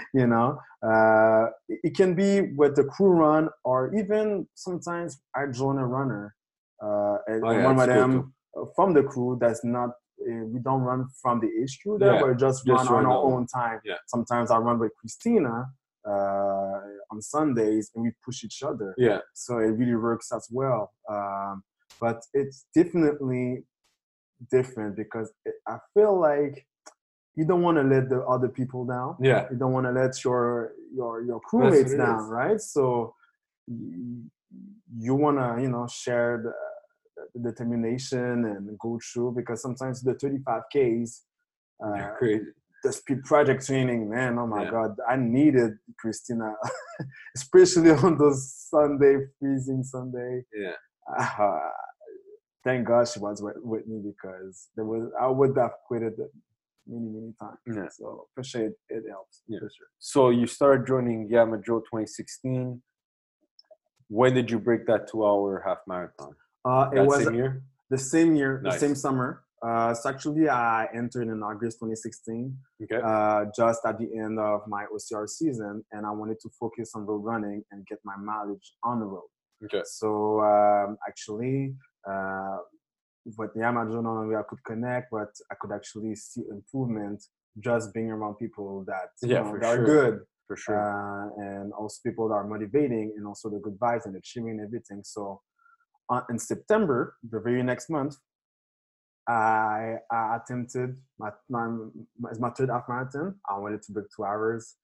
you 0.13 0.27
know, 0.27 0.59
uh, 0.85 1.47
it 1.69 1.95
can 1.95 2.15
be 2.15 2.53
with 2.55 2.75
the 2.75 2.83
crew 2.83 3.11
run, 3.11 3.49
or 3.63 3.93
even 3.95 4.47
sometimes 4.55 5.21
I 5.35 5.47
join 5.47 5.77
a 5.77 5.85
runner, 5.85 6.35
uh, 6.83 7.17
and 7.27 7.43
Oh, 7.43 7.51
yeah, 7.51 7.65
one 7.65 7.79
of 7.79 7.87
cool 7.87 7.95
them 7.95 8.33
from 8.75 8.93
the 8.93 9.03
crew 9.03 9.37
that's 9.39 9.63
not. 9.63 9.89
Uh, 10.21 10.45
we 10.53 10.59
don't 10.59 10.81
run 10.81 11.07
from 11.19 11.39
the 11.39 11.47
HQ 11.47 11.99
there, 11.99 12.13
Yeah, 12.13 12.21
but 12.21 12.37
just, 12.37 12.63
just 12.63 12.89
run 12.91 13.05
on 13.05 13.11
our 13.11 13.23
own 13.23 13.47
time. 13.47 13.79
Yeah. 13.83 13.95
Sometimes 14.05 14.51
I 14.51 14.57
run 14.57 14.77
with 14.77 14.91
Christina 14.95 15.65
uh, 16.07 16.79
on 17.11 17.21
Sundays, 17.21 17.89
and 17.95 18.03
we 18.03 18.11
push 18.23 18.43
each 18.43 18.61
other 18.61 18.93
yeah 18.97 19.19
so 19.33 19.57
it 19.57 19.71
really 19.79 19.95
works 19.95 20.31
as 20.31 20.47
well. 20.51 20.93
Um, 21.09 21.63
but 22.01 22.21
it's 22.33 22.65
definitely 22.75 23.63
different 24.49 24.95
because 24.97 25.31
it, 25.45 25.53
I 25.67 25.77
feel 25.93 26.19
like 26.19 26.65
you 27.35 27.45
don't 27.45 27.61
want 27.61 27.77
to 27.77 27.83
let 27.83 28.09
the 28.09 28.21
other 28.23 28.49
people 28.49 28.85
down. 28.85 29.15
yeah 29.21 29.45
You 29.51 29.57
don't 29.57 29.71
want 29.71 29.85
to 29.85 29.91
let 29.91 30.23
your 30.25 30.73
your 30.93 31.23
your 31.23 31.39
crewmates 31.49 31.95
down, 31.97 32.23
is. 32.23 32.29
right? 32.29 32.59
So 32.59 33.15
you 33.67 35.15
want 35.15 35.37
to 35.37 35.61
you 35.61 35.69
know 35.69 35.87
share 35.87 36.41
the, 36.43 36.53
the 37.39 37.51
determination 37.51 38.45
and 38.45 38.77
go 38.79 38.99
through 39.13 39.33
because 39.37 39.61
sometimes 39.61 40.01
the 40.01 40.15
35 40.15 40.61
Ks. 40.73 41.23
Uh, 41.85 42.09
crazy 42.17 42.45
the 42.83 42.91
speed 42.91 43.23
project 43.23 43.65
training, 43.65 44.09
man. 44.09 44.39
Oh 44.39 44.47
my 44.47 44.63
Yeah. 44.63 44.71
God, 44.71 44.95
I 45.07 45.15
needed 45.15 45.73
Christina, 45.99 46.55
especially 47.35 47.91
on 47.91 48.17
those 48.17 48.51
Sunday 48.71 49.17
freezing 49.39 49.83
Sunday. 49.83 50.45
yeah 50.53 50.73
Uh, 51.19 51.59
thank 52.63 52.87
God 52.87 53.07
she 53.07 53.19
was 53.19 53.41
with, 53.41 53.55
with 53.61 53.87
me 53.87 53.99
because 54.03 54.69
there 54.75 54.85
was 54.85 55.09
I 55.19 55.27
would 55.27 55.55
have 55.57 55.71
quitted 55.87 56.13
it 56.19 56.31
many 56.87 57.09
many 57.09 57.33
times. 57.39 57.57
Yeah. 57.67 57.87
So 57.91 58.27
for 58.33 58.43
sure 58.43 58.65
it, 58.67 58.73
it 58.89 59.03
helps. 59.09 59.43
Yeah. 59.47 59.59
For 59.59 59.69
sure. 59.75 59.87
So 59.99 60.29
you 60.29 60.47
started 60.47 60.87
joining 60.87 61.29
Yamajo 61.29 61.81
2016. 61.81 62.81
When 64.09 64.33
did 64.33 64.51
you 64.51 64.59
break 64.59 64.85
that 64.87 65.07
two-hour 65.09 65.63
half 65.65 65.77
marathon? 65.87 66.33
Uh, 66.65 66.89
it 66.91 66.95
That 66.95 67.05
was 67.07 67.23
same 67.23 67.33
year. 67.35 67.63
the 67.89 67.97
same 67.97 68.35
year, 68.35 68.61
the 68.63 68.71
same 68.77 68.93
summer. 68.95 69.43
Uh, 69.65 69.93
so 69.93 70.09
actually, 70.09 70.49
I 70.49 70.87
entered 70.93 71.27
in 71.27 71.41
August 71.43 71.77
2016. 71.79 72.57
Okay. 72.83 72.99
uh, 73.03 73.45
just 73.55 73.79
at 73.85 73.99
the 73.99 74.09
end 74.17 74.39
of 74.39 74.61
my 74.67 74.85
OCR 74.93 75.29
season, 75.29 75.85
and 75.91 76.05
I 76.05 76.11
wanted 76.11 76.39
to 76.41 76.49
focus 76.59 76.91
on 76.95 77.05
road 77.05 77.23
running 77.23 77.63
and 77.71 77.85
get 77.85 77.99
my 78.03 78.15
mileage 78.17 78.73
on 78.83 78.99
the 78.99 79.05
road. 79.05 79.29
okay. 79.65 79.83
So 79.85 80.41
um, 80.41 80.97
actually, 81.07 81.75
uh, 82.09 82.57
with 83.37 83.53
Yamajo, 83.55 84.01
not 84.01 84.17
only 84.21 84.35
I 84.35 84.41
could 84.47 84.63
connect, 84.63 85.11
but 85.11 85.29
I 85.51 85.55
could 85.59 85.71
actually 85.71 86.15
see 86.15 86.43
improvement 86.49 87.23
just 87.59 87.93
being 87.93 88.09
around 88.09 88.35
people 88.35 88.83
that, 88.87 89.09
you 89.21 89.29
Yeah, 89.29 89.41
know, 89.41 89.53
that 89.59 89.63
sure. 89.63 89.83
are 89.83 89.85
good, 89.85 90.19
For 90.47 90.55
sure. 90.55 90.79
uh, 90.79 91.43
and 91.43 91.73
also 91.73 91.99
people 92.03 92.27
that 92.29 92.35
are 92.35 92.47
motivating, 92.47 93.13
and 93.17 93.27
also 93.27 93.49
the 93.49 93.59
good 93.59 93.77
vibes 93.77 94.05
and 94.05 94.15
the 94.15 94.21
cheering 94.21 94.49
and 94.51 94.61
everything. 94.61 95.01
So 95.03 95.41
uh, 96.09 96.21
in 96.29 96.39
September, 96.39 97.15
the 97.29 97.39
very 97.39 97.61
next 97.63 97.89
month, 97.89 98.15
I, 99.27 99.97
I 100.11 100.37
attempted 100.37 100.97
my, 101.19 101.29
my, 101.49 101.67
my, 102.19 102.29
it's 102.31 102.39
my 102.39 102.49
third 102.49 102.69
half 102.69 102.85
marathon. 102.89 103.35
I 103.49 103.59
wanted 103.59 103.81
to 103.83 103.91
break 103.91 104.07
two 104.15 104.23
hours. 104.25 104.75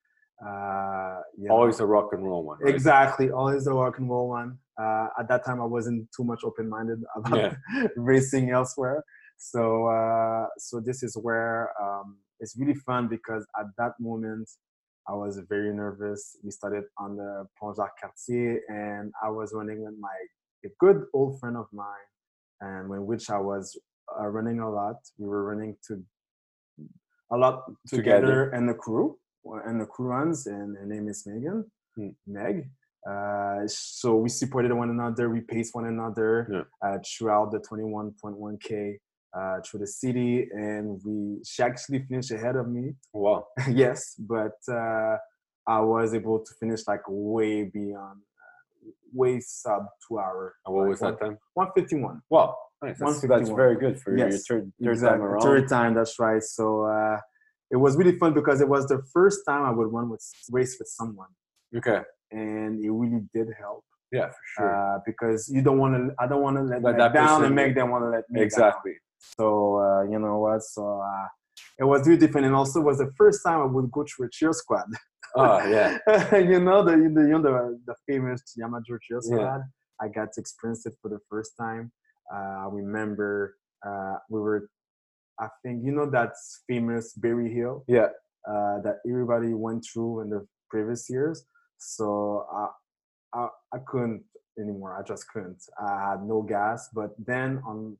Uh. 0.46 1.22
Always 1.50 1.80
a 1.80 1.86
rock 1.86 2.10
and 2.14 2.24
roll 2.24 2.44
one. 2.44 2.60
Right? 2.60 2.74
Exactly, 2.74 3.32
always 3.32 3.66
the 3.66 3.74
rock 3.74 3.98
and 3.98 4.08
roll 4.10 4.30
one. 4.30 4.60
Uh, 4.80 5.08
at 5.20 5.28
that 5.30 5.44
time, 5.46 5.60
I 5.62 5.66
wasn't 5.66 6.08
too 6.16 6.24
much 6.24 6.42
open 6.44 6.70
minded 6.70 7.00
about 7.16 7.38
Yeah. 7.74 7.88
racing 7.96 8.52
elsewhere. 8.52 9.04
So, 9.38 9.88
uh, 9.88 10.48
so 10.58 10.80
this 10.80 11.04
is 11.04 11.16
where 11.18 11.72
um, 11.82 12.18
it's 12.40 12.56
really 12.58 12.74
fun 12.76 13.08
because 13.08 13.46
at 13.60 13.68
that 13.78 13.94
moment, 14.00 14.50
I 15.10 15.14
was 15.14 15.40
very 15.48 15.74
nervous. 15.74 16.36
We 16.44 16.52
started 16.52 16.84
on 16.98 17.16
the 17.16 17.46
Pont 17.60 17.78
Jacques 17.78 17.98
Cartier, 18.02 18.62
and 18.68 19.12
I 19.24 19.30
was 19.30 19.54
running 19.54 19.84
with 19.84 19.94
my 20.00 20.16
a 20.66 20.70
good 20.80 21.06
old 21.14 21.40
friend 21.40 21.56
of 21.56 21.68
mine, 21.72 22.08
and 22.62 22.90
when 22.90 23.06
which 23.06 23.30
I 23.30 23.38
was 23.38 23.80
uh, 24.20 24.28
running 24.28 24.60
a 24.60 24.70
lot. 24.70 24.98
We 25.18 25.28
were 25.28 25.44
running 25.44 25.78
to 25.88 26.04
a 27.32 27.38
lot 27.38 27.64
together, 27.88 28.20
Together. 28.22 28.50
and 28.52 28.68
the 28.70 28.74
crew 28.74 29.18
and 29.66 29.80
the 29.80 29.86
crew 29.86 30.08
runs, 30.08 30.46
and 30.48 30.76
her 30.78 30.86
name 30.86 31.08
is 31.08 31.26
Megan, 31.26 31.64
Hmm. 31.96 32.10
Meg. 32.28 32.70
Uh, 33.10 33.62
so 33.68 34.16
we 34.16 34.30
supported 34.30 34.74
one 34.74 34.90
another, 34.90 35.30
we 35.30 35.42
paced 35.42 35.74
one 35.76 35.86
another 35.86 36.48
Yeah. 36.52 36.64
uh, 36.90 36.98
throughout 37.06 37.52
the 37.52 37.60
21.1k 37.60 38.98
uh, 39.38 39.60
through 39.66 39.80
the 39.82 39.88
city, 39.88 40.48
and 40.54 41.00
we 41.06 41.40
she 41.46 41.62
actually 41.64 42.00
finished 42.10 42.32
ahead 42.32 42.56
of 42.56 42.68
me. 42.70 42.96
Wow. 43.14 43.48
yes, 43.72 44.16
but 44.18 44.58
uh, 44.70 45.18
I 45.68 45.80
was 45.82 46.14
able 46.14 46.40
to 46.40 46.54
finish 46.60 46.82
like 46.88 47.02
way 47.08 47.64
beyond, 47.66 48.20
uh, 48.22 48.92
way 49.14 49.40
sub 49.42 49.86
two 50.08 50.18
hour. 50.20 50.56
And 50.66 50.74
what 50.76 50.82
like 50.84 50.90
was 50.92 51.00
that 51.02 51.20
time? 51.20 51.38
151. 51.54 52.22
Wow. 52.30 52.56
Nice. 52.82 53.00
That's, 53.00 53.22
that's 53.22 53.50
very 53.50 53.76
good 53.76 54.00
for 54.00 54.16
Yes, 54.16 54.48
your 54.50 54.60
third, 54.60 54.72
third 54.84 54.92
Exactly. 54.92 55.18
time 55.20 55.26
around. 55.28 55.42
Third 55.42 55.68
time, 55.68 55.94
that's 55.96 56.20
right. 56.20 56.44
So 56.44 56.84
uh, 56.86 57.18
it 57.72 57.76
was 57.78 57.98
really 57.98 58.18
fun 58.20 58.34
because 58.34 58.62
it 58.62 58.70
was 58.70 58.88
the 58.88 59.02
first 59.12 59.40
time 59.48 59.64
I 59.66 59.72
would 59.72 59.92
run 59.92 60.10
with 60.10 60.24
race 60.52 60.78
with 60.80 60.88
someone, 60.88 61.30
Okay. 61.76 62.02
And 62.32 62.84
it 62.84 62.92
really 62.92 63.24
did 63.34 63.48
help. 63.60 63.84
Yeah, 64.12 64.28
for 64.30 64.36
sure. 64.56 64.76
Uh, 64.96 65.00
because 65.06 65.50
you 65.50 65.62
don't 65.62 65.78
want 65.78 65.96
to, 65.96 66.16
I 66.20 66.28
don't 66.28 66.42
want 66.42 66.56
to 66.58 66.64
let 66.64 66.82
Let 66.82 66.98
that 66.98 67.14
down 67.14 67.28
person- 67.28 67.46
and 67.48 67.56
make 67.56 67.76
them 67.76 67.90
want 67.90 68.04
to 68.06 68.10
let 68.10 68.24
me 68.30 68.40
down. 68.40 68.46
exactly. 68.46 68.94
So 69.38 69.78
uh, 69.80 70.04
you 70.04 70.20
know 70.20 70.40
what? 70.40 70.62
So 70.64 71.02
uh, 71.02 71.28
it 71.80 71.84
was 71.84 72.08
really 72.08 72.20
different, 72.20 72.46
and 72.48 72.56
also 72.56 72.80
it 72.82 72.86
was 72.86 73.00
the 73.00 73.12
first 73.18 73.42
time 73.46 73.60
I 73.62 73.66
would 73.66 73.92
go 73.92 74.04
to 74.04 74.24
a 74.24 74.30
cheer 74.32 74.54
squad. 74.54 74.86
Oh, 75.36 75.68
yeah. 75.68 75.98
you 76.38 76.60
know 76.60 76.84
the 76.84 76.92
the 76.92 77.22
you 77.30 77.38
know 77.38 77.42
the, 77.42 77.80
the 77.86 77.96
famous 78.08 78.42
Yamajo 78.60 78.98
cheer 79.02 79.20
Yeah. 79.26 79.60
I 80.02 80.08
got 80.08 80.32
to 80.34 80.40
experience 80.42 80.86
it 80.86 80.94
for 81.02 81.10
the 81.10 81.20
first 81.30 81.54
time. 81.60 81.92
Uh, 82.34 82.38
I 82.66 82.68
remember 82.72 83.56
uh, 83.86 84.16
we 84.30 84.40
were, 84.40 84.70
I 85.40 85.48
think 85.64 85.84
you 85.84 85.92
know 85.92 86.10
that 86.12 86.32
famous 86.68 87.14
Berry 87.14 87.54
Hill 87.54 87.84
Yeah. 87.88 88.10
uh, 88.50 88.80
that 88.86 88.98
everybody 89.10 89.54
went 89.54 89.86
through 89.92 90.22
in 90.22 90.30
the 90.30 90.48
previous 90.70 91.10
years. 91.10 91.46
So 91.78 92.46
I, 92.54 92.68
I, 93.34 93.48
I 93.74 93.78
couldn't 93.86 94.24
anymore. 94.60 94.98
I 95.00 95.04
just 95.08 95.28
couldn't. 95.32 95.62
I 95.80 96.10
had 96.12 96.24
no 96.24 96.42
gas. 96.42 96.90
But 96.94 97.12
then 97.24 97.62
on, 97.66 97.98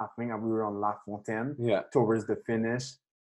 I 0.00 0.06
think 0.16 0.30
we 0.42 0.50
were 0.50 0.64
on 0.64 0.80
La 0.80 0.94
Fontaine 1.04 1.56
Yeah. 1.58 1.82
towards 1.92 2.26
the 2.26 2.36
finish, 2.46 2.84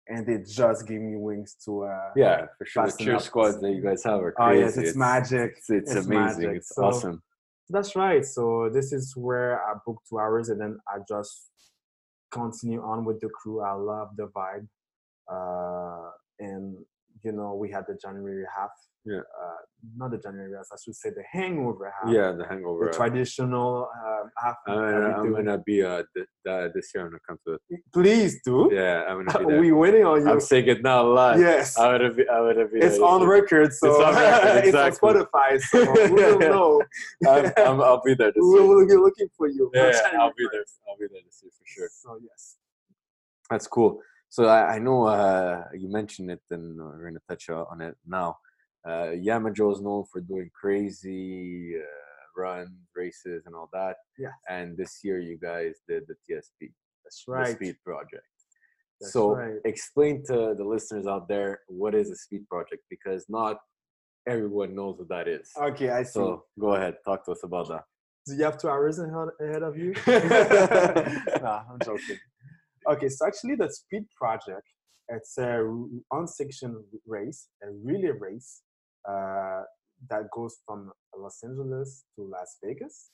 and 0.07 0.25
they 0.27 0.39
just 0.45 0.87
gave 0.87 0.99
me 1.01 1.15
wings 1.15 1.55
to. 1.65 1.83
Uh, 1.83 2.09
Yeah, 2.15 2.47
for 2.57 2.65
sure. 2.65 2.87
The 2.87 2.97
cheer 3.03 3.19
squads 3.19 3.59
that 3.61 3.71
you 3.71 3.81
guys 3.81 4.03
have 4.03 4.21
are 4.21 4.33
Oh 4.39 4.45
crazy. 4.45 4.61
yes, 4.61 4.77
it's, 4.77 4.97
magic. 4.97 5.53
It's, 5.57 5.69
it's, 5.69 5.95
It's 5.95 6.05
amazing. 6.05 6.43
magic. 6.43 6.57
It's 6.57 6.75
So- 6.75 6.83
awesome. 6.85 7.21
That's 7.69 7.95
right. 7.95 8.23
So 8.23 8.69
this 8.71 8.93
is 8.93 9.15
where 9.17 9.59
I 9.67 9.73
booked 9.85 10.07
two 10.09 10.19
hours, 10.19 10.49
and 10.49 10.61
then 10.61 10.79
I 10.87 10.99
just 11.07 11.49
continue 12.31 12.81
on 12.83 13.05
with 13.05 13.19
the 13.21 13.29
crew. 13.29 13.61
I 13.61 13.73
love 13.73 14.09
the 14.17 14.27
vibe, 14.27 14.67
uh, 15.31 16.11
and 16.39 16.77
you 17.25 17.31
know 17.31 17.55
we 17.55 17.71
had 17.71 17.83
the 17.87 17.97
January 18.01 18.45
half. 18.55 18.69
Yeah. 19.07 19.17
Uh, 19.17 19.61
not 19.97 20.09
the 20.11 20.17
January 20.17 20.53
half. 20.55 20.65
I 20.71 20.77
should 20.83 20.95
say 20.95 21.09
the 21.09 21.23
hangover 21.31 21.93
half. 22.01 22.11
Yeah, 22.11 22.31
the 22.31 22.37
The 22.37 22.47
hangover. 22.47 22.89
uh, 22.89 22.93
traditional 22.93 23.87
uh, 24.03 24.23
half. 24.43 24.55
I'm 24.67 24.75
gonna, 24.77 25.13
I'm 25.19 25.31
gonna 25.33 25.57
be 25.59 25.83
uh 25.83 26.01
th- 26.15 26.27
th- 26.45 26.71
this 26.73 26.91
year. 26.93 27.03
I'm 27.05 27.09
gonna 27.11 27.19
come 27.27 27.37
to 27.45 27.53
it. 27.53 27.61
Please 27.93 28.41
do. 28.43 28.69
Yeah, 28.73 29.03
I'm 29.07 29.25
gonna 29.25 29.39
be 29.39 29.45
there. 29.51 29.61
we 29.61 29.71
waiting 29.71 30.05
on 30.05 30.21
you. 30.21 30.29
I'm 30.31 30.39
saying 30.39 30.67
it 30.67 30.81
now 30.83 31.03
live. 31.05 31.39
yes. 31.39 31.77
I 31.77 31.91
would 31.97 32.15
be. 32.17 32.27
I 32.27 32.39
would 32.41 32.71
be. 32.71 32.79
it's 32.79 32.97
there. 32.97 33.05
on 33.13 33.23
record, 33.27 33.73
so 33.73 33.89
It's 33.91 33.99
on 34.07 34.15
record, 34.23 34.65
it's 34.65 34.75
on. 34.75 34.91
Spotify, 35.01 35.49
so 35.61 35.77
we 35.93 36.11
will 36.17 36.39
know. 36.39 36.81
I'm, 37.27 37.45
I'm, 37.57 37.81
I'll 37.81 38.01
be 38.03 38.13
there 38.15 38.31
this 38.31 38.41
we 38.41 38.59
year. 38.59 38.67
will 38.67 38.87
be 38.87 38.95
looking 38.95 39.27
for 39.37 39.47
you. 39.47 39.69
Yeah, 39.73 39.91
yeah, 39.93 40.19
I'll 40.21 40.33
be 40.37 40.47
there. 40.51 40.65
I'll 40.89 40.97
be 40.97 41.05
there 41.11 41.21
this 41.25 41.41
year 41.43 41.51
for 41.57 41.65
sure. 41.65 41.89
So 41.91 42.17
yes. 42.23 42.57
That's 43.51 43.67
cool. 43.67 43.99
So 44.35 44.47
I, 44.47 44.75
I 44.75 44.79
know 44.79 45.05
uh, 45.05 45.63
you 45.73 45.87
mentioned 45.87 46.29
it, 46.29 46.41
and 46.51 46.77
we're 46.77 47.07
gonna 47.07 47.21
touch 47.29 47.47
on 47.47 47.79
it 47.79 47.95
now. 48.05 48.37
Uh, 48.85 49.15
Yamajo 49.27 49.71
is 49.73 49.79
known 49.79 50.03
for 50.11 50.19
doing 50.19 50.49
crazy 50.53 51.77
uh, 51.77 52.41
runs, 52.41 52.69
races, 52.93 53.43
and 53.45 53.55
all 53.55 53.69
that. 53.71 53.95
Yeah. 54.19 54.35
And 54.49 54.75
this 54.75 54.99
year, 55.05 55.19
you 55.21 55.37
guys 55.41 55.75
did 55.87 56.03
the 56.09 56.15
TSP, 56.15 56.73
That's 57.05 57.23
right. 57.29 57.47
the. 57.47 57.53
Speed 57.53 57.77
Project. 57.85 58.27
That's 58.99 59.13
so 59.13 59.35
right. 59.35 59.55
explain 59.63 60.21
to 60.25 60.53
the 60.53 60.65
listeners 60.65 61.07
out 61.07 61.29
there 61.29 61.61
what 61.69 61.95
is 61.95 62.09
a 62.09 62.17
Speed 62.17 62.45
Project 62.49 62.83
because 62.89 63.23
not 63.29 63.59
everyone 64.27 64.75
knows 64.75 64.97
what 64.97 65.07
that 65.07 65.29
is. 65.29 65.49
Okay, 65.57 65.91
I 65.91 66.03
see. 66.03 66.11
So 66.11 66.43
go 66.59 66.75
ahead, 66.75 66.95
talk 67.05 67.23
to 67.27 67.31
us 67.31 67.43
about 67.45 67.69
that. 67.69 67.85
Do 68.27 68.35
you 68.35 68.43
have 68.43 68.57
two 68.57 68.67
hours 68.67 68.99
ahead, 68.99 69.29
ahead 69.39 69.63
of 69.63 69.77
you? 69.77 69.93
nah, 71.41 71.63
I'm 71.71 71.79
joking. 71.85 72.19
Okay, 72.87 73.09
so 73.09 73.25
actually, 73.25 73.55
the 73.55 73.69
Speed 73.69 74.05
Project, 74.15 74.67
it's 75.09 75.37
a 75.37 75.63
on-section 76.11 76.83
race, 77.07 77.47
a 77.63 77.67
relay 77.83 78.11
race 78.19 78.61
uh, 79.09 79.61
that 80.09 80.29
goes 80.31 80.57
from 80.65 80.91
Los 81.17 81.43
Angeles 81.43 82.05
to 82.15 82.29
Las 82.29 82.57
Vegas. 82.63 83.09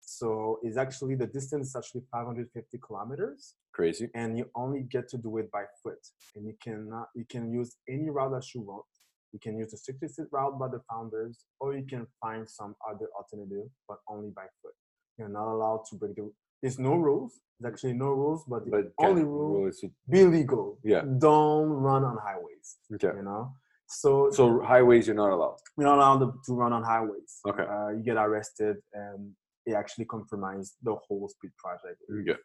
So 0.00 0.58
it's 0.62 0.78
actually 0.78 1.16
the 1.16 1.26
distance 1.26 1.68
is 1.68 1.76
actually 1.76 2.02
550 2.10 2.78
kilometers, 2.78 3.54
Crazy. 3.72 4.08
and 4.14 4.38
you 4.38 4.50
only 4.54 4.82
get 4.90 5.08
to 5.10 5.18
do 5.18 5.36
it 5.38 5.50
by 5.50 5.64
foot. 5.82 6.00
And 6.34 6.46
you 6.46 6.54
cannot, 6.62 7.08
you 7.14 7.24
can 7.28 7.52
use 7.52 7.76
any 7.88 8.08
route 8.08 8.32
that 8.32 8.54
you 8.54 8.62
want. 8.62 8.84
You 9.32 9.38
can 9.38 9.58
use 9.58 9.70
the 9.70 9.76
strictest 9.76 10.18
route 10.32 10.58
by 10.58 10.68
the 10.68 10.80
founders, 10.90 11.44
or 11.60 11.76
you 11.76 11.84
can 11.86 12.06
find 12.20 12.48
some 12.48 12.74
other 12.88 13.06
alternative, 13.16 13.68
but 13.86 13.98
only 14.08 14.30
by 14.30 14.46
foot. 14.62 14.74
You're 15.18 15.28
not 15.28 15.52
allowed 15.52 15.82
to 15.90 15.96
break 15.96 16.16
the. 16.16 16.32
There's 16.62 16.78
no 16.78 16.94
rules. 16.96 17.40
There's 17.58 17.72
actually 17.74 17.94
no 17.94 18.10
rules, 18.10 18.44
but 18.46 18.64
the 18.64 18.70
But 18.70 18.84
only 18.98 19.22
can- 19.22 19.30
rule 19.30 19.60
rules 19.62 19.82
you- 19.82 19.92
be 20.08 20.24
legal. 20.24 20.78
Yeah. 20.82 21.02
Don't 21.18 21.68
run 21.70 22.04
on 22.04 22.16
highways. 22.18 22.78
Okay. 22.94 23.12
You 23.16 23.22
know. 23.22 23.52
So, 23.86 24.30
So 24.30 24.60
highways, 24.60 25.06
you're 25.06 25.16
not 25.16 25.30
allowed. 25.30 25.58
you're 25.76 25.86
not 25.86 25.98
allowed 25.98 26.18
to- 26.24 26.38
to 26.46 26.54
run 26.54 26.72
on 26.72 26.82
highways. 26.84 27.40
Okay. 27.46 27.64
Uh, 27.64 27.88
you 27.88 28.02
get 28.02 28.16
arrested, 28.16 28.76
and 28.92 29.34
it 29.66 29.72
actually 29.74 30.04
compromised 30.06 30.76
the 30.82 30.94
whole 30.94 31.28
speed 31.28 31.52
project. 31.56 31.98
Yeah. 32.08 32.36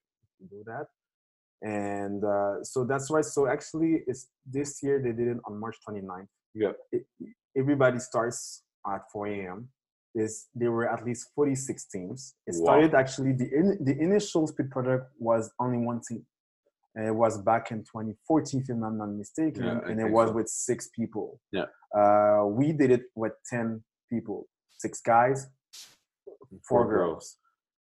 Do 0.49 0.63
that. 0.65 0.88
And 1.62 2.23
uh, 2.23 2.63
so 2.63 2.84
that's 2.84 3.10
why. 3.12 3.21
So 3.21 3.47
actually, 3.47 4.04
it's 4.08 4.30
this 4.45 4.82
year 4.84 5.01
they 5.01 5.12
did 5.13 5.28
it 5.34 5.38
on 5.45 5.60
March 5.60 5.78
29th. 5.88 6.28
Yeah. 6.54 6.73
It, 6.91 7.06
everybody 7.56 7.99
starts 7.99 8.63
at 8.88 9.10
4 9.12 9.28
a.m. 9.28 9.69
Is 10.15 10.47
there 10.56 10.71
were 10.71 10.88
at 10.89 11.06
least 11.06 11.30
46 11.36 11.86
teams. 11.86 12.36
It 12.47 12.56
Wow. 12.58 12.63
started 12.65 12.95
actually 12.95 13.34
the 13.34 13.47
in, 13.54 13.78
the 13.84 13.95
initial 13.99 14.47
speed 14.47 14.71
project 14.71 15.06
was 15.19 15.51
only 15.60 15.78
one 15.78 15.99
team. 16.08 16.25
And 16.95 17.06
it 17.06 17.15
was 17.23 17.38
back 17.41 17.71
in 17.71 17.80
2014, 17.84 18.62
if 18.62 18.69
I'm 18.69 18.97
not 18.97 19.08
mistaken, 19.10 19.65
Yeah, 19.65 19.82
and 19.89 19.99
it 19.99 20.10
was 20.10 20.30
so. 20.30 20.36
with 20.36 20.47
six 20.47 20.88
people. 20.97 21.41
Yeah. 21.51 21.65
Uh, 21.93 22.45
we 22.47 22.71
did 22.71 22.89
it 22.91 23.04
with 23.15 23.34
10 23.49 23.84
people, 24.10 24.47
six 24.78 25.01
guys, 25.01 25.47
four 26.67 26.88
girls 26.88 27.38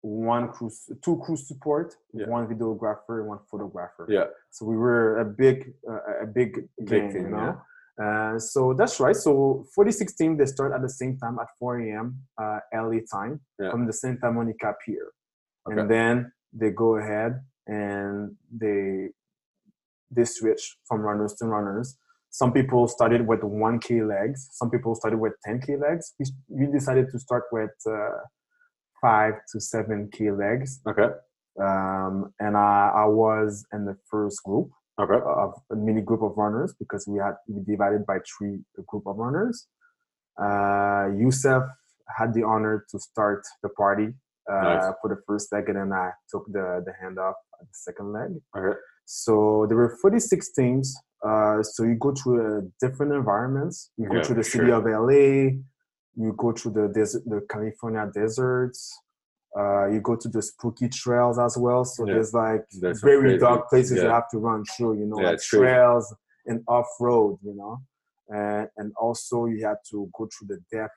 one 0.03 0.47
crew, 0.53 0.71
two 1.03 1.17
crew 1.25 1.37
support, 1.37 1.97
Yeah. 2.13 2.29
one 2.29 2.47
videographer, 2.47 3.27
one 3.27 3.41
photographer. 3.51 4.07
Yeah. 4.09 4.27
So 4.51 4.65
we 4.65 4.77
were 4.77 5.19
a 5.19 5.25
big, 5.25 5.75
uh, 5.91 6.23
a 6.23 6.27
big 6.27 6.69
Big 6.79 6.87
gang, 6.87 7.13
team, 7.13 7.23
you 7.25 7.31
know. 7.31 7.61
Uh, 8.03 8.39
so 8.39 8.75
that's 8.77 9.01
right. 9.01 9.17
So 9.17 9.65
46 9.75 10.15
team, 10.17 10.37
they 10.37 10.45
start 10.47 10.73
at 10.75 10.83
the 10.83 10.89
same 10.89 11.17
time 11.19 11.39
at 11.41 11.49
4 11.59 11.81
a.m. 11.81 12.21
Uh, 12.41 12.59
LA 12.75 12.99
time, 13.11 13.41
Yeah. 13.59 13.71
from 13.71 13.87
the 13.87 13.93
Santa 13.93 14.31
Monica 14.31 14.75
Pier, 14.85 15.13
Okay. 15.67 15.81
and 15.81 15.91
then 15.91 16.33
they 16.53 16.71
go 16.71 16.97
ahead 16.97 17.41
and 17.67 18.37
they 18.51 19.09
they 20.11 20.25
switch 20.25 20.77
from 20.87 21.01
runners 21.01 21.35
to 21.35 21.47
runners. 21.47 21.99
Some 22.31 22.53
people 22.53 22.87
started 22.87 23.27
with 23.27 23.41
1K 23.41 24.07
legs. 24.07 24.49
Some 24.53 24.71
people 24.71 24.95
started 24.95 25.19
with 25.19 25.33
10K 25.47 25.81
legs. 25.81 26.15
We, 26.19 26.27
we 26.49 26.67
decided 26.73 27.07
to 27.11 27.19
start 27.19 27.45
with 27.51 27.71
uh, 27.91 28.19
five 29.01 29.35
to 29.53 29.59
7K 29.59 30.39
legs. 30.39 30.81
Okay. 30.87 31.09
Um, 31.61 32.33
and 32.39 32.57
I, 32.57 32.93
I 32.95 33.07
was 33.07 33.65
in 33.73 33.85
the 33.87 33.97
first 34.11 34.43
group 34.45 34.69
Okay. 34.99 35.21
of 35.25 35.53
a 35.71 35.77
mini 35.77 36.01
group 36.01 36.23
of 36.23 36.33
runners 36.37 36.75
because 36.79 37.07
we 37.07 37.19
had 37.19 37.35
we 37.49 37.61
divided 37.65 38.07
by 38.07 38.19
three 38.21 38.61
group 38.87 39.07
of 39.07 39.17
runners. 39.17 39.67
Uh, 40.41 41.09
Youssef 41.17 41.65
had 42.19 42.33
the 42.35 42.43
honor 42.43 42.85
to 42.91 42.99
start 42.99 43.43
the 43.63 43.69
party 43.71 44.09
uh, 44.51 44.63
Nice. 44.63 44.93
for 45.01 45.09
the 45.09 45.21
first 45.27 45.53
leg, 45.53 45.69
and 45.69 45.77
then 45.77 45.93
I 45.93 46.11
took 46.31 46.47
the 46.47 46.83
the 46.87 46.93
handoff 47.03 47.35
at 47.61 47.67
the 47.73 47.75
second 47.89 48.13
leg. 48.13 48.31
Okay. 48.57 48.79
So 49.05 49.67
there 49.69 49.77
were 49.77 49.97
46 50.01 50.53
teams. 50.53 50.97
Uh, 51.25 51.63
so 51.63 51.83
you 51.85 51.95
go 51.97 52.13
through 52.13 52.39
uh, 52.59 52.61
different 52.81 53.13
environments. 53.13 53.91
You 53.97 54.09
go 54.09 54.17
Yeah, 54.17 54.23
through 54.23 54.37
the 54.37 54.43
for 54.43 54.51
city 54.59 54.71
of 54.73 54.85
LA. 54.85 55.61
You 56.19 56.33
go 56.37 56.53
through 56.53 56.73
the 56.73 56.89
desert, 56.89 57.23
the 57.27 57.41
California 57.51 58.09
deserts. 58.15 58.99
Uh, 59.59 59.87
you 59.87 60.01
go 60.01 60.15
to 60.17 60.29
the 60.29 60.43
spooky 60.43 60.89
trails 60.89 61.39
as 61.39 61.57
well. 61.57 61.85
So 61.85 62.07
Yeah. 62.07 62.15
there's 62.15 62.35
like 62.35 62.65
some 62.71 62.95
very 63.03 63.39
dark 63.39 63.69
places 63.71 64.03
you 64.03 64.09
have 64.09 64.29
to 64.31 64.39
run 64.39 64.65
through. 64.77 64.99
You 64.99 65.07
know, 65.07 65.19
Yeah, 65.21 65.31
like 65.31 65.39
crazy. 65.39 65.57
trails 65.59 66.15
and 66.47 66.63
off 66.69 66.89
road. 67.01 67.39
You 67.43 67.55
know, 67.55 67.79
and 68.29 68.69
and 68.77 68.93
also 68.97 69.47
you 69.47 69.65
had 69.67 69.79
to 69.91 70.09
go 70.17 70.29
through 70.33 70.49
the 70.49 70.61
Death 70.71 70.91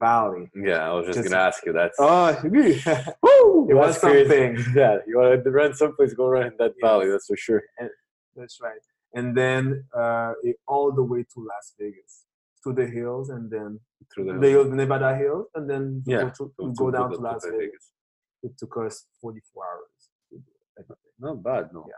Valley. 0.00 0.48
Yeah, 0.54 0.88
I 0.88 0.92
was 0.94 1.06
just, 1.06 1.18
Just- 1.18 1.30
gonna 1.30 1.42
ask 1.42 1.66
you. 1.66 1.72
That's 1.72 1.96
Oh, 2.00 2.38
Woo! 2.44 3.68
it 3.70 3.74
was 3.74 4.00
That's 4.00 4.00
crazy. 4.00 4.28
something. 4.56 4.74
Yeah, 4.80 4.98
you 5.06 5.18
want 5.18 5.44
to 5.44 5.50
run 5.50 5.74
someplace, 5.74 6.14
go 6.14 6.28
run 6.28 6.46
in 6.46 6.54
that 6.58 6.72
valley. 6.80 7.08
That's 7.10 7.26
for 7.26 7.36
sure. 7.36 7.62
That's 8.36 8.58
right. 8.62 8.80
And 9.14 9.36
then 9.36 9.84
uh, 9.94 10.32
it, 10.42 10.56
all 10.66 10.90
the 10.92 11.02
way 11.02 11.22
to 11.34 11.38
Las 11.40 11.74
Vegas, 11.78 12.24
to 12.64 12.72
the 12.72 12.86
hills, 12.86 13.30
and 13.30 13.50
then 13.50 13.80
Through 14.12 14.26
the 14.26 14.38
the 14.38 14.76
Nevada 14.76 15.16
hills, 15.16 15.46
and 15.54 15.68
then 15.70 16.02
Yeah, 16.06 16.22
go, 16.24 16.28
to, 16.38 16.52
to- 16.60 16.74
go 16.82 16.90
down 16.90 17.10
to- 17.10 17.16
Las 17.18 17.44
Vegas. 17.44 17.58
Vegas. 17.58 17.84
It 18.42 18.52
took 18.58 18.76
us 18.84 19.06
44 19.20 19.64
hours. 19.70 20.10
to 20.30 20.38
do. 20.38 20.94
Not 21.20 21.42
bad, 21.42 21.64
no. 21.72 21.86
Yeah. 21.88 21.94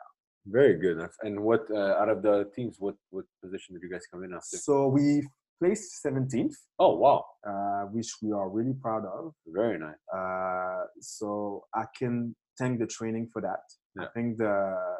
Very 0.47 0.75
good. 0.79 0.99
And 1.23 1.41
what 1.41 1.62
uh, 1.71 1.95
out 2.01 2.11
of 2.11 2.21
the 2.23 2.51
teams, 2.55 2.77
what 2.79 2.97
what 3.11 3.25
position 3.43 3.75
did 3.75 3.83
you 3.83 3.91
guys 3.91 4.05
come 4.12 4.25
in 4.25 4.35
after? 4.35 4.59
So 4.59 4.89
we 4.89 5.27
placed 5.59 6.05
17th, 6.05 6.53
Oh 6.79 6.97
wow, 6.97 7.25
uh, 7.51 7.85
which 7.97 8.11
we 8.23 8.31
are 8.33 8.49
really 8.51 8.75
proud 8.75 9.05
of. 9.07 9.33
very 9.47 9.79
nice. 9.79 9.97
Uh, 10.19 10.83
so 11.01 11.65
I 11.75 11.85
can 11.99 12.37
thank 12.59 12.79
the 12.79 12.87
training 12.87 13.27
for 13.33 13.41
that. 13.49 13.62
I 13.99 14.07
think 14.15 14.37
the 14.37 14.55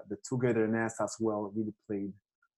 the 0.09 0.17
togetherness 0.29 0.95
as 1.07 1.15
well 1.21 1.53
really 1.55 1.75
played 1.87 2.13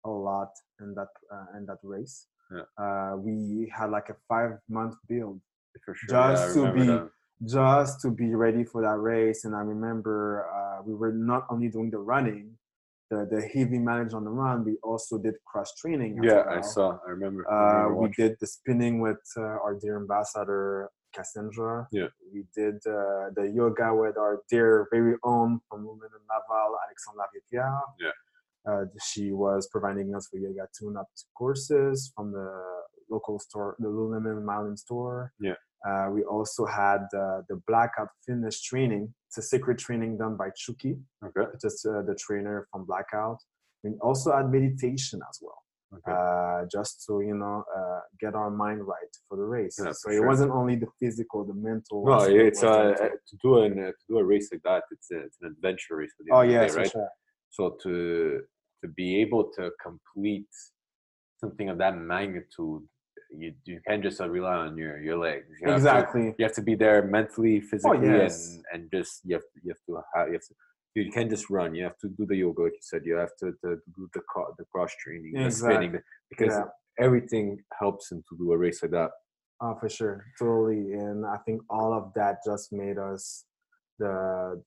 a 0.06 0.10
lot 0.30 0.52
in 0.82 0.94
that 0.94 1.12
uh, 1.34 1.58
in 1.58 1.66
that 1.66 1.80
race. 1.82 2.28
Yeah. 2.52 2.62
Uh, 2.78 3.16
we 3.18 3.72
had 3.76 3.90
like 3.90 4.10
a 4.10 4.16
five 4.28 4.60
month 4.70 4.96
build 5.10 5.42
For 5.84 5.94
sure. 5.96 6.10
Just 6.10 6.58
I 6.58 6.62
to 6.62 6.74
be- 6.74 6.86
that. 6.88 7.10
just 7.46 8.02
to 8.02 8.12
be 8.12 8.34
ready 8.36 8.64
for 8.64 8.82
that 8.82 8.98
race. 8.98 9.46
And 9.46 9.56
I 9.56 9.62
remember 9.62 10.46
uh, 10.56 10.82
we 10.86 10.94
were 10.94 11.12
not 11.12 11.46
only 11.50 11.68
doing 11.70 11.90
the 11.92 11.98
running, 12.00 12.58
the, 13.12 13.28
the 13.30 13.42
heavy 13.54 13.78
mileage 13.80 14.14
on 14.14 14.24
the 14.24 14.30
run, 14.32 14.64
we 14.66 14.78
also 14.84 15.18
did 15.18 15.36
cross 15.46 15.76
training. 15.76 16.20
Yeah, 16.24 16.44
I 16.50 16.62
saw. 16.62 16.98
I 17.06 17.10
remember. 17.12 17.46
I 17.50 17.54
Uh, 17.54 17.74
remember 17.84 17.96
we 18.02 18.10
did 18.18 18.38
the 18.40 18.48
spinning 18.48 19.00
with 19.00 19.22
uh, 19.38 19.42
our 19.64 19.76
dear 19.82 19.98
ambassador 19.98 20.90
Cassandra. 21.14 21.88
Yeah. 21.92 22.08
We 22.34 22.46
did 22.56 22.76
uh, 22.88 23.30
the 23.38 23.52
yoga 23.54 23.94
with 23.96 24.18
our 24.18 24.42
dear 24.50 24.88
very 24.92 25.16
own 25.24 25.60
from 25.70 25.86
Women 25.86 26.10
in 26.18 26.24
Laval, 26.32 26.72
Alexandra 26.86 27.26
Rivière. 27.34 27.82
Yeah. 28.00 28.12
Uh, 28.70 28.86
she 29.04 29.32
was 29.32 29.68
providing 29.72 30.16
us 30.16 30.30
with 30.34 30.42
yoga 30.42 30.68
tune-up 30.78 31.08
courses 31.38 32.12
from 32.16 32.32
the 32.32 32.50
local 33.10 33.38
store, 33.40 33.76
the 33.80 33.88
Lululemon 33.88 34.44
Mountain 34.44 34.78
store. 34.78 35.32
Yeah. 35.40 35.54
Uh, 35.88 36.10
we 36.12 36.24
also 36.24 36.66
had 36.66 37.02
uh, 37.16 37.42
the 37.48 37.62
blackout 37.68 38.08
fitness 38.26 38.62
training. 38.62 39.14
It's 39.30 39.38
a 39.38 39.44
secret 39.44 39.78
training 39.78 40.18
done 40.18 40.36
by 40.36 40.50
Chuki, 40.50 41.00
Okay. 41.24 41.52
just 41.62 41.86
uh, 41.86 42.02
the 42.02 42.16
trainer 42.16 42.68
from 42.72 42.86
Blackout. 42.86 43.38
We 43.84 43.92
also 44.02 44.36
had 44.36 44.50
meditation 44.50 45.20
as 45.30 45.40
well 45.44 45.62
Okay. 45.94 46.12
uh, 46.12 46.66
just 46.72 47.06
to 47.06 47.22
you 47.22 47.36
know 47.36 47.64
uh, 47.78 48.00
get 48.20 48.34
our 48.34 48.50
mind 48.50 48.86
right 48.88 49.14
for 49.28 49.38
the 49.38 49.44
race. 49.44 49.78
Yeah, 49.78 49.92
so 49.92 50.10
it 50.10 50.16
sure. 50.16 50.28
wasn't 50.28 50.52
only 50.52 50.76
the 50.76 50.88
physical, 51.00 51.46
the 51.46 51.54
mental. 51.54 52.04
no, 52.06 52.24
it's 52.24 52.64
uh, 52.64 52.94
to 52.98 53.38
do 53.44 53.60
an 53.60 53.74
uh, 53.74 53.92
to 53.92 54.04
do 54.10 54.18
a 54.18 54.24
race 54.24 54.50
like 54.52 54.64
that. 54.64 54.84
It's 54.92 55.12
a, 55.12 55.20
it's 55.20 55.38
an 55.42 55.50
adventure 55.56 55.98
race. 55.98 56.12
Oh 56.32 56.40
end 56.40 56.50
of 56.50 56.54
the 56.54 56.54
yes, 56.54 56.72
day, 56.72 56.74
for 56.74 56.80
right? 56.80 56.92
sure. 56.92 57.10
So 57.52 57.78
to 57.84 58.42
to 58.86 58.94
be 58.94 59.22
able 59.22 59.52
to 59.58 59.72
complete 59.84 60.48
something 61.42 61.70
of 61.70 61.78
that 61.78 61.98
magnitude, 61.98 62.82
you 63.42 63.54
you 63.66 63.80
can't 63.88 64.04
just 64.04 64.22
uh, 64.22 64.30
rely 64.30 64.56
on 64.68 64.78
your 64.78 64.96
your 65.08 65.18
legs. 65.18 65.48
You 65.62 65.68
have 65.70 65.82
to- 65.82 65.88
Exactly. 65.90 66.26
you 66.38 66.44
have 66.48 66.54
to 66.54 66.62
be 66.72 66.76
there 66.76 67.00
mentally, 67.18 67.60
physically, 67.62 68.10
Oh, 68.10 68.18
yes. 68.22 68.36
and 68.50 68.64
and 68.74 68.82
just 68.96 69.14
you 69.28 69.34
have 69.38 69.44
to, 69.52 69.58
you 69.64 69.70
have 69.74 69.84
to 69.88 69.92
have, 70.16 70.28
you 70.30 70.34
have 70.40 70.48
to 70.50 70.56
you 70.98 71.12
can't 71.12 71.30
just 71.36 71.50
run. 71.50 71.76
You 71.76 71.84
have 71.90 71.98
to 72.04 72.08
do 72.20 72.24
the 72.26 72.38
yoga, 72.44 72.62
like 72.64 72.72
you 72.80 72.86
said. 72.92 73.02
You 73.10 73.16
have 73.24 73.36
to, 73.42 73.48
to 73.64 73.70
do 73.98 74.02
the 74.16 74.22
the 74.60 74.66
cross 74.72 74.92
training, 75.04 75.34
the 75.36 75.52
spinning, 75.52 75.94
because 76.32 76.54
Yeah. 76.56 76.68
everything 77.08 77.48
helps 77.82 78.04
him 78.12 78.20
to 78.30 78.34
do 78.42 78.46
a 78.54 78.58
race 78.66 78.80
like 78.84 78.92
that. 79.00 79.12
Oh, 79.62 79.76
for 79.80 79.90
sure, 79.98 80.18
totally. 80.40 80.84
And 81.04 81.26
I 81.36 81.38
think 81.46 81.58
all 81.78 81.92
of 82.00 82.06
that 82.20 82.36
just 82.50 82.66
made 82.84 82.98
us 83.12 83.24
the 84.00 84.16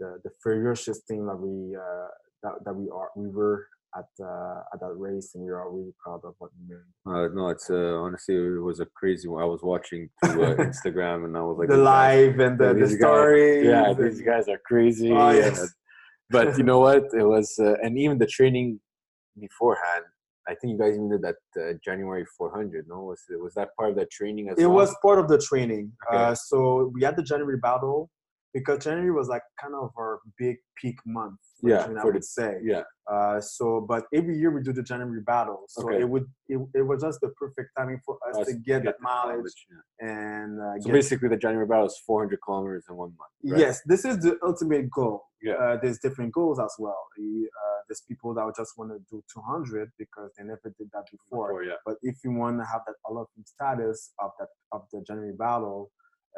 the 0.01 0.11
the 0.25 0.31
ferocious 0.43 0.99
team 1.09 1.23
that 1.31 1.39
we 1.47 1.55
uh, 1.87 2.09
that, 2.43 2.55
that 2.65 2.75
we 2.81 2.87
are. 2.99 3.09
We 3.23 3.29
were 3.39 3.57
at 3.97 4.25
uh, 4.25 4.61
at 4.73 4.81
that 4.81 4.93
race, 4.97 5.33
and 5.35 5.45
we 5.45 5.51
are 5.51 5.71
really 5.71 5.93
proud 6.03 6.21
of 6.25 6.35
what 6.39 6.51
we 6.57 6.75
made. 6.75 6.85
Uh, 7.07 7.29
no, 7.35 7.49
it's 7.49 7.71
uh, 7.71 7.97
honestly 8.05 8.35
it 8.37 8.63
was 8.63 8.81
a 8.81 8.87
crazy 8.95 9.29
one. 9.29 9.43
I 9.43 9.47
was 9.47 9.61
watching 9.63 10.11
through 10.25 10.45
uh, 10.45 10.55
Instagram 10.71 11.25
and 11.25 11.37
I 11.37 11.41
was 11.43 11.57
like 11.59 11.69
the 11.69 11.77
"These 11.77 11.85
guys- 11.85 12.27
live 12.27 12.41
and 12.41 12.59
the, 12.59 12.75
the 12.75 12.99
guys- 12.99 13.65
yeah, 13.65 13.93
these 13.95 14.21
guys 14.21 14.49
are 14.49 14.61
crazy. 14.67 15.11
Oh, 15.13 15.29
and- 15.29 15.37
yes. 15.39 15.73
but 16.31 16.57
you 16.59 16.65
know 16.71 16.81
what? 16.81 17.05
It 17.15 17.25
was, 17.25 17.59
uh, 17.59 17.75
and 17.83 17.99
even 17.99 18.19
the 18.19 18.27
training 18.27 18.81
beforehand. 19.39 20.05
I 20.49 20.55
think 20.55 20.73
you 20.73 20.79
guys 20.79 20.95
even 20.95 21.11
did 21.11 21.21
that 21.23 21.37
uh, 21.61 21.75
January 21.85 22.25
400. 22.39 22.87
No, 22.89 23.01
was 23.03 23.23
it 23.31 23.39
was 23.39 23.53
that 23.55 23.69
part 23.77 23.91
of 23.91 23.97
the 23.97 24.07
training 24.07 24.49
as 24.49 24.59
it 24.59 24.65
well? 24.67 24.77
was 24.77 24.97
part 25.03 25.19
of 25.19 25.29
the 25.29 25.39
training. 25.39 25.93
Okay. 26.11 26.23
Uh, 26.23 26.35
so 26.35 26.91
we 26.95 27.05
had 27.05 27.17
the 27.17 27.23
January 27.23 27.59
battle 27.59 28.09
because 28.59 28.85
January 28.85 29.11
was 29.11 29.29
like 29.29 29.43
kind 29.61 29.75
of 29.75 29.91
our 29.99 30.21
big 30.39 30.57
peak 30.81 30.97
month. 31.07 31.39
Yeah, 31.63 31.81
I 31.81 31.87
for 31.87 31.95
the- 31.95 32.13
would 32.13 32.25
say. 32.25 32.53
Yeah, 32.63 32.83
Uh, 33.11 33.41
so, 33.41 33.81
but 33.81 34.05
every 34.15 34.37
year 34.39 34.51
we 34.55 34.63
do 34.63 34.73
the 34.73 34.83
January 34.93 35.21
battle, 35.33 35.65
so 35.69 35.83
Okay. 35.89 36.01
it 36.03 36.09
would 36.13 36.27
it, 36.49 36.59
it 36.75 36.83
was 36.91 37.03
just 37.03 37.19
the 37.21 37.31
perfect 37.43 37.71
timing 37.77 38.01
for 38.07 38.17
us 38.29 38.37
Us 38.39 38.47
to 38.49 38.55
get 38.55 38.85
that 38.85 38.97
the 38.99 39.03
mileage 39.03 39.67
yeah. 39.71 40.09
and 40.13 40.61
uh, 40.61 40.75
So 40.81 40.87
get. 40.87 40.93
basically, 40.93 41.29
the 41.29 41.37
January 41.47 41.67
battle 41.67 41.87
is 41.87 41.99
400 42.07 42.39
kilometers 42.45 42.85
in 42.89 42.95
one 42.97 43.13
month. 43.21 43.33
right? 43.53 43.61
Yes, 43.65 43.83
this 43.87 44.05
is 44.05 44.19
the 44.25 44.33
ultimate 44.51 44.89
goal. 44.99 45.25
Yeah. 45.43 45.55
Uh, 45.55 45.77
there's 45.83 45.99
different 46.07 46.33
goals 46.33 46.59
as 46.61 46.75
well. 46.79 47.03
Uh, 47.19 47.79
there's 47.89 48.03
people 48.11 48.35
that 48.35 48.45
would 48.47 48.55
just 48.63 48.73
want 48.79 48.91
to 48.93 48.99
do 49.11 49.23
200 49.33 49.91
because 49.99 50.31
they 50.37 50.45
never 50.45 50.69
did 50.79 50.89
that 50.95 51.05
before. 51.11 51.49
Before, 51.49 51.65
yeah. 51.65 51.79
But 51.87 51.97
if 52.03 52.17
you 52.25 52.31
want 52.33 52.59
to 52.61 52.65
have 52.73 52.83
that 52.87 52.97
Olympic 53.11 53.47
status 53.57 54.13
of 54.25 54.31
that 54.39 54.49
of 54.73 54.83
the 54.93 55.01
January 55.09 55.35
battle, 55.47 55.91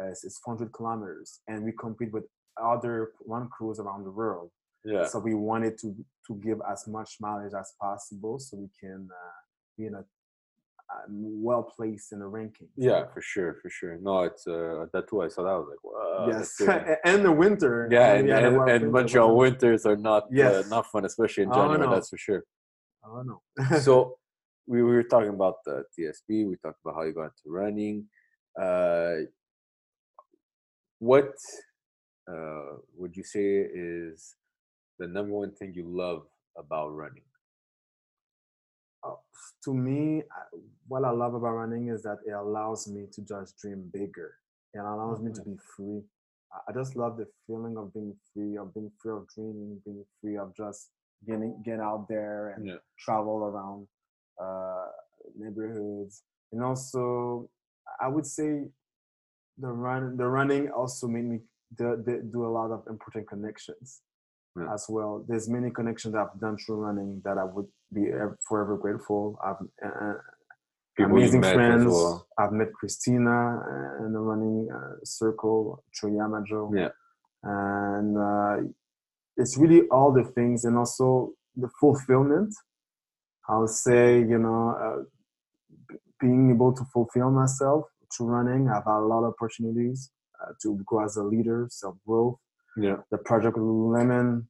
it's, 0.07 0.25
it's 0.25 0.39
400 0.39 0.73
kilometers, 0.73 1.41
and 1.49 1.65
we 1.65 1.73
compete 1.73 2.13
with 2.13 2.25
other 2.63 3.13
run 3.27 3.49
crews 3.49 3.79
around 3.79 4.05
the 4.05 4.11
world. 4.11 4.51
Yeah. 4.85 5.07
So 5.07 5.19
we 5.19 5.35
wanted 5.35 5.79
to 5.79 5.95
to 6.27 6.35
give 6.37 6.61
as 6.71 6.87
much 6.87 7.17
mileage 7.21 7.53
as 7.59 7.73
possible, 7.81 8.39
so 8.39 8.57
we 8.57 8.69
can 8.81 9.09
uh, 9.11 9.41
be 9.77 9.87
in 9.87 9.95
a 9.95 9.99
uh, 10.93 11.03
well 11.09 11.63
placed 11.63 12.13
in 12.13 12.19
the 12.19 12.27
ranking. 12.27 12.69
Yeah, 12.77 13.05
for 13.13 13.21
sure, 13.21 13.59
for 13.63 13.71
sure. 13.71 13.99
No, 14.01 14.23
it's 14.23 14.47
uh, 14.47 14.87
that 14.93 15.09
too. 15.09 15.23
I 15.23 15.29
saw 15.29 15.43
that. 15.45 15.51
I 15.51 15.59
was 15.59 15.69
like, 15.69 15.85
wow. 15.85 16.27
yes, 16.29 16.97
and 17.05 17.25
the 17.25 17.31
winter. 17.31 17.89
yeah, 17.91 18.15
and, 18.15 18.25
we 18.25 18.31
had 18.31 18.45
a 18.45 18.47
and, 18.49 18.57
and 18.57 18.65
winter, 18.65 18.91
Montreal 18.91 19.37
winters 19.37 19.87
are 19.87 19.97
not 19.97 20.25
uh, 20.37 20.63
not 20.69 20.87
fun, 20.87 21.05
especially 21.05 21.45
in 21.45 21.51
Oh, 21.51 21.55
January. 21.55 21.87
no. 21.87 21.95
That's 21.95 22.09
for 22.09 22.19
sure. 22.19 22.45
Oh 23.05 23.23
no. 23.23 23.79
so 23.79 24.17
we, 24.67 24.83
we 24.89 24.91
were 24.91 25.03
talking 25.03 25.31
about 25.31 25.57
the 25.65 25.85
TSP. 25.99 26.49
We 26.49 26.57
talked 26.57 26.79
about 26.85 26.97
how 26.97 27.03
you 27.03 27.13
got 27.13 27.25
into 27.25 27.47
running. 27.47 28.07
Uh, 28.61 29.27
what 31.01 31.35
uh, 32.31 32.77
would 32.97 33.17
you 33.17 33.25
say 33.25 33.67
is 33.75 34.37
the 34.99 35.09
number 35.09 35.33
one 35.33 35.53
thing 35.53 35.73
you 35.75 35.85
love 35.89 36.27
about 36.57 36.91
running? 36.91 37.25
Uh, 39.03 39.15
to 39.65 39.75
me, 39.75 40.23
what 40.87 41.05
I 41.05 41.11
love 41.11 41.35
about 41.35 41.53
running 41.55 41.89
is 41.89 42.03
that 42.03 42.19
it 42.27 42.33
allows 42.33 42.87
me 42.87 43.07
to 43.13 43.23
just 43.23 43.57
dream 43.59 43.91
bigger. 43.93 44.35
It 44.75 44.79
allows 44.79 45.21
me 45.21 45.33
to 45.33 45.43
be 45.43 45.57
free. 45.75 46.03
I- 46.53 46.61
I 46.69 46.73
just 46.73 46.97
love 46.97 47.17
the 47.17 47.27
feeling 47.47 47.77
of 47.79 47.93
being 47.95 48.15
free, 48.33 48.57
of 48.59 48.75
being 48.75 48.91
free 49.01 49.13
of 49.13 49.27
dreaming, 49.29 49.81
being 49.85 50.05
free 50.21 50.37
of 50.37 50.55
just 50.55 50.91
getting 51.27 51.63
get 51.63 51.81
out 51.81 52.09
there 52.09 52.51
and 52.51 52.67
Yeah. 52.67 52.79
travel 52.99 53.45
around 53.45 53.89
uh, 54.39 54.89
neighborhoods. 55.37 56.25
And 56.53 56.63
also, 56.63 57.51
I 58.01 58.09
would 58.09 58.27
say 58.27 58.71
the 59.61 59.69
run, 59.69 60.17
the 60.17 60.27
running 60.27 60.71
also 60.71 61.07
made 61.07 61.25
me 61.25 61.39
do, 61.77 62.03
do- 62.33 62.45
a 62.45 62.53
lot 62.61 62.71
of 62.71 62.81
important 62.89 63.29
connections 63.29 64.03
Yeah. 64.57 64.73
as 64.75 64.87
well. 64.89 65.25
There's 65.29 65.49
many 65.49 65.71
connections 65.71 66.15
I've 66.15 66.39
done 66.41 66.57
through 66.59 66.79
running 66.87 67.21
that 67.25 67.37
I 67.39 67.45
would 67.45 67.69
be 67.93 68.05
forever 68.49 68.77
grateful. 68.77 69.39
I've 69.45 69.61
uh, 69.85 70.15
amazing 70.99 71.43
friends. 71.43 71.87
well. 71.87 72.27
I've 72.39 72.53
met 72.53 72.73
Christina 72.79 73.37
uh, 73.73 74.05
in 74.07 74.13
the 74.13 74.19
running 74.31 74.69
uh, 74.77 74.97
circle 75.05 75.85
through 75.95 76.13
Yamajo. 76.19 76.63
Yeah. 76.75 76.91
And 77.43 78.19
uh, 78.19 78.57
it's 79.37 79.57
really 79.57 79.83
all 79.89 80.13
the 80.13 80.25
things 80.37 80.65
and 80.65 80.77
also 80.77 81.33
the 81.57 81.69
fulfillment. 81.81 82.53
I'll 83.49 83.67
say, 83.87 84.19
you 84.21 84.39
know, 84.39 84.63
uh, 84.85 85.03
being 86.21 86.51
able 86.55 86.73
to 86.75 86.85
fulfill 86.93 87.31
myself 87.31 87.85
through 88.17 88.27
running. 88.29 88.69
I've 88.69 88.85
had 88.85 88.99
a 88.99 89.07
lot 89.13 89.25
of 89.25 89.35
opportunities 89.35 90.11
uh, 90.43 90.53
to 90.63 90.81
grow 90.85 91.05
as 91.05 91.17
a 91.17 91.23
leader, 91.23 91.67
self 91.71 91.97
growth. 92.07 92.37
Yeah. 92.77 92.97
The 93.11 93.19
project 93.19 93.57
Lululemon, 93.57 94.45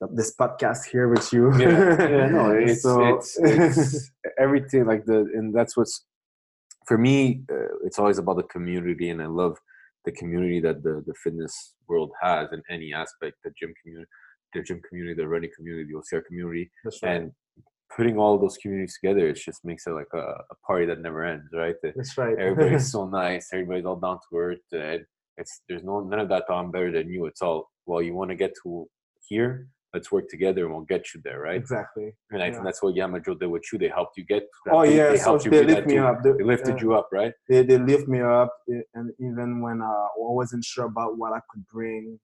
the, 0.00 0.08
this 0.12 0.34
podcast 0.34 0.86
here 0.90 1.08
with 1.08 1.32
you. 1.32 1.52
yeah, 1.58 2.08
yeah, 2.08 2.26
no, 2.28 2.50
it's, 2.58 2.82
So- 2.82 3.16
it's, 3.16 3.38
it's 3.40 4.10
everything 4.38 4.86
like 4.86 5.04
the, 5.04 5.18
and 5.34 5.54
that's 5.54 5.76
what's 5.76 6.04
for 6.86 6.96
me. 6.98 7.42
Uh, 7.50 7.76
it's 7.84 7.98
always 7.98 8.18
about 8.18 8.36
the 8.36 8.44
community, 8.44 9.10
and 9.10 9.20
I 9.22 9.26
love 9.26 9.58
the 10.04 10.12
community 10.12 10.60
that 10.60 10.82
the 10.84 11.02
the 11.06 11.14
fitness 11.22 11.74
world 11.88 12.12
has 12.22 12.48
in 12.52 12.62
any 12.70 12.92
aspect. 12.92 13.36
The 13.44 13.50
gym 13.58 13.72
community, 13.82 14.08
the 14.54 14.62
gym 14.62 14.80
community, 14.88 15.14
the 15.20 15.28
running 15.28 15.50
community, 15.56 15.90
the 15.92 15.98
OCR 15.98 16.24
community, 16.24 16.70
That's 16.84 17.02
right. 17.02 17.16
and 17.16 17.32
putting 17.94 18.18
all 18.18 18.38
those 18.38 18.56
communities 18.56 18.98
together, 19.00 19.28
it 19.28 19.34
just 19.36 19.64
makes 19.64 19.86
it 19.86 19.90
like 19.90 20.08
a, 20.14 20.18
a 20.50 20.54
party 20.66 20.86
that 20.86 21.00
never 21.00 21.24
ends, 21.24 21.48
right? 21.52 21.76
The- 21.82 21.92
That's 21.96 22.16
right. 22.18 22.36
everybody's 22.38 22.90
so 22.96 23.06
nice. 23.08 23.48
Everybody's 23.52 23.84
all 23.86 23.96
down 23.96 24.18
to 24.30 24.36
earth. 24.36 24.58
And 24.72 25.04
it's 25.36 25.60
there's 25.68 25.84
no 25.84 26.00
none 26.00 26.20
of 26.20 26.28
that. 26.30 26.44
"Oh, 26.48 26.54
I'm 26.54 26.70
better 26.70 26.90
than 26.90 27.10
you. 27.10 27.26
It's 27.26 27.42
all 27.42 27.70
well. 27.86 28.02
You 28.02 28.14
want 28.14 28.30
to 28.30 28.36
get 28.36 28.52
to 28.62 28.88
here. 29.28 29.68
Let's 29.94 30.10
work 30.12 30.28
together, 30.28 30.64
and 30.66 30.74
we'll 30.74 30.82
get 30.84 31.14
you 31.14 31.22
there, 31.24 31.40
right? 31.40 31.56
exactly. 31.56 32.12
And 32.30 32.42
I 32.42 32.46
Yeah. 32.46 32.52
think 32.52 32.64
that's 32.64 32.82
what 32.82 32.94
Yamajo 32.94 33.38
did 33.38 33.46
with 33.46 33.62
you. 33.72 33.78
They 33.78 33.88
helped 33.88 34.18
you 34.18 34.24
get. 34.26 34.40
To 34.42 34.48
that 34.66 34.74
Oh 34.74 34.82
peak. 34.82 34.94
yeah, 34.96 35.08
they 35.10 35.16
so 35.18 35.24
helped 35.24 35.50
they 35.50 35.64
lift 35.64 35.86
me 35.86 35.94
too. 35.94 36.04
up. 36.04 36.22
They 36.22 36.44
lifted 36.44 36.76
yeah. 36.76 36.82
you 36.82 36.94
up, 36.94 37.08
right? 37.12 37.32
They 37.48 37.62
they 37.62 37.78
lift 37.78 38.06
me 38.08 38.20
up, 38.20 38.52
e- 38.68 38.82
and 38.94 39.12
even 39.20 39.62
when 39.62 39.80
uh, 39.80 39.86
I 39.86 40.08
wasn't 40.40 40.64
sure 40.64 40.86
about 40.86 41.16
what 41.16 41.32
I 41.32 41.40
could 41.50 41.64
bring, 41.72 42.18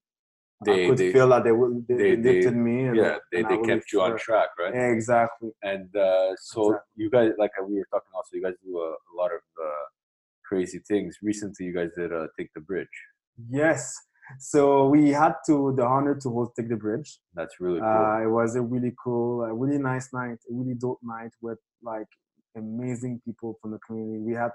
They 0.65 0.85
I 0.85 0.89
could 0.89 0.99
they 0.99 1.13
feel 1.13 1.29
that 1.29 1.45
they 1.45 1.53
would 1.53 1.87
they, 1.89 2.17
they- 2.17 2.17
lifted 2.17 2.57
me. 2.57 2.85
And, 2.87 2.97
yeah 2.97 3.17
they, 3.31 3.41
and 3.41 3.49
they 3.51 3.59
kept 3.69 3.93
you 3.93 4.01
on 4.03 4.19
track, 4.19 4.49
right? 4.59 4.75
Exactly. 4.75 5.51
And 5.63 5.95
uh, 5.97 6.31
so 6.37 6.61
Exactly. 6.71 6.79
you 6.97 7.11
guys, 7.11 7.31
like 7.39 7.51
we 7.67 7.77
were 7.79 7.87
talking, 7.91 8.09
also 8.15 8.31
you 8.37 8.43
guys 8.43 8.55
do 8.65 8.79
a, 8.79 8.91
a 8.91 9.13
lot 9.17 9.31
of 9.33 9.43
uh, 9.63 9.85
crazy 10.45 10.81
things. 10.87 11.19
Recently, 11.23 11.67
you 11.67 11.75
guys 11.75 11.91
did 11.97 12.13
uh, 12.13 12.27
take 12.39 12.51
the 12.55 12.61
bridge. 12.61 12.97
Yes. 13.51 13.95
So 14.39 14.87
we 14.89 15.11
had 15.11 15.35
to 15.47 15.75
the 15.77 15.85
honor 15.85 16.15
to 16.23 16.29
host 16.31 16.53
Take 16.57 16.69
the 16.69 16.77
Bridge. 16.77 17.19
That's 17.35 17.61
really 17.61 17.81
cool. 17.81 17.89
Uh, 17.89 18.23
it 18.23 18.31
was 18.31 18.55
a 18.57 18.63
really 18.63 18.95
cool, 19.03 19.43
a 19.43 19.53
really 19.53 19.79
nice 19.79 20.09
night, 20.13 20.39
a 20.51 20.55
really 20.55 20.75
dope 20.75 21.01
night 21.03 21.33
with 21.43 21.59
like 21.83 22.07
amazing 22.57 23.21
people 23.25 23.59
from 23.61 23.73
the 23.73 23.79
community. 23.87 24.19
We 24.19 24.35
had. 24.35 24.51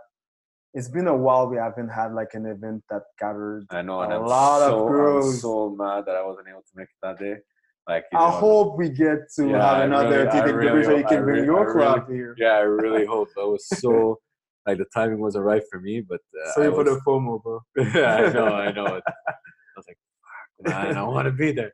It's 0.78 0.90
been 0.98 1.08
a 1.08 1.16
while 1.26 1.46
we 1.50 1.58
haven't 1.58 1.90
had 1.90 2.10
like 2.14 2.32
an 2.40 2.46
event 2.46 2.84
that 2.92 3.04
gathered. 3.20 3.66
I 3.72 3.82
know, 3.82 4.02
and 4.02 4.14
a 4.14 4.18
I'm 4.18 4.26
lot 4.26 4.62
of 4.62 4.70
so, 4.72 4.86
I'm 4.86 4.92
girls. 4.94 5.42
so 5.42 5.76
mad 5.82 6.06
that 6.08 6.16
I 6.16 6.24
wasn't 6.30 6.48
able 6.52 6.62
to 6.70 6.74
make 6.80 6.90
it 6.96 7.00
that 7.06 7.18
day. 7.26 7.36
Like, 7.92 8.06
I 8.14 8.18
know, 8.20 8.32
hope 8.46 8.78
we 8.78 8.88
get 8.90 9.20
to 9.38 9.48
Yeah, 9.50 9.66
have 9.68 9.78
I 9.82 9.86
another 9.86 10.18
really- 10.26 10.30
I 10.30 10.44
really 10.44 10.84
so 10.84 10.92
you 10.92 10.98
hope- 10.98 11.08
can 11.10 11.18
I 11.18 11.22
bring 11.22 11.40
re- 11.42 11.46
your 11.46 11.70
I 11.70 11.74
crowd 11.74 12.02
here. 12.18 12.36
yeah, 12.38 12.56
I 12.64 12.66
really 12.84 13.06
hope 13.16 13.30
that 13.36 13.48
was 13.56 13.64
so. 13.84 14.20
Like 14.68 14.78
the 14.80 14.86
timing 14.94 15.20
wasn't 15.20 15.46
right 15.46 15.64
for 15.72 15.80
me, 15.80 16.02
but 16.02 16.20
uh, 16.46 16.52
Sorry 16.54 16.68
I 16.68 16.72
for 16.72 16.84
the 16.84 16.96
was- 16.96 17.04
FOMO, 17.08 17.42
bro. 17.42 17.56
yeah, 17.96 18.16
I 18.16 18.34
know, 18.34 18.48
I 18.68 18.72
know. 18.78 18.86
it. 18.98 19.04
I 19.30 19.34
was 19.78 19.86
like, 19.88 19.98
"Fuck, 20.66 20.86
man, 20.86 20.98
I 20.98 21.04
want 21.04 21.26
to 21.32 21.32
be 21.32 21.54
there. 21.54 21.74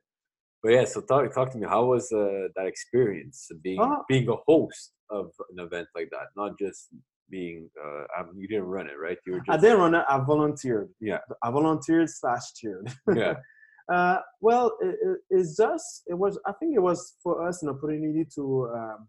But 0.62 0.70
yeah, 0.76 0.86
so 0.86 1.01
talk 1.01 1.34
talk 1.34 1.51
to 1.54 1.58
me. 1.58 1.66
How 1.68 1.84
was 1.93 2.06
uh, 2.14 2.47
that 2.56 2.68
experience 2.74 3.47
of 3.51 3.58
being 3.64 3.82
being 4.08 4.30
a 4.30 4.38
host 4.47 4.91
of 5.10 5.26
an 5.51 5.58
event 5.66 5.88
like 5.97 6.10
that? 6.16 6.28
Not 6.38 6.51
just 6.60 6.82
being. 7.30 7.69
Uh, 7.84 8.24
you 8.36 8.47
didn't 8.47 8.65
run 8.65 8.88
it, 8.88 8.97
right? 9.01 9.17
You 9.26 9.34
were 9.34 9.41
I 9.49 9.57
didn't 9.57 9.80
run 9.80 9.95
it. 9.95 10.05
I 10.09 10.17
volunteered. 10.19 10.89
Yeah. 10.99 11.19
I 11.43 11.51
volunteered 11.51 12.09
slash 12.09 12.53
cheered. 12.55 12.91
Yeah. 13.15 13.36
Uh, 13.91 14.17
well, 14.39 14.78
it, 14.82 14.95
it, 15.03 15.17
it's 15.30 15.57
just 15.57 16.03
it 16.07 16.13
was. 16.13 16.39
I 16.45 16.53
think 16.53 16.74
it 16.74 16.80
was 16.80 17.15
for 17.21 17.45
us 17.45 17.63
an 17.63 17.67
opportunity 17.69 18.26
to 18.34 18.71
um, 18.74 19.07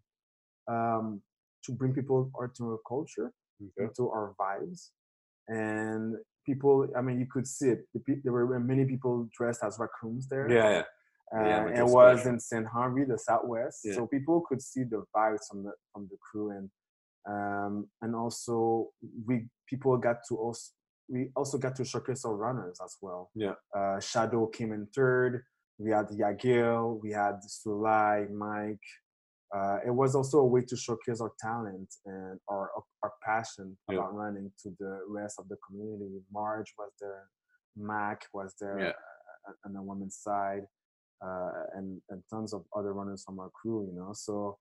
um, 0.75 1.23
to 1.65 1.71
bring 1.71 1.95
people 1.95 2.29
into 2.43 2.65
our 2.73 2.79
culture, 2.89 3.33
Okay. 3.63 3.85
into 3.87 4.11
our 4.11 4.35
vibes, 4.37 4.89
and 5.47 6.17
people. 6.45 6.89
I 6.99 7.03
mean, 7.03 7.21
you 7.21 7.27
could 7.31 7.47
see 7.47 7.69
it. 7.69 7.87
The 7.95 8.21
There 8.25 8.33
were 8.33 8.59
many 8.59 8.85
people 8.85 9.29
dressed 9.39 9.63
as 9.63 9.79
raccoons 9.79 10.27
there. 10.27 10.51
Yeah, 10.51 10.71
yeah. 10.71 10.83
Uh, 11.33 11.45
Yeah, 11.45 11.79
it 11.79 11.83
was 11.85 11.93
was 11.93 12.19
special. 12.19 12.33
in 12.33 12.41
St. 12.41 12.67
Henri, 12.75 13.05
the 13.05 13.17
Southwest, 13.19 13.79
Yeah. 13.85 13.95
so 13.95 14.09
people 14.09 14.41
could 14.49 14.61
see 14.61 14.83
the 14.83 15.05
vibes 15.17 15.47
from 15.49 15.63
the 15.63 15.73
from 15.93 16.09
the 16.11 16.17
crew, 16.21 16.51
and 16.51 16.69
um, 17.29 17.89
and 18.03 18.15
also 18.15 18.89
we 19.27 19.47
people 19.69 19.97
got 19.97 20.19
to 20.29 20.37
also 20.37 20.71
we 21.09 21.31
also 21.37 21.59
got 21.59 21.77
to 21.77 21.85
showcase 21.85 22.25
our 22.25 22.35
runners 22.35 22.79
as 22.83 22.97
well. 23.03 23.31
Yeah. 23.35 23.55
Uh, 23.77 24.01
Shadow 24.01 24.47
came 24.47 24.73
in 24.73 24.87
third. 24.95 25.43
We 25.79 25.91
had 25.91 26.07
Yagil, 26.09 27.01
we 27.03 27.11
had 27.13 27.41
Sulai, 27.47 28.31
Mike. 28.31 28.79
Uh, 29.55 29.79
it 29.87 29.91
was 29.91 30.15
also 30.15 30.39
a 30.39 30.45
way 30.47 30.63
to 30.63 30.77
showcase 30.77 31.21
our 31.21 31.33
talent 31.41 31.89
and 32.07 32.41
our 32.49 32.71
our 33.03 33.13
passion 33.23 33.77
Yeah. 33.91 33.99
about 33.99 34.15
running 34.15 34.51
to 34.63 34.71
the 34.81 35.01
rest 35.09 35.39
of 35.39 35.49
the 35.49 35.57
community. 35.67 36.23
Marge 36.33 36.73
was 36.79 36.93
there, 37.01 37.29
Mac 37.77 38.25
was 38.33 38.55
there 38.61 38.79
Yeah. 38.81 38.93
uh, 39.49 39.53
on 39.67 39.73
the 39.75 39.83
women's 39.83 40.17
side, 40.17 40.67
uh, 41.25 41.65
and 41.75 42.01
and 42.09 42.23
tons 42.31 42.55
of 42.55 42.65
other 42.75 42.93
runners 42.95 43.23
from 43.25 43.39
our 43.41 43.51
crew. 43.51 43.87
You 43.89 43.95
know, 43.99 44.13
so 44.15 44.59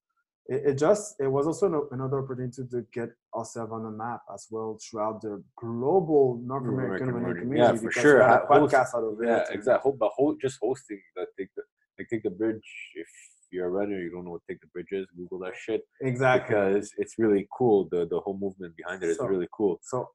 it, 0.48 0.62
it 0.72 0.78
just 0.78 1.16
it 1.20 1.28
was 1.28 1.48
also 1.48 1.66
an- 1.68 1.88
another 1.92 2.20
opportunity 2.24 2.64
to 2.70 2.86
get 2.94 3.10
ourselves 3.36 3.72
on 3.72 3.84
the 3.84 3.92
map 3.92 4.22
as 4.34 4.48
well 4.52 4.78
throughout 4.84 5.22
the 5.22 5.44
global 5.58 6.42
North 6.44 6.64
American 6.68 7.10
American 7.10 7.42
community. 7.44 7.60
Yeah, 7.60 7.76
for 7.82 7.92
sure. 7.92 8.18
we 8.18 8.24
had 8.24 8.30
a 8.32 8.46
Ha- 8.48 8.60
host- 8.60 8.74
podcast 8.74 8.96
out 8.98 9.04
of 9.04 9.22
it. 9.22 9.28
Yeah, 9.28 9.44
exactly. 9.52 9.92
But 9.98 10.12
ho- 10.16 10.38
just 10.42 10.58
hosting 10.62 11.02
the 11.16 11.26
take 11.38 11.50
the 11.56 11.64
like 11.98 12.08
take 12.10 12.24
the 12.24 12.30
bridge. 12.32 12.70
If 12.96 13.08
you're 13.52 13.68
a 13.68 13.70
runner, 13.70 14.00
you 14.00 14.10
don't 14.12 14.26
know 14.26 14.32
what 14.32 14.42
take 14.50 14.60
the 14.62 14.68
bridge 14.68 14.92
is. 14.92 15.08
Google 15.16 15.40
that 15.40 15.56
shit 15.56 15.82
Exactly. 16.02 16.56
because 16.56 16.92
it's 16.98 17.16
really 17.18 17.48
cool. 17.58 17.88
The 17.92 18.08
the 18.10 18.20
whole 18.20 18.38
movement 18.38 18.76
behind 18.76 19.02
it 19.04 19.10
is 19.12 19.18
So- 19.18 19.28
really 19.28 19.48
cool. 19.56 19.80
So 19.82 20.10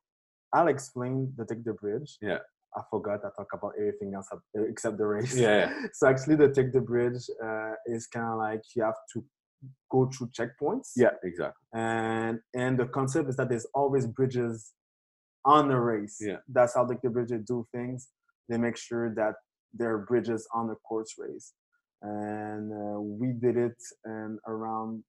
I'll 0.53 0.69
explain 0.69 1.33
the 1.37 1.45
take 1.47 1.65
the 1.65 1.73
bridge. 1.75 2.19
Yeah. 2.21 2.39
I 2.77 2.83
forgot 2.91 3.21
I 3.25 3.31
talk 3.37 3.49
about 3.55 3.73
everything 3.79 4.13
else 4.15 4.29
except 4.55 4.99
the 4.99 5.07
race. 5.07 5.35
Yeah, 5.35 5.71
yeah. 5.71 5.87
so 5.95 6.07
actually, 6.07 6.37
the 6.37 6.53
take 6.53 6.71
the 6.73 6.83
bridge 6.83 7.23
uh, 7.43 7.73
is 7.87 8.07
kind 8.07 8.27
of 8.27 8.37
like 8.39 8.63
you 8.77 8.83
have 8.83 9.01
to 9.15 9.25
go 9.91 10.11
through 10.11 10.29
checkpoints. 10.29 10.91
Yeah, 10.97 11.11
exactly. 11.23 11.63
and 11.73 12.39
and 12.55 12.79
the 12.79 12.87
concept 12.87 13.29
is 13.29 13.37
that 13.37 13.49
there's 13.49 13.67
always 13.75 14.07
bridges 14.07 14.73
on 15.45 15.69
the 15.69 15.77
race. 15.77 16.19
Yeah. 16.21 16.37
That's 16.49 16.75
how 16.75 16.87
like 16.87 17.01
the 17.03 17.11
bridges 17.11 17.43
do 17.47 17.67
things. 17.73 18.09
They 18.49 18.59
make 18.59 18.77
sure 18.77 19.15
that 19.15 19.35
there 19.75 19.93
are 19.95 19.99
bridges 19.99 20.47
on 20.55 20.69
the 20.69 20.75
course 20.77 21.15
race, 21.19 21.53
and 22.03 22.73
uh, 22.73 23.01
we 23.01 23.33
did 23.33 23.57
it 23.57 23.77
and 24.05 24.39
around 24.47 25.05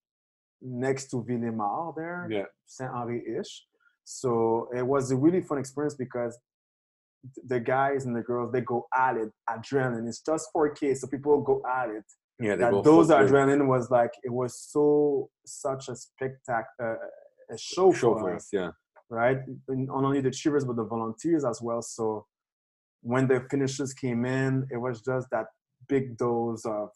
next 0.62 1.10
to 1.10 1.24
Ville-Marie 1.26 1.94
there, 1.96 2.28
Yeah, 2.30 2.46
Saint 2.66 2.92
Henri 2.92 3.24
ish. 3.40 3.66
So 4.04 4.68
it 4.76 4.86
was 4.86 5.12
a 5.12 5.16
really 5.16 5.42
fun 5.42 5.58
experience 5.58 5.96
because 5.96 6.38
the 7.48 7.60
guys 7.60 8.06
and 8.06 8.16
the 8.16 8.22
girls 8.22 8.52
they 8.52 8.62
go 8.62 8.88
at 8.98 9.16
it, 9.18 9.30
adrenaline. 9.50 10.08
It's 10.08 10.22
just 10.22 10.50
4K, 10.56 10.98
so 10.98 11.08
people 11.08 11.42
go 11.42 11.62
at 11.70 11.90
it 11.90 12.04
yeah. 12.40 12.56
That 12.56 12.84
those 12.84 13.10
adrenaline 13.10 13.68
was 13.68 13.90
like 13.92 14.12
it 14.24 14.32
was 14.32 14.60
so 14.60 15.30
such 15.46 15.90
a 15.90 15.96
spectacle 15.96 16.66
uh, 16.82 16.96
a 17.52 17.58
show, 17.58 17.92
show 17.92 18.18
for 18.18 18.36
us. 18.36 18.50
Yeah, 18.52 18.72
right 19.10 19.40
and 19.68 19.88
not 19.88 20.04
only 20.04 20.22
the 20.22 20.32
cheerers 20.32 20.66
but 20.66 20.76
the 20.76 20.84
volunteers 20.84 21.44
as 21.44 21.62
well 21.62 21.82
so 21.82 22.26
when 23.02 23.28
the 23.28 23.46
finishers 23.50 23.94
came 23.94 24.26
in 24.26 24.68
it 24.72 24.78
was 24.78 25.02
just 25.02 25.28
that 25.32 25.48
big 25.88 26.18
dose 26.18 26.66
of 26.66 26.90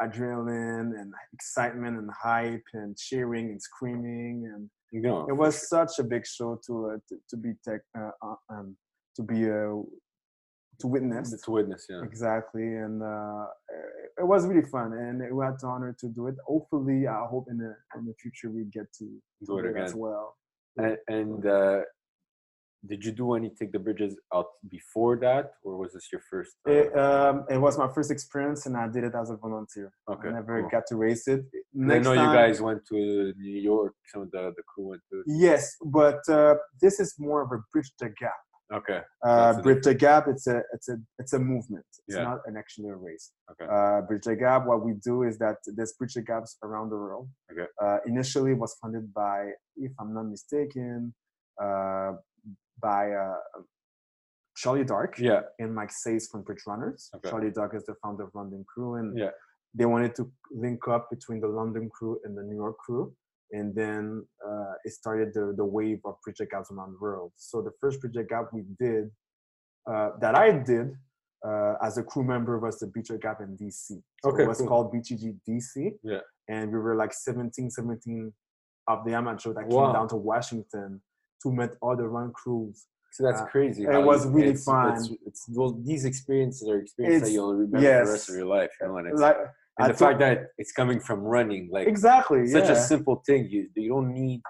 adrenaline 0.00 0.98
and 1.00 1.12
excitement 1.32 1.98
and 1.98 2.10
hype 2.22 2.64
and 2.74 2.96
cheering 2.96 3.50
and 3.50 3.60
screaming 3.60 4.50
and 4.54 4.70
know. 5.02 5.26
it 5.28 5.32
was 5.32 5.68
such 5.68 5.98
a 5.98 6.04
big 6.04 6.26
show 6.26 6.58
to 6.66 6.90
uh, 6.90 6.96
to, 7.08 7.16
to 7.28 7.36
be 7.36 7.52
tech 7.64 7.80
uh, 7.98 8.10
uh, 8.22 8.34
um, 8.50 8.76
to 9.14 9.22
be 9.22 9.50
uh, 9.50 9.72
to 10.80 10.86
witness 10.86 11.28
to 11.42 11.50
witness. 11.50 11.86
Yeah. 11.88 12.02
Exactly, 12.02 12.66
and 12.84 13.02
uh, 13.02 13.46
it 14.18 14.26
was 14.26 14.46
really 14.46 14.66
fun, 14.76 14.92
and 14.92 15.16
we 15.36 15.44
had 15.44 15.56
the 15.60 15.66
honor 15.66 15.94
to 16.00 16.08
do 16.08 16.26
it. 16.28 16.36
Hopefully, 16.46 17.06
I 17.06 17.24
hope 17.34 17.46
in 17.50 17.58
the 17.58 17.74
in 17.98 18.04
the 18.06 18.14
future 18.22 18.50
we 18.50 18.64
get 18.64 18.86
to 18.98 19.04
Do 19.46 19.58
it 19.58 19.66
as 19.66 19.90
again. 19.90 19.98
well. 19.98 20.36
And, 20.78 20.96
and 21.08 21.46
uh, 21.46 21.80
did 22.86 23.04
you 23.04 23.12
do 23.12 23.34
any 23.34 23.50
take 23.58 23.72
the 23.72 23.78
bridges 23.78 24.14
out 24.34 24.46
before 24.70 25.16
that, 25.26 25.44
or 25.64 25.76
was 25.78 25.92
this 25.94 26.06
your 26.12 26.20
first? 26.30 26.52
Uh, 26.68 26.72
It, 26.72 26.98
um, 26.98 27.44
it 27.50 27.58
was 27.58 27.78
my 27.78 27.88
first 27.96 28.10
experience, 28.10 28.66
and 28.66 28.76
I 28.76 28.86
did 28.88 29.02
it 29.04 29.14
as 29.20 29.30
a 29.30 29.36
volunteer. 29.36 29.92
okay. 30.12 30.28
I 30.28 30.32
never 30.32 30.60
cool. 30.60 30.70
got 30.70 30.84
to 30.90 30.96
race 30.96 31.26
it. 31.34 31.40
I 31.94 31.98
know 31.98 32.14
time, 32.14 32.28
you 32.28 32.34
guys 32.40 32.60
went 32.60 32.80
to 32.90 32.98
New 33.46 33.60
York. 33.72 33.94
Some 34.12 34.22
of 34.22 34.30
the 34.30 34.42
the 34.56 34.62
crew 34.70 34.88
went 34.92 35.02
to. 35.10 35.22
Yes, 35.26 35.62
but 35.98 36.20
uh, 36.28 36.54
this 36.82 37.00
is 37.00 37.14
more 37.18 37.40
of 37.42 37.50
a 37.56 37.58
bridge 37.72 37.90
the 37.98 38.10
gap. 38.22 38.40
Okay. 38.72 39.00
Uh, 39.24 39.60
bridge 39.62 39.84
the 39.84 39.94
gap. 39.94 40.26
It's 40.28 40.46
a 40.48 40.60
it's 40.72 40.88
a 40.88 40.96
it's 41.20 41.32
a 41.32 41.38
movement. 41.38 41.86
It's 42.08 42.16
Yeah. 42.16 42.24
not 42.24 42.40
an 42.46 42.56
actually 42.56 42.88
a 42.88 42.96
race. 42.96 43.30
Okay. 43.52 43.66
Uh, 43.70 44.00
bridge 44.02 44.24
the 44.24 44.34
gap. 44.34 44.66
What 44.66 44.84
we 44.84 44.94
do 44.94 45.22
is 45.22 45.38
that 45.38 45.56
there's 45.66 45.92
bridge 45.92 46.14
the 46.14 46.22
gaps 46.22 46.56
around 46.64 46.90
the 46.90 46.96
world. 46.96 47.28
Okay. 47.52 47.66
Uh, 47.80 47.98
initially, 48.06 48.52
it 48.52 48.58
was 48.58 48.74
funded 48.82 49.14
by, 49.14 49.52
if 49.76 49.92
I'm 50.00 50.12
not 50.14 50.24
mistaken, 50.24 51.14
uh, 51.62 52.14
by 52.80 53.12
uh, 53.12 53.36
Charlie 54.56 54.84
Dark 54.84 55.18
Yeah. 55.18 55.42
and 55.60 55.72
Mike 55.74 55.92
Saes 55.92 56.28
from 56.30 56.42
Bridge 56.42 56.62
Runners. 56.66 57.10
Okay. 57.14 57.30
Charlie 57.30 57.52
Dark 57.52 57.74
is 57.74 57.84
the 57.86 57.94
founder 58.02 58.24
of 58.24 58.30
Run 58.34 58.50
Dem 58.50 58.64
Crew, 58.64 58.94
and 58.96 59.16
Yeah. 59.16 59.30
they 59.74 59.86
wanted 59.86 60.14
to 60.16 60.32
link 60.50 60.88
up 60.88 61.08
between 61.10 61.40
the 61.40 61.48
London 61.48 61.88
crew 61.90 62.18
and 62.24 62.36
the 62.36 62.42
New 62.42 62.56
York 62.56 62.78
crew. 62.78 63.14
And 63.52 63.74
then 63.74 64.26
uh, 64.46 64.72
it 64.84 64.92
started 64.92 65.32
the, 65.34 65.54
the 65.56 65.64
wave 65.64 66.00
of 66.04 66.20
project 66.22 66.52
gaps 66.52 66.70
around 66.70 66.92
the 66.92 66.98
world. 67.00 67.32
So 67.36 67.62
the 67.62 67.70
first 67.80 68.00
project 68.00 68.30
gap 68.30 68.46
we 68.52 68.64
did 68.78 69.10
uh, 69.90 70.10
that 70.20 70.34
I 70.34 70.50
did 70.50 70.94
uh, 71.46 71.74
as 71.82 71.96
a 71.98 72.02
crew 72.02 72.24
member 72.24 72.58
was 72.58 72.78
the 72.80 72.86
Bridge 72.88 73.08
the 73.08 73.18
Gap 73.18 73.40
in 73.40 73.56
DC. 73.56 74.02
So 74.24 74.30
Okay, 74.30 74.42
it 74.42 74.48
was 74.48 74.58
cool. 74.58 74.66
called 74.66 74.92
BGG 74.92 75.36
DC. 75.48 75.92
Yeah. 76.02 76.20
And 76.48 76.72
we 76.72 76.78
were 76.78 76.96
like 76.96 77.12
17, 77.12 77.70
17 77.70 78.32
of 78.88 79.04
the 79.04 79.14
amateur 79.14 79.52
that 79.54 79.66
Wow. 79.68 79.86
came 79.86 79.92
down 79.94 80.08
to 80.08 80.16
Washington 80.16 81.00
to 81.42 81.52
meet 81.52 81.70
other 81.82 82.08
run 82.08 82.32
crews. 82.32 82.86
So 83.12 83.22
that's 83.24 83.40
Uh, 83.42 83.46
crazy. 83.46 83.84
it 83.84 84.04
was 84.04 84.26
really 84.26 84.50
it's, 84.50 84.64
fun. 84.64 84.96
It's, 84.96 85.08
it's 85.26 85.44
those, 85.46 85.74
these 85.84 86.04
experiences 86.04 86.68
are 86.68 86.78
experiences 86.78 87.22
that 87.28 87.32
you'll 87.32 87.54
remember 87.54 87.78
for 87.78 88.04
the 88.06 88.12
rest 88.12 88.28
of 88.28 88.34
your 88.36 88.46
life. 88.46 88.70
You 88.80 88.88
know, 88.88 88.94
Like 89.14 89.36
and 89.78 89.88
I 89.88 89.92
the 89.92 89.98
fact 89.98 90.18
that 90.20 90.38
it's 90.58 90.72
coming 90.72 91.00
from 91.00 91.20
running, 91.20 91.68
like 91.72 91.86
exactly 91.86 92.46
such 92.46 92.64
yeah. 92.64 92.72
a 92.72 92.76
simple 92.76 93.22
thing. 93.26 93.48
You 93.50 93.68
you 93.76 93.90
don't 93.90 94.12
need. 94.14 94.40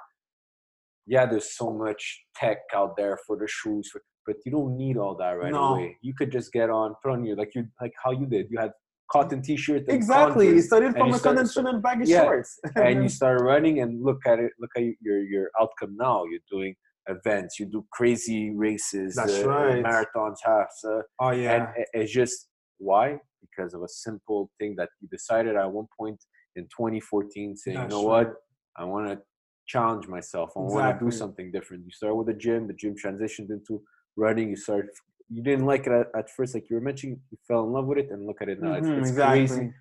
Yeah, 1.07 1.27
there's 1.27 1.57
so 1.57 1.73
much 1.73 2.25
tech 2.35 2.59
out 2.75 2.97
there 2.97 3.17
for 3.27 3.37
the 3.37 3.47
shoes, 3.49 3.89
for, 3.93 4.03
but 4.27 4.37
you 4.45 4.51
don't 4.53 4.77
need 4.77 4.97
all 4.97 5.17
that 5.19 5.31
right 5.33 5.53
No. 5.53 5.75
away. 5.75 5.97
You 6.03 6.15
could 6.19 6.33
just 6.33 6.53
get 6.53 6.69
on, 6.69 6.95
put 7.03 7.13
on 7.13 7.25
your 7.25 7.37
like 7.37 7.51
you 7.55 7.65
like 7.81 7.93
how 8.05 8.11
you 8.11 8.27
did. 8.27 8.47
You 8.51 8.59
had 8.59 8.73
cotton 9.13 9.41
t-shirt. 9.43 9.83
and 9.87 9.91
exactly. 9.91 10.47
Converse, 10.47 10.67
started 10.67 10.93
from 10.97 11.09
you 11.09 11.15
a 11.15 11.19
started- 11.19 11.39
convention 11.39 11.67
and 11.69 11.83
baggy 11.83 12.11
Yeah. 12.11 12.23
shorts. 12.23 12.59
and 12.77 13.03
you 13.05 13.09
start 13.09 13.41
running 13.41 13.81
and 13.83 14.03
look 14.03 14.19
at 14.27 14.39
it. 14.41 14.53
Look 14.61 14.71
at 14.77 14.83
your 15.01 15.23
your 15.25 15.51
outcome 15.61 15.97
now. 15.97 16.25
You're 16.25 16.41
doing 16.51 16.75
events. 17.09 17.61
You 17.61 17.67
do 17.67 17.87
crazy 17.93 18.51
races. 18.57 19.15
That's 19.15 19.39
uh, 19.45 19.49
right. 19.49 19.85
Marathons, 19.85 20.39
halves. 20.45 20.85
Uh, 20.85 21.03
oh 21.21 21.31
yeah. 21.31 21.55
and 21.55 21.69
it- 21.77 21.89
it's 21.95 22.13
just 22.13 22.49
why 22.79 23.19
because 23.49 23.75
of 23.75 23.83
a 23.83 23.89
simple 23.89 24.51
thing 24.59 24.75
that 24.77 24.89
you 25.01 25.09
decided 25.09 25.57
at 25.57 25.71
one 25.71 25.87
point 25.99 26.19
in 26.57 26.65
2014 26.65 27.57
saying 27.57 27.77
That's 27.77 27.93
you 27.93 27.97
know 27.97 28.03
what 28.03 28.35
i 28.77 28.85
want 28.85 29.09
to 29.09 29.19
challenge 29.67 30.07
myself 30.09 30.51
i 30.57 30.61
want 30.61 30.99
to 30.99 31.05
do 31.05 31.11
something 31.11 31.51
different 31.51 31.85
you 31.85 31.91
start 31.91 32.17
with 32.17 32.29
the 32.29 32.35
gym 32.35 32.67
the 32.67 32.73
gym 32.75 32.95
transitioned 32.95 33.51
into 33.51 33.83
running 34.17 34.51
you 34.51 34.57
start 34.57 34.87
you 35.29 35.43
didn't 35.43 35.67
like 35.67 35.87
it 35.87 35.93
at, 35.93 36.07
at 36.17 36.31
first 36.31 36.55
like 36.55 36.67
you 36.71 36.77
were 36.77 36.83
mentioning 36.83 37.21
you 37.31 37.39
fell 37.49 37.65
in 37.65 37.73
love 37.73 37.87
with 37.87 37.99
it 37.99 38.11
and 38.11 38.27
look 38.27 38.41
at 38.43 38.49
it 38.49 38.61
now 38.61 38.75
it's, 38.75 38.87
Mhm, 38.87 38.99
it's 38.99 39.09
exactly. 39.11 39.47
crazy 39.47 39.73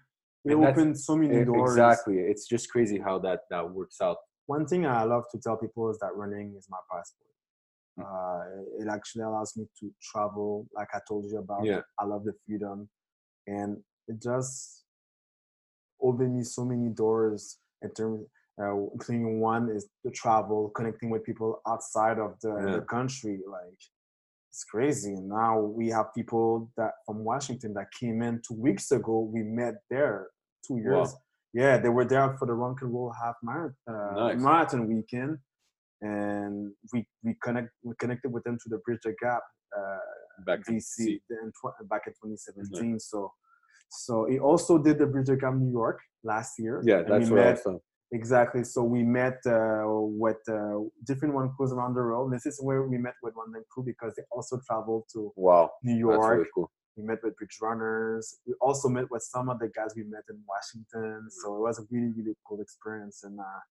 It 0.45 0.53
And 0.53 0.65
opened 0.67 0.99
so 0.99 1.15
many 1.15 1.41
E- 1.41 1.45
doors. 1.45 1.71
exactly 1.71 2.17
it's 2.31 2.47
just 2.47 2.69
crazy 2.73 2.99
how 3.07 3.15
that 3.19 3.39
that 3.51 3.63
works 3.79 3.99
out 4.01 4.17
one 4.47 4.65
thing 4.67 4.85
I 4.85 5.03
love 5.03 5.23
to 5.31 5.39
tell 5.39 5.57
people 5.57 5.89
is 5.89 5.97
that 5.99 6.15
running 6.15 6.53
is 6.57 6.67
my 6.69 6.77
passport. 6.91 7.31
Mm. 7.99 8.03
Uh, 8.05 8.63
it 8.81 8.87
actually 8.95 9.23
allows 9.23 9.51
me 9.57 9.65
to 9.79 9.91
travel, 10.01 10.67
like 10.75 10.89
I 10.93 10.99
told 11.07 11.25
you 11.25 11.39
about. 11.39 11.65
Yeah. 11.65 11.81
I 11.99 12.05
love 12.05 12.23
the 12.25 12.33
freedom, 12.45 12.87
and 13.47 13.77
it 14.07 14.21
just 14.21 14.83
opened 16.01 16.35
me 16.37 16.43
so 16.43 16.65
many 16.65 16.89
doors 16.89 17.57
in 17.81 17.89
terms. 17.91 18.25
Uh, 18.57 18.73
including 18.93 19.41
one 19.41 19.67
is 19.69 19.89
the 20.05 20.11
travel, 20.11 20.69
connecting 20.69 21.09
with 21.09 21.25
people 21.25 21.61
outside 21.67 22.17
of 22.19 22.39
the, 22.41 22.47
Yeah. 22.55 22.75
the 22.77 22.81
country. 22.83 23.41
Like 23.45 23.77
it's 24.49 24.63
crazy. 24.63 25.13
And 25.15 25.27
now 25.27 25.59
we 25.59 25.89
have 25.89 26.13
people 26.13 26.71
that 26.77 26.93
from 27.05 27.25
Washington 27.25 27.73
that 27.73 27.87
came 27.99 28.21
in 28.21 28.41
two 28.47 28.53
weeks 28.53 28.91
ago. 28.91 29.19
We 29.19 29.43
met 29.43 29.75
there 29.89 30.27
two 30.65 30.77
years. 30.77 31.09
Wow. 31.11 31.21
Yeah, 31.53 31.77
they 31.77 31.89
were 31.89 32.05
there 32.05 32.37
for 32.37 32.45
the 32.45 32.53
Rock 32.53 32.81
and 32.81 32.93
Roll 32.93 33.11
Half 33.21 33.35
Marathon, 33.43 33.75
uh, 33.89 34.13
Nice. 34.27 34.39
marathon 34.41 34.87
weekend, 34.87 35.37
and 36.01 36.71
we 36.93 37.05
we 37.23 37.35
connect 37.43 37.71
we 37.83 37.93
connected 37.99 38.29
with 38.31 38.43
them 38.45 38.57
to 38.63 38.69
the 38.69 38.77
Bridge 38.85 39.01
the 39.03 39.13
Gap 39.21 39.43
uh, 39.77 39.97
back 40.45 40.59
in 40.67 40.75
DC 40.75 41.19
in 41.29 41.51
tw- 41.51 41.89
back 41.89 42.03
in 42.07 42.13
2017. 42.13 42.99
So 42.99 43.31
so 43.89 44.25
he 44.29 44.39
also 44.39 44.77
did 44.77 44.97
the 44.99 45.05
Bridge 45.05 45.27
the 45.27 45.35
Gap 45.35 45.53
New 45.53 45.71
York 45.71 45.99
last 46.23 46.53
year. 46.57 46.81
yeah 46.83 47.03
that's 47.03 47.29
we 47.29 47.35
what 47.35 47.41
i 47.41 47.51
met 47.51 47.81
Exactly. 48.11 48.63
So 48.63 48.83
we 48.83 49.03
met 49.03 49.39
uh, 49.45 49.83
with 49.85 50.37
uh, 50.47 50.79
different 51.05 51.33
one 51.33 51.51
crews 51.55 51.73
around 51.73 51.95
the 51.95 52.01
world. 52.01 52.31
This 52.31 52.45
is 52.45 52.59
where 52.61 52.83
we 52.83 52.97
met 52.97 53.15
with 53.23 53.35
one 53.35 53.51
them 53.51 53.63
crew 53.69 53.83
because 53.83 54.13
they 54.15 54.23
also 54.31 54.59
traveled 54.65 55.05
to 55.13 55.33
wow 55.35 55.71
New 55.83 55.97
York. 55.97 56.21
really 56.21 56.45
cool 56.53 56.71
We 56.95 57.03
met 57.03 57.19
with 57.23 57.35
bridge 57.35 57.57
runners. 57.61 58.37
We 58.45 58.53
also 58.61 58.89
met 58.89 59.09
with 59.09 59.23
some 59.23 59.49
of 59.49 59.59
the 59.59 59.69
guys 59.75 59.93
we 59.95 60.03
met 60.03 60.23
in 60.29 60.39
Washington. 60.47 61.27
So 61.29 61.55
it 61.57 61.61
was 61.61 61.79
a 61.79 61.83
really, 61.91 62.13
really 62.15 62.35
cool 62.47 62.61
experience. 62.61 63.23
And 63.23 63.39
uh, 63.39 63.61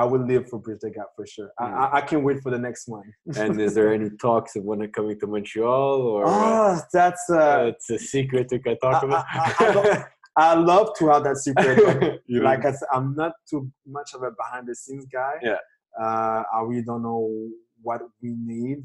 I 0.00 0.04
will 0.10 0.24
live 0.32 0.48
for 0.48 0.58
Bridge 0.64 0.78
the 0.84 0.90
Gap 0.90 1.08
for 1.16 1.26
sure. 1.26 1.50
I, 1.58 1.64
Mm. 1.64 1.74
I, 1.82 1.96
I 1.98 2.00
can't 2.08 2.22
wait 2.28 2.38
for 2.44 2.50
the 2.56 2.62
next 2.68 2.82
one. 2.96 3.08
and 3.36 3.60
is 3.60 3.74
there 3.74 3.92
any 3.92 4.10
talks 4.26 4.54
of 4.56 4.62
when 4.68 4.78
they're 4.80 4.88
coming 4.98 5.18
to 5.20 5.26
montreal 5.26 5.96
or 6.12 6.20
uh, 6.26 6.30
Oh, 6.30 6.80
that's 6.92 7.24
uh, 7.28 7.36
uh, 7.38 7.64
it's 7.72 7.90
a 7.90 7.98
secret 7.98 8.46
we 8.52 8.60
can 8.66 8.78
talk 8.78 9.02
I- 9.02 9.06
about 9.06 9.24
I- 9.28 9.54
I 9.66 9.72
don't- 9.76 10.04
I 10.40 10.54
love 10.54 10.88
to 10.98 11.08
have 11.12 11.24
that 11.28 11.38
secret. 11.46 12.20
You 12.32 12.38
like 12.50 12.62
I 12.64 12.70
said, 12.78 12.88
I'm 12.94 13.08
not 13.22 13.32
too 13.50 13.60
much 13.96 14.10
of 14.14 14.20
a 14.22 14.30
behind 14.42 14.68
the 14.68 14.74
scenes 14.82 15.06
guy. 15.18 15.34
Yeah. 15.42 15.56
Uh, 16.00 16.40
I 16.54 16.58
really 16.68 16.84
don't 16.90 17.02
know 17.02 17.22
what 17.82 18.02
we 18.22 18.30
need. 18.52 18.82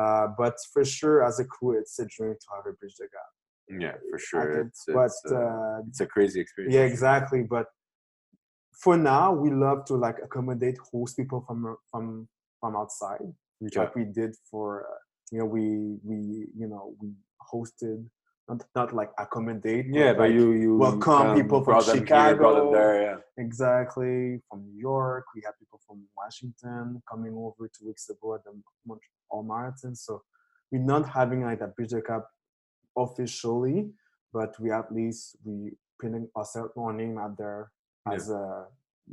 Uh, 0.00 0.28
but 0.38 0.54
for 0.72 0.84
sure, 0.86 1.18
as 1.28 1.38
a 1.38 1.44
crew, 1.44 1.72
it's 1.80 1.98
a 1.98 2.06
dream 2.14 2.34
to 2.42 2.46
have 2.54 2.64
a 2.70 2.72
bridge 2.78 2.94
the 2.98 3.08
gap. 3.16 3.30
Yeah, 3.84 3.96
for 4.10 4.18
sure. 4.18 4.60
It's, 4.62 4.84
but 4.98 5.06
it's, 5.06 5.22
uh, 5.30 5.36
uh, 5.36 5.78
it's 5.88 6.00
a 6.00 6.06
crazy 6.06 6.40
experience. 6.40 6.74
yeah, 6.76 6.84
exactly. 6.92 7.42
But 7.56 7.66
for 8.76 8.96
now, 8.96 9.32
we 9.32 9.50
love 9.50 9.84
to 9.86 9.94
like 9.94 10.16
accommodate 10.22 10.78
host 10.92 11.16
people 11.16 11.42
from 11.46 11.76
from 11.90 12.28
from 12.60 12.76
outside, 12.76 13.20
Okay. 13.64 13.80
like 13.80 13.94
we 13.96 14.04
did 14.04 14.34
for 14.50 14.86
uh, 14.90 14.98
you 15.32 15.38
know 15.38 15.46
we 15.46 15.96
we 16.04 16.46
you 16.56 16.68
know 16.68 16.94
we 17.00 17.12
hosted 17.52 18.04
not 18.48 18.62
not 18.74 18.92
like 18.94 19.10
accommodate. 19.18 19.86
Yeah, 19.88 20.12
but 20.12 20.28
like, 20.28 20.32
you 20.34 20.52
you 20.52 20.76
welcome 20.76 21.34
people 21.34 21.64
from 21.64 21.80
them 21.80 21.96
here, 21.96 22.06
Chicago. 22.06 22.72
there. 22.72 23.02
Yeah. 23.02 23.16
Exactly. 23.38 24.40
From 24.48 24.64
New 24.66 24.78
York, 24.78 25.24
we 25.34 25.42
had 25.44 25.52
people 25.58 25.80
from 25.86 26.02
Washington 26.16 27.02
coming 27.10 27.34
over 27.34 27.68
two 27.68 27.86
weeks 27.86 28.08
ago 28.10 28.34
at 28.34 28.44
the 28.44 28.52
Montreal 28.86 29.42
Marathon. 29.42 29.94
So 29.94 30.22
we're 30.70 30.80
not 30.94 31.08
having 31.08 31.42
like 31.42 31.60
a 31.60 31.66
Bridge 31.68 31.90
the 31.90 32.02
Gap 32.02 32.24
officially, 32.96 33.90
but 34.32 34.58
we 34.60 34.70
at 34.70 34.92
least 34.92 35.36
we 35.44 35.72
putting 36.00 36.28
ourselves 36.36 36.72
our 36.76 36.92
name 36.92 37.18
out 37.18 37.36
there 37.36 37.70
Yeah. 38.06 38.14
as 38.16 38.30
a 38.30 38.66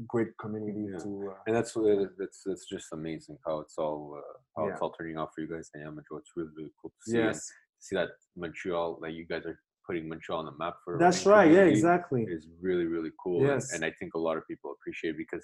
great 0.07 0.29
community 0.39 0.87
Yeah. 0.91 0.99
to. 0.99 1.29
Uh, 1.31 1.35
And 1.47 1.55
that's 1.55 1.73
that's 2.19 2.43
that's 2.45 2.65
just 2.65 2.87
amazing 2.93 3.37
how 3.45 3.59
it's 3.59 3.77
all 3.77 4.19
uh, 4.19 4.33
how 4.55 4.67
it's 4.69 4.81
all 4.81 4.91
turning 4.91 5.17
out 5.17 5.29
for 5.33 5.41
you 5.41 5.47
guys 5.53 5.69
in 5.75 5.81
Yamajo. 5.81 6.17
It's 6.19 6.31
really 6.35 6.51
really 6.57 6.73
cool 6.81 6.91
to 6.91 7.11
see 7.11 7.17
and 7.17 7.27
yes, 7.27 7.51
see 7.79 7.95
that 7.95 8.09
Montreal 8.35 8.99
like 9.01 9.13
you 9.13 9.25
guys 9.25 9.45
are 9.45 9.59
putting 9.87 10.07
Montreal 10.07 10.39
on 10.39 10.45
the 10.45 10.57
map 10.63 10.75
for 10.83 10.97
that's 10.97 11.25
right. 11.25 11.51
Yeah, 11.51 11.65
exactly. 11.75 12.23
is 12.23 12.47
really 12.61 12.85
really 12.85 13.11
cool. 13.23 13.39
and- 13.39 13.47
Yes. 13.49 13.73
And, 13.73 13.83
I 13.85 13.91
think 13.99 14.13
a 14.15 14.19
lot 14.27 14.37
of 14.37 14.43
people 14.47 14.71
appreciate 14.77 15.11
it 15.15 15.17
because 15.25 15.43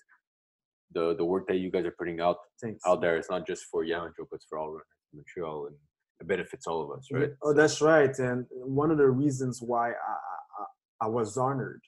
the 0.96 1.16
the 1.16 1.26
work 1.34 1.46
that 1.50 1.58
you 1.64 1.70
guys 1.76 1.86
are 1.86 1.96
putting 2.02 2.20
out 2.20 2.38
Thanks. 2.62 2.82
out 2.88 3.00
there 3.02 3.18
is 3.18 3.28
not 3.30 3.46
just 3.46 3.64
for 3.72 3.84
Yamajo, 3.86 4.24
but 4.30 4.36
it's 4.38 4.46
for 4.50 4.58
all 4.60 4.72
runners 4.72 4.98
in 5.12 5.18
Montreal 5.20 5.68
and 5.68 5.76
it 6.22 6.28
benefits 6.28 6.66
all 6.68 6.80
of 6.86 6.90
us, 6.98 7.08
right? 7.14 7.32
Oh, 7.44 7.54
that's 7.54 7.80
right. 7.82 8.14
And 8.20 8.46
one 8.82 8.90
of 8.92 8.98
the 8.98 9.10
reasons 9.24 9.62
why 9.62 9.86
I, 9.92 10.16
I, 10.60 10.66
I 11.06 11.08
was 11.08 11.38
honored 11.38 11.82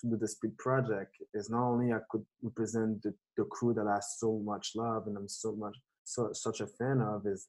to 0.00 0.08
do 0.10 0.16
the 0.16 0.28
Speed 0.28 0.56
Project 0.58 1.16
is 1.34 1.50
not 1.50 1.64
only 1.68 1.92
I 1.92 1.98
could 2.10 2.24
represent 2.42 3.02
the, 3.02 3.14
the 3.36 3.44
crew 3.44 3.74
that 3.74 3.86
I 3.86 3.98
so 4.00 4.40
much 4.44 4.72
love 4.74 5.06
and 5.06 5.16
I'm 5.16 5.28
so 5.28 5.52
much 5.52 5.76
so 6.04 6.30
such 6.32 6.60
a 6.60 6.66
fan 6.66 7.00
of 7.00 7.26
is 7.26 7.48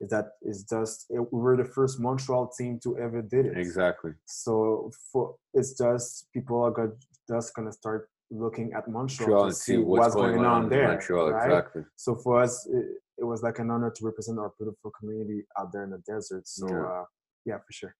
is 0.00 0.10
that 0.10 0.32
is 0.42 0.64
just 0.64 1.06
it, 1.10 1.20
we 1.32 1.40
were 1.40 1.56
the 1.56 1.64
first 1.64 2.00
Montreal 2.00 2.50
team 2.58 2.78
to 2.82 2.98
ever 2.98 3.22
did 3.22 3.46
it. 3.46 3.56
Exactly. 3.56 4.12
So 4.26 4.90
for 5.12 5.36
it's 5.54 5.76
just 5.78 6.28
people 6.32 6.62
are 6.62 6.70
go- 6.70 6.96
just 7.28 7.54
gonna 7.54 7.72
start 7.72 8.10
looking 8.30 8.72
at 8.72 8.88
Montreal, 8.88 9.28
Montreal 9.28 9.40
to 9.42 9.46
and 9.46 9.56
see 9.56 9.76
what's, 9.76 10.14
going, 10.14 10.44
on, 10.44 10.64
in 10.64 10.68
there. 10.70 10.88
Montreal, 10.88 11.30
right? 11.30 11.44
exactly. 11.46 11.82
So 11.94 12.16
for 12.16 12.42
us, 12.42 12.66
it, 12.66 12.84
it 13.18 13.24
was 13.24 13.42
like 13.42 13.58
an 13.60 13.70
honor 13.70 13.90
to 13.96 14.04
represent 14.04 14.38
our 14.38 14.52
beautiful 14.58 14.90
community 14.98 15.44
out 15.58 15.72
there 15.72 15.84
in 15.84 15.90
the 15.90 15.98
desert. 15.98 16.46
So 16.48 16.66
Yeah. 16.68 16.82
uh, 16.86 17.04
yeah, 17.46 17.58
for 17.58 17.72
sure. 17.72 17.94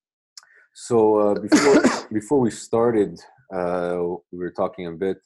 So 0.75 1.19
uh, 1.19 1.35
before 1.41 1.83
before 2.13 2.41
we 2.41 2.51
started, 2.51 3.21
uh, 3.55 3.97
we 4.33 4.39
were 4.39 4.51
talking 4.51 4.87
a 4.87 4.93
bit, 4.93 5.19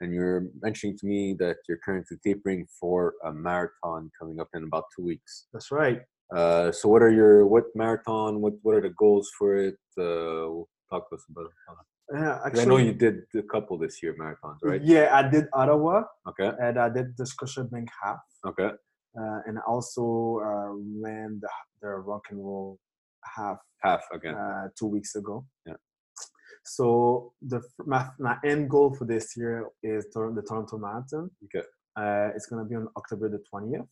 and 0.00 0.12
you 0.14 0.20
were 0.20 0.46
mentioning 0.62 0.96
to 0.98 1.06
me 1.06 1.34
that 1.38 1.58
you're 1.68 1.78
currently 1.84 2.16
tapering 2.24 2.66
for 2.80 3.14
a 3.24 3.32
marathon 3.32 4.10
coming 4.18 4.40
up 4.40 4.48
in 4.54 4.64
about 4.64 4.84
two 4.96 5.04
weeks. 5.04 5.46
That's 5.52 5.70
right. 5.70 6.00
Uh, 6.34 6.72
so 6.72 6.88
what 6.88 7.02
are 7.02 7.10
your 7.12 7.46
what 7.46 7.64
marathon? 7.74 8.40
What 8.40 8.54
what 8.62 8.74
are 8.76 8.80
the 8.80 8.94
goals 8.98 9.30
for 9.38 9.56
it? 9.56 9.76
Uh, 9.98 10.64
talk 10.90 11.08
to 11.10 11.16
us 11.16 11.24
about 11.30 11.46
it. 11.46 11.52
Yeah, 12.12 12.40
actually, 12.44 12.62
I 12.62 12.64
know 12.64 12.76
you 12.78 12.92
did 12.92 13.22
a 13.36 13.42
couple 13.42 13.78
this 13.78 14.02
year 14.02 14.14
marathons, 14.18 14.58
right? 14.62 14.82
Yeah, 14.82 15.08
I 15.12 15.28
did 15.28 15.46
Ottawa 15.52 16.04
Okay. 16.28 16.50
and 16.60 16.78
I 16.78 16.88
did 16.88 17.16
the 17.16 17.24
Scotiabank 17.24 17.88
half, 18.02 18.20
Okay. 18.46 18.70
uh, 19.18 19.38
and 19.46 19.58
also 19.66 20.40
uh, 20.44 20.68
ran 21.02 21.40
the, 21.40 21.48
the 21.80 21.88
rock 21.88 22.24
and 22.30 22.40
roll 22.44 22.78
half 23.36 23.58
Half 23.82 24.02
again. 24.12 24.34
uh, 24.34 24.68
two 24.78 24.86
weeks 24.86 25.14
ago. 25.14 25.44
Yeah. 25.66 25.74
So 26.64 27.32
the 27.42 27.60
my, 27.86 28.08
my 28.18 28.36
end 28.44 28.70
goal 28.70 28.94
for 28.94 29.04
this 29.04 29.36
year 29.36 29.68
is 29.82 30.06
the 30.12 30.42
Toronto 30.48 30.78
Marathon. 30.78 31.30
Okay. 31.44 31.66
Uh, 31.96 32.30
it's 32.34 32.46
gonna 32.46 32.64
be 32.64 32.74
on 32.74 32.88
October 32.96 33.28
the 33.28 33.42
twentieth. 33.50 33.82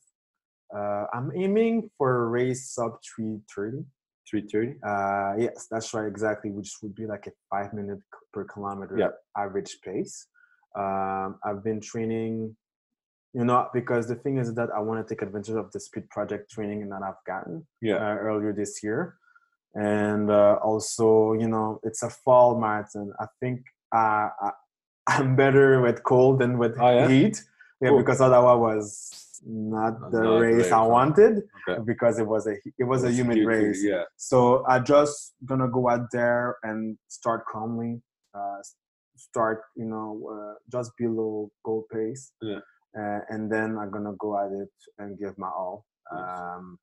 Uh, 0.74 1.04
I'm 1.12 1.30
aiming 1.36 1.90
for 1.98 2.24
a 2.24 2.26
race 2.28 2.70
sub 2.70 2.92
three 3.04 3.40
thirty. 3.54 3.84
Three 4.30 4.46
thirty. 4.50 4.76
Uh, 4.86 5.34
yes, 5.38 5.66
that's 5.70 5.92
right, 5.92 6.06
exactly, 6.06 6.50
which 6.50 6.70
would 6.82 6.94
be 6.94 7.06
like 7.06 7.26
a 7.26 7.32
five 7.50 7.74
minute 7.74 7.98
per 8.32 8.44
kilometer 8.44 8.96
Yeah. 8.98 9.08
average 9.36 9.78
pace. 9.84 10.26
Um, 10.74 11.38
I've 11.44 11.62
been 11.62 11.80
training, 11.82 12.56
you 13.34 13.44
know, 13.44 13.68
because 13.74 14.08
the 14.08 14.14
thing 14.14 14.38
is 14.38 14.54
that 14.54 14.70
I 14.74 14.80
want 14.80 15.06
to 15.06 15.14
take 15.14 15.20
advantage 15.20 15.54
of 15.54 15.70
the 15.72 15.80
speed 15.80 16.08
project 16.08 16.50
training 16.50 16.88
that 16.88 17.02
I've 17.02 17.22
gotten 17.26 17.66
Yeah. 17.82 17.96
uh, 17.96 18.14
earlier 18.14 18.54
this 18.54 18.82
year. 18.82 19.18
And 19.74 20.30
uh, 20.30 20.58
also 20.62 21.32
you 21.34 21.48
know 21.48 21.80
it's 21.82 22.02
a 22.02 22.10
fall 22.10 22.58
marathon. 22.60 23.12
I 23.20 23.26
think 23.40 23.60
uh, 23.94 24.28
I'm 25.08 25.34
better 25.36 25.80
with 25.80 26.02
cold 26.04 26.40
than 26.40 26.58
with 26.58 26.76
Oh, 26.78 26.90
yeah? 26.90 27.08
heat. 27.08 27.42
Yeah, 27.80 27.88
Cool. 27.88 27.98
because 27.98 28.20
Ottawa 28.20 28.56
was 28.56 29.40
not 29.44 30.00
Not 30.00 30.12
the 30.12 30.20
the 30.22 30.38
race 30.38 30.70
I 30.70 30.82
wanted 30.82 31.42
Okay. 31.68 31.80
because 31.84 32.20
it 32.20 32.26
was 32.26 32.46
a 32.46 32.54
it 32.78 32.84
was 32.84 33.02
a 33.02 33.10
humid 33.10 33.38
cute, 33.38 33.48
race. 33.48 33.82
Yeah. 33.82 34.04
So 34.16 34.64
I 34.68 34.78
just 34.78 35.34
gonna 35.44 35.68
go 35.68 35.88
out 35.88 36.06
there 36.12 36.56
and 36.62 36.96
start 37.08 37.44
calmly, 37.52 38.00
uh, 38.34 38.58
start 39.16 39.62
you 39.74 39.86
know 39.86 40.08
uh, 40.32 40.54
just 40.70 40.92
below 40.96 41.50
goal 41.64 41.84
pace, 41.92 42.30
Yeah. 42.40 42.60
uh, 42.96 43.20
and 43.30 43.50
then 43.50 43.76
I'm 43.78 43.90
gonna 43.90 44.14
go 44.18 44.38
at 44.38 44.52
it 44.52 44.70
and 44.98 45.18
give 45.18 45.36
my 45.36 45.48
all. 45.48 45.86
Nice. 46.12 46.38
Um, 46.40 46.78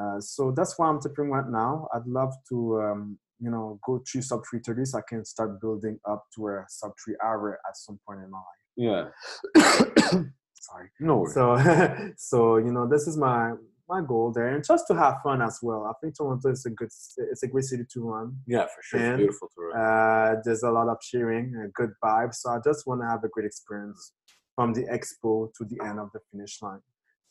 uh, 0.00 0.20
so 0.20 0.52
that's 0.56 0.78
why 0.78 0.88
I'm 0.88 1.00
tipping 1.00 1.30
right 1.30 1.48
now. 1.48 1.88
I'd 1.94 2.06
love 2.06 2.34
to 2.50 2.80
um, 2.80 3.18
you 3.40 3.50
know 3.50 3.78
go 3.86 4.02
through 4.10 4.22
sub 4.22 4.40
330 4.50 4.84
so 4.84 4.98
I 4.98 5.02
can 5.08 5.24
start 5.24 5.60
building 5.60 5.98
up 6.08 6.24
to 6.36 6.48
a 6.48 6.64
sub 6.68 6.92
three 7.02 7.16
hour 7.24 7.58
at 7.68 7.76
some 7.76 7.98
point 8.06 8.20
in 8.22 8.30
my 8.30 8.38
life. 8.38 8.56
Yeah. 8.76 9.08
Sorry. 10.54 10.88
No 11.00 11.18
worries. 11.18 11.34
So, 11.34 12.10
so 12.16 12.56
you 12.58 12.72
know, 12.72 12.88
this 12.88 13.06
is 13.06 13.16
my 13.16 13.52
my 13.88 14.02
goal 14.06 14.32
there, 14.32 14.48
and 14.48 14.64
just 14.64 14.86
to 14.88 14.94
have 14.94 15.22
fun 15.22 15.40
as 15.42 15.60
well. 15.62 15.84
I 15.84 15.92
think 16.00 16.16
Toronto 16.16 16.50
is 16.50 16.66
a 16.66 16.70
good, 16.70 16.88
it's 16.88 17.42
a 17.42 17.46
great 17.46 17.64
city 17.64 17.84
to 17.92 18.00
run. 18.00 18.36
yeah, 18.46 18.64
for 18.64 18.82
sure. 18.82 19.00
and, 19.00 19.12
it's 19.12 19.18
beautiful 19.18 19.48
to 19.54 19.62
run. 19.62 19.80
Uh, 19.80 20.40
there's 20.44 20.64
a 20.64 20.70
lot 20.70 20.88
of 20.88 21.00
cheering, 21.00 21.54
a 21.64 21.68
good 21.68 21.92
vibe. 22.04 22.34
So 22.34 22.50
I 22.50 22.58
just 22.64 22.86
want 22.86 23.00
to 23.02 23.06
have 23.06 23.22
a 23.22 23.28
great 23.28 23.46
experience 23.46 24.12
from 24.56 24.72
the 24.72 24.82
expo 24.84 25.52
to 25.54 25.64
the 25.64 25.78
end 25.84 26.00
of 26.00 26.10
the 26.12 26.20
finish 26.32 26.60
line. 26.62 26.80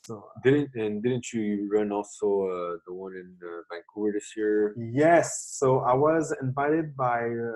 So 0.06 0.28
didn't 0.44 0.70
and 0.74 1.02
didn't 1.02 1.32
you 1.32 1.68
run 1.72 1.90
also 1.90 2.26
uh, 2.46 2.78
the 2.86 2.94
one 2.94 3.12
in 3.14 3.28
uh, 3.42 3.62
Vancouver 3.70 4.12
this 4.12 4.28
year? 4.36 4.74
yes, 4.78 5.26
so 5.58 5.80
I 5.80 5.94
was 5.94 6.32
invited 6.40 6.96
by 6.96 7.20
uh, 7.22 7.52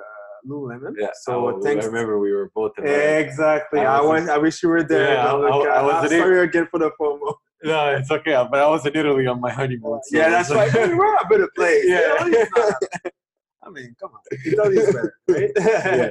Lululemon. 0.48 0.94
Yeah. 0.98 1.10
So 1.22 1.32
I, 1.56 1.60
thanks. 1.62 1.84
I 1.84 1.88
remember 1.88 2.18
we 2.18 2.32
were 2.32 2.50
both 2.54 2.72
invited. 2.78 3.26
Exactly. 3.26 3.80
I 3.80 3.98
I, 3.98 4.00
was- 4.00 4.22
wish, 4.22 4.30
I 4.30 4.38
wish 4.38 4.62
you 4.64 4.68
were 4.70 4.82
there. 4.82 5.14
Yeah, 5.14 5.32
I- 5.32 5.36
Look, 5.36 5.68
I- 5.68 5.82
wasn't 5.82 6.20
sorry 6.20 6.40
again 6.40 6.66
for 6.70 6.78
the 6.80 6.90
FOMO. 7.00 7.34
No, 7.62 7.94
it's 7.94 8.10
okay. 8.10 8.32
But 8.50 8.58
I 8.58 8.66
was 8.68 8.86
in 8.86 8.96
Italy 8.96 9.26
on 9.26 9.38
my 9.38 9.50
honeymoon. 9.52 10.00
so 10.04 10.16
yeah, 10.16 10.30
that's 10.30 10.50
right. 10.50 10.72
like- 10.74 10.96
We're 10.98 11.14
a 11.14 11.26
better 11.30 11.48
place. 11.54 11.84
Yeah. 11.84 12.14
I 13.62 13.68
mean, 13.70 13.94
come 14.00 14.12
on. 14.14 14.20
Italy's 14.46 14.86
better, 14.86 15.14
right? 15.28 15.50
yeah. 15.58 16.08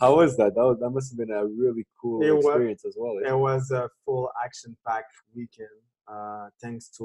How 0.00 0.16
was 0.16 0.36
that? 0.38 0.54
That, 0.54 0.62
was, 0.64 0.78
that 0.80 0.90
must 0.90 1.12
have 1.12 1.18
been 1.18 1.30
a 1.36 1.44
really 1.46 1.86
cool 2.00 2.22
It 2.22 2.30
was- 2.34 2.44
experience 2.46 2.84
as 2.86 2.96
well. 2.98 3.16
eh? 3.24 3.30
It 3.30 3.38
was 3.38 3.70
a 3.70 3.88
full 4.04 4.30
action-packed 4.44 5.12
weekend. 5.34 5.68
Uh, 6.10 6.48
thanks 6.62 6.88
to 6.98 7.04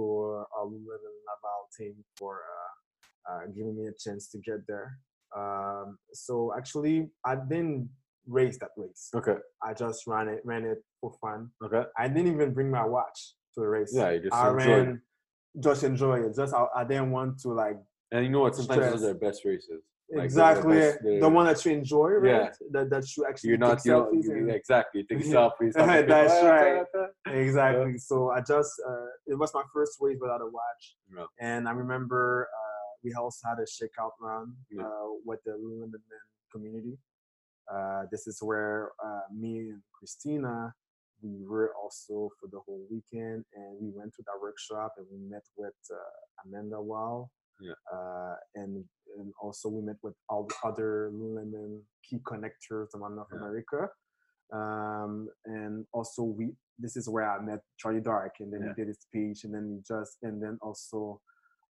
our 0.58 0.66
Lululemon 0.66 1.16
Laval 1.28 1.68
team 1.78 1.94
for 2.18 2.42
uh, 3.30 3.32
uh, 3.34 3.42
giving 3.56 3.76
me 3.78 3.88
a 3.88 3.92
chance 4.00 4.28
to 4.30 4.40
get 4.40 4.66
there. 4.68 4.98
Um, 5.36 5.98
so 6.14 6.54
actually, 6.58 7.10
I 7.26 7.36
didn't 7.36 7.90
race 8.26 8.58
that 8.60 8.70
race. 8.78 9.10
Okay. 9.14 9.36
I 9.62 9.74
just 9.74 10.08
ran 10.08 10.28
it, 10.30 10.42
ran 10.44 10.64
it 10.66 10.80
for 11.02 11.14
fun. 11.22 11.52
Okay. 11.64 11.84
I 11.98 12.08
didn't 12.08 12.34
even 12.34 12.54
bring 12.54 12.72
my 12.72 12.84
watch 12.86 13.34
to 13.54 13.62
the 13.62 13.68
race. 13.68 13.92
Yeah, 13.94 14.12
you 14.12 14.22
just 14.22 14.34
I 14.34 14.50
enjoyed 14.52 14.68
ran, 14.68 15.02
it. 15.56 15.62
just 15.64 15.84
enjoy 15.84 16.22
it. 16.22 16.36
Just 16.36 16.54
I, 16.56 16.66
I 16.76 16.84
didn't 16.84 17.12
want 17.12 17.40
to 17.42 17.50
like 17.50 17.78
And 18.12 18.26
you 18.26 18.32
know 18.32 18.40
what? 18.40 18.56
Sometimes 18.56 18.80
those 18.92 19.04
are 19.04 19.06
their 19.08 19.14
best 19.14 19.46
races. 19.46 19.84
Like, 20.10 20.18
the 20.20 20.24
exactly 20.26 20.78
the, 20.80 21.20
the- 21.22 21.30
one 21.30 21.46
that 21.48 21.66
you 21.66 21.72
enjoy, 21.72 22.10
right? 22.10 22.32
Yeah. 22.32 22.50
That 22.72 22.90
that 22.92 23.18
you 23.18 23.26
actually 23.28 23.50
You're 23.50 23.58
not, 23.58 23.84
you 23.86 23.92
know, 23.92 24.12
you- 24.12 24.50
exactly. 24.50 25.02
You 25.10 25.18
take 25.18 25.26
selfies. 25.36 25.74
That's 25.74 26.34
people, 26.34 26.50
right. 26.50 26.86
Exactly. 27.28 27.98
So 27.98 28.30
I 28.30 28.42
just 28.42 28.72
uh, 28.88 29.08
it 29.26 29.36
was 29.38 29.52
my 29.54 29.64
first 29.74 29.98
race 30.00 30.18
without 30.22 30.42
a 30.42 30.46
watch, 30.46 30.84
Yeah. 31.16 31.26
and 31.40 31.68
I 31.68 31.72
remember 31.72 32.48
uh, 32.54 32.90
we 33.04 33.14
also 33.14 33.48
had 33.50 33.58
a 33.60 33.66
shakeout 33.66 34.12
run 34.22 34.54
Yeah. 34.70 34.84
uh, 34.84 35.08
with 35.26 35.40
the 35.44 35.52
Lululemon 35.52 35.92
Men 36.12 36.24
community. 36.52 36.98
Uh, 37.74 38.04
this 38.12 38.28
is 38.28 38.38
where 38.44 38.92
uh, 39.04 39.22
me 39.34 39.58
and 39.72 39.82
Christina 39.92 40.74
we 41.24 41.44
were 41.48 41.74
also 41.82 42.30
for 42.40 42.48
the 42.52 42.60
whole 42.60 42.86
weekend, 42.92 43.44
and 43.56 43.70
we 43.82 43.90
went 43.90 44.14
to 44.14 44.22
that 44.28 44.38
workshop 44.40 44.94
and 44.98 45.08
we 45.12 45.18
met 45.28 45.46
with 45.58 45.74
uh, 45.90 46.46
Amanda 46.46 46.80
Wow. 46.80 47.32
Yeah. 47.62 47.74
Uh, 47.94 48.36
and 48.56 48.84
and 49.18 49.34
also 49.42 49.70
we 49.70 49.82
met 49.82 49.96
with 50.04 50.16
all 50.30 50.46
the 50.48 50.56
other 50.68 51.12
Lululemon 51.14 51.82
key 52.08 52.20
connectors 52.26 52.94
around 52.96 53.16
North 53.16 53.30
Yeah. 53.34 53.40
America 53.40 53.90
um, 54.54 55.30
and 55.46 55.86
also 55.94 56.24
we 56.24 56.54
this 56.78 56.98
is 56.98 57.08
where 57.08 57.30
I 57.30 57.42
met 57.42 57.62
Charlie 57.78 58.02
Dark, 58.02 58.36
and 58.40 58.52
then 58.52 58.62
Yeah. 58.62 58.70
he 58.70 58.74
did 58.82 58.88
his 58.88 59.00
speech, 59.00 59.44
and 59.46 59.54
then 59.54 59.66
he 59.72 59.82
just 59.88 60.18
and 60.24 60.42
then 60.44 60.58
also 60.62 61.22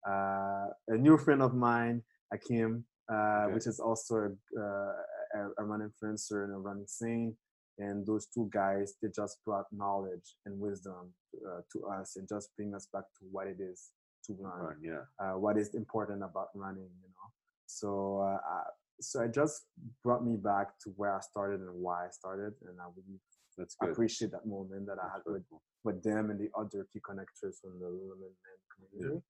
uh, 0.09 0.69
a 0.89 0.97
new 0.97 1.19
friend 1.19 1.43
of 1.43 1.55
mine, 1.55 2.03
Akim, 2.33 2.85
uh, 3.13 3.45
Okay. 3.45 3.55
which 3.55 3.67
is 3.67 3.81
also 3.81 4.15
a, 4.17 4.61
uh, 4.61 4.93
a, 5.35 5.63
a 5.63 5.65
run 5.65 5.81
influencer 5.81 6.45
and 6.45 6.53
a 6.55 6.59
running 6.59 6.87
scene. 6.87 7.37
And 7.79 8.07
those 8.07 8.27
two 8.27 8.49
guys, 8.53 8.95
they 9.03 9.09
just 9.09 9.39
brought 9.45 9.67
knowledge 9.73 10.37
and 10.47 10.61
wisdom 10.61 11.13
uh, 11.47 11.61
to 11.73 11.87
us, 11.87 12.17
and 12.17 12.29
just 12.29 12.55
bring 12.57 12.75
us 12.75 12.89
back 12.93 13.05
to 13.19 13.27
what 13.31 13.47
it 13.47 13.59
is 13.61 13.91
to 14.27 14.33
run 14.41 14.59
Fun, 14.67 14.77
Yeah. 14.83 15.05
uh, 15.19 15.39
what 15.39 15.57
is 15.59 15.75
important 15.75 16.23
about 16.23 16.49
running, 16.55 16.91
you 17.03 17.09
know. 17.15 17.29
So, 17.67 18.19
uh, 18.21 18.39
I, 18.55 18.63
so 19.01 19.23
it 19.23 19.33
just 19.35 19.67
brought 20.03 20.25
me 20.25 20.37
back 20.37 20.79
to 20.83 20.91
where 20.97 21.15
I 21.17 21.21
started 21.21 21.61
and 21.61 21.75
why 21.75 22.07
I 22.07 22.11
started, 22.11 22.55
and 22.69 22.81
I 22.81 22.85
really 22.97 23.21
That's 23.59 23.75
good. 23.77 23.91
appreciate 23.91 24.31
that 24.33 24.47
moment 24.47 24.87
that 24.87 24.99
I 24.99 25.09
had 25.13 25.23
with, 25.27 25.43
cool. 25.51 25.63
with 25.85 26.03
them 26.03 26.31
and 26.31 26.39
the 26.41 26.51
other 26.59 26.87
key 26.93 27.01
connectors 27.01 27.61
from 27.61 27.79
the 27.81 27.87
Lululemon 27.87 28.33
Men 28.45 28.59
community. 28.75 29.23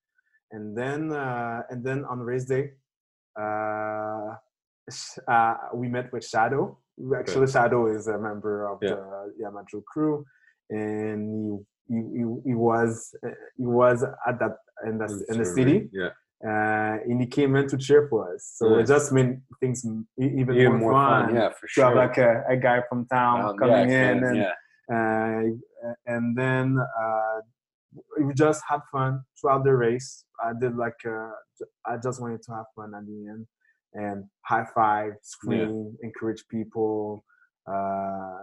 And 0.52 0.76
then, 0.76 1.12
uh, 1.12 1.62
and 1.70 1.82
then 1.84 2.04
on 2.04 2.20
race 2.20 2.44
day, 2.44 2.72
uh, 3.38 4.34
uh, 5.28 5.54
we 5.74 5.88
met 5.88 6.12
with 6.12 6.24
Shadow. 6.24 6.78
Actually, 7.16 7.50
Shadow 7.50 7.86
is 7.94 8.06
a 8.06 8.18
member 8.18 8.66
of 8.68 8.78
Yeah. 8.82 8.90
the 8.90 9.34
Yamajo 9.42 9.82
crew, 9.84 10.24
and 10.70 11.64
he, 11.88 11.94
he, 11.94 12.00
he, 12.18 12.24
he 12.48 12.54
was 12.54 13.14
he 13.56 13.66
was 13.66 14.02
at 14.02 14.38
that 14.38 14.58
in 14.86 14.98
the 14.98 15.08
in 15.30 15.38
the 15.38 15.44
city 15.44 15.88
Yeah. 15.92 16.10
uh, 16.44 16.94
and 17.08 17.20
he 17.20 17.26
came 17.26 17.54
in 17.56 17.66
to 17.68 17.76
cheer 17.76 18.06
for 18.10 18.34
us. 18.34 18.42
So 18.58 18.64
it 18.78 18.86
just 18.86 19.12
made 19.12 19.40
things 19.60 19.84
even, 20.18 20.54
Even 20.54 20.76
more, 20.78 20.92
fun. 20.92 21.34
Yeah, 21.34 21.50
for 21.50 21.66
To 21.66 21.72
sure. 21.72 21.84
have 21.86 21.96
like 21.96 22.18
a, 22.18 22.44
a 22.54 22.56
guy 22.56 22.78
from 22.88 23.06
town 23.06 23.36
Um, 23.44 23.56
coming 23.56 23.88
yeah, 23.90 24.10
in, 24.10 24.24
and 24.24 24.36
yeah. 24.42 24.54
uh, 24.94 25.42
and 26.06 26.36
then 26.36 26.66
uh, 27.02 27.38
we 28.26 28.32
just 28.34 28.60
had 28.68 28.80
fun 28.92 29.22
throughout 29.40 29.62
the 29.64 29.74
race. 29.86 30.24
I 30.42 30.50
did 30.60 30.74
like 30.76 31.00
uh, 31.06 31.30
j- 31.58 31.72
I 31.86 31.96
just 32.06 32.20
wanted 32.20 32.42
to 32.46 32.52
have 32.58 32.66
fun 32.76 32.90
at 32.98 33.04
the 33.06 33.18
end 33.32 33.46
and 33.94 34.24
high 34.50 34.66
five, 34.74 35.12
scream, 35.22 35.96
encourage 36.02 36.42
people. 36.50 37.24
Uh, 37.72 38.40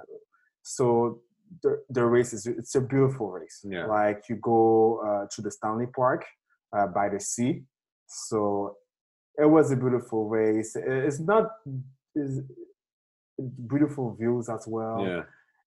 so 0.63 1.19
the 1.63 1.81
the 1.89 2.05
race 2.05 2.33
is 2.33 2.45
it's 2.47 2.75
a 2.75 2.81
beautiful 2.81 3.31
race. 3.31 3.59
Yeah. 3.63 3.85
Like 3.85 4.23
you 4.29 4.35
go 4.37 4.99
uh, 5.07 5.27
to 5.33 5.41
the 5.41 5.51
Stanley 5.51 5.87
Park 5.87 6.25
uh, 6.75 6.87
by 6.87 7.09
the 7.09 7.19
sea. 7.19 7.63
So 8.07 8.77
it 9.37 9.45
was 9.49 9.71
a 9.71 9.75
beautiful 9.75 10.27
race. 10.29 10.75
It's 10.75 11.19
not 11.19 11.49
it's 12.15 12.41
beautiful 13.67 14.15
views 14.19 14.49
as 14.49 14.65
well 14.67 15.03
yeah. 15.07 15.23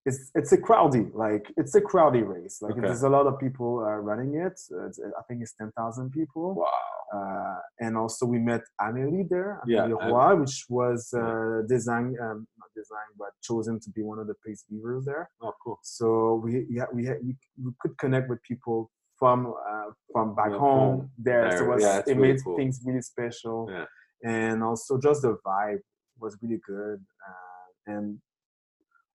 it's 0.06 0.30
it's 0.34 0.52
a 0.52 0.56
crowdy 0.58 1.12
like 1.14 1.50
it's 1.56 1.74
a 1.74 1.80
crowdy 1.80 2.22
race 2.26 2.58
like 2.62 2.72
Okay. 2.72 2.82
there's 2.82 3.02
a 3.02 3.08
lot 3.08 3.26
of 3.26 3.38
people 3.40 3.80
uh, 3.80 3.96
running 3.96 4.34
it 4.36 4.52
it's, 4.52 5.00
i 5.18 5.22
think 5.26 5.42
it's 5.42 5.54
10000 5.54 6.10
people 6.12 6.54
Wow. 6.54 6.68
Uh, 7.12 7.58
and 7.80 7.96
also 7.96 8.24
we 8.26 8.38
met 8.38 8.62
amelie 8.80 9.24
there 9.28 9.60
Yeah, 9.66 9.84
amelie 9.84 10.00
Am- 10.02 10.12
Roy, 10.12 10.32
which 10.42 10.64
was 10.68 11.12
uh, 11.12 11.62
designed 11.68 12.16
um, 12.24 12.46
not 12.60 12.70
designed 12.74 13.14
but 13.18 13.30
chosen 13.42 13.78
to 13.80 13.90
be 13.90 14.02
one 14.02 14.18
of 14.18 14.26
the 14.26 14.34
pace 14.44 14.64
beavers 14.68 15.04
there 15.04 15.28
Oh, 15.42 15.54
cool. 15.62 15.78
so 15.82 16.40
we 16.44 16.66
yeah, 16.70 16.86
we, 16.96 17.02
had, 17.06 17.18
we 17.26 17.36
we 17.64 17.70
could 17.80 17.96
connect 17.98 18.28
with 18.30 18.40
people 18.42 18.90
from 19.18 19.38
uh, 19.70 19.90
from 20.12 20.34
back 20.34 20.50
From 20.50 20.60
home, 20.60 20.96
home. 20.98 21.10
there. 21.18 21.56
So 21.58 21.64
it, 21.64 21.68
was, 21.68 21.82
yeah, 21.82 21.98
it 21.98 22.16
really 22.16 22.20
made 22.34 22.44
cool. 22.44 22.56
things 22.58 22.80
really 22.84 23.00
special, 23.02 23.58
Yeah. 23.70 23.86
and 24.24 24.62
also 24.68 24.98
just 25.06 25.22
the 25.22 25.36
vibe 25.46 25.82
was 26.18 26.36
really 26.42 26.60
good, 26.66 26.98
uh, 27.28 27.92
and 27.94 28.18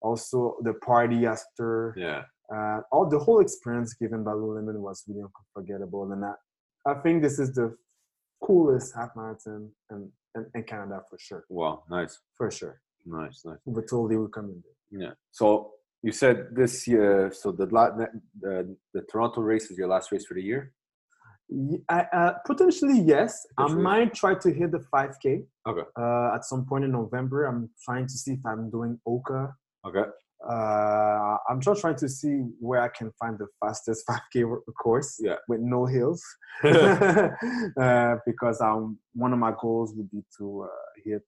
also 0.01 0.55
the 0.67 0.73
party 0.73 1.25
after 1.25 1.93
Yeah. 1.97 2.23
uh, 2.55 2.79
all 2.91 3.07
the 3.09 3.19
whole 3.19 3.39
experience 3.41 3.93
given 3.93 4.23
by 4.23 4.31
Lululemon 4.31 4.77
was 4.79 5.03
really 5.07 5.23
unforgettable, 5.29 6.11
and 6.13 6.23
I, 6.25 6.33
I 6.85 6.93
think 6.95 7.21
this 7.21 7.39
is 7.39 7.53
the 7.53 7.75
coolest 8.43 8.95
half 8.95 9.09
marathon 9.15 9.69
in, 9.91 10.11
in, 10.35 10.45
in 10.55 10.63
Canada 10.63 11.01
for 11.09 11.17
sure, 11.19 11.43
Wow. 11.49 11.83
Nice. 11.89 12.19
for 12.37 12.49
sure. 12.51 12.81
Nice. 13.05 13.41
Nice. 13.45 13.57
We 13.65 13.81
totally 13.83 14.17
recommend 14.17 14.63
it. 14.65 14.75
Yeah. 15.03 15.11
So 15.31 15.71
you 16.03 16.11
said 16.11 16.47
this 16.51 16.87
year. 16.87 17.31
So 17.33 17.51
the 17.51 17.65
the 18.41 18.75
the 18.93 19.01
Toronto 19.11 19.41
race 19.41 19.71
is 19.71 19.77
your 19.77 19.87
last 19.87 20.11
race 20.11 20.25
for 20.25 20.33
the 20.35 20.43
year. 20.43 20.73
I, 21.89 22.01
uh, 22.13 22.33
potentially 22.45 22.99
yes. 23.01 23.45
Potentially. 23.57 23.79
I 23.79 23.83
might 23.83 24.13
try 24.13 24.35
to 24.35 24.53
hit 24.53 24.71
the 24.71 24.83
5K 24.93 25.45
Okay. 25.67 25.81
uh, 25.99 26.35
at 26.35 26.45
some 26.45 26.65
point 26.65 26.83
in 26.85 26.91
November. 26.91 27.45
I'm 27.45 27.69
trying 27.83 28.05
to 28.05 28.13
see 28.13 28.33
if 28.33 28.45
I'm 28.45 28.69
doing 28.69 28.99
Oka 29.07 29.55
Okay. 29.87 30.03
Uh, 30.47 31.37
I'm 31.49 31.59
just 31.59 31.81
trying 31.81 31.95
to 31.97 32.07
see 32.07 32.43
where 32.59 32.81
I 32.81 32.87
can 32.89 33.11
find 33.19 33.37
the 33.37 33.47
fastest 33.59 34.05
5K 34.35 34.45
course 34.81 35.17
Yeah. 35.21 35.35
with 35.47 35.59
no 35.59 35.85
hills, 35.85 36.23
uh, 36.63 38.15
because 38.25 38.61
um, 38.61 38.99
one 39.13 39.33
of 39.33 39.39
my 39.39 39.53
goals 39.59 39.93
would 39.95 40.09
be 40.11 40.23
to 40.37 40.63
uh, 40.63 41.01
hit 41.03 41.23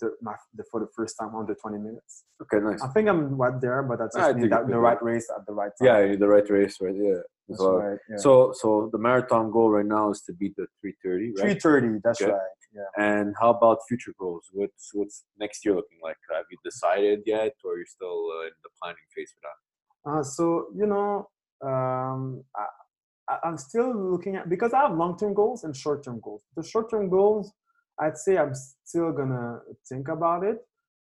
the, 0.00 0.12
my, 0.22 0.34
the, 0.54 0.64
for 0.70 0.80
the 0.80 0.88
first 0.94 1.16
time 1.18 1.34
under 1.34 1.54
20 1.54 1.78
minutes. 1.78 2.24
okay, 2.42 2.64
nice. 2.64 2.82
I 2.82 2.88
think 2.88 3.08
I'm 3.08 3.34
right 3.36 3.60
there, 3.60 3.82
but 3.82 4.00
I 4.00 4.04
just 4.06 4.18
I 4.18 4.32
need 4.32 4.50
that, 4.50 4.68
the 4.68 4.78
right 4.78 5.02
race 5.02 5.28
at 5.36 5.46
the 5.46 5.52
right 5.52 5.72
time. 5.80 5.86
Yeah, 5.86 6.06
need 6.06 6.20
the 6.20 6.28
right 6.28 6.48
race, 6.48 6.76
right? 6.80 6.94
Yeah. 6.94 7.20
Right. 7.48 7.98
Yeah. 8.08 8.16
so, 8.16 8.52
so 8.54 8.88
the 8.92 8.98
marathon 8.98 9.50
goal 9.50 9.70
right 9.70 9.86
now 9.86 10.10
is 10.10 10.22
to 10.22 10.32
beat 10.32 10.54
the 10.56 10.66
330, 10.80 11.32
right? 11.42 11.60
330. 11.60 12.00
That's 12.02 12.20
Okay. 12.20 12.32
right. 12.32 12.40
Yeah. 12.74 12.82
And 12.98 13.34
how 13.40 13.50
about 13.50 13.78
future 13.88 14.12
goals? 14.18 14.48
What's 14.52 14.90
what's 14.94 15.24
next 15.38 15.64
year 15.64 15.76
looking 15.76 15.98
like? 16.02 16.16
Have 16.32 16.44
you 16.50 16.58
decided 16.64 17.20
yet, 17.24 17.54
or 17.64 17.76
you're 17.76 17.86
still 17.86 18.26
uh, 18.36 18.46
in 18.46 18.52
the 18.64 18.70
planning 18.80 19.06
phase 19.14 19.32
for 19.32 19.42
that? 19.46 20.10
Uh, 20.10 20.22
so 20.24 20.66
you 20.74 20.86
know, 20.86 21.28
um, 21.64 22.42
I, 22.56 23.38
I'm 23.44 23.58
still 23.58 23.94
looking 23.94 24.34
at 24.36 24.48
because 24.48 24.72
I 24.72 24.80
have 24.82 24.96
long-term 24.96 25.34
goals 25.34 25.62
and 25.62 25.74
short-term 25.76 26.20
goals. 26.20 26.42
The 26.56 26.64
short-term 26.64 27.10
goals, 27.10 27.52
I'd 28.00 28.18
say 28.18 28.38
I'm 28.38 28.54
still 28.84 29.12
gonna 29.12 29.60
think 29.88 30.08
about 30.08 30.42
it, 30.42 30.58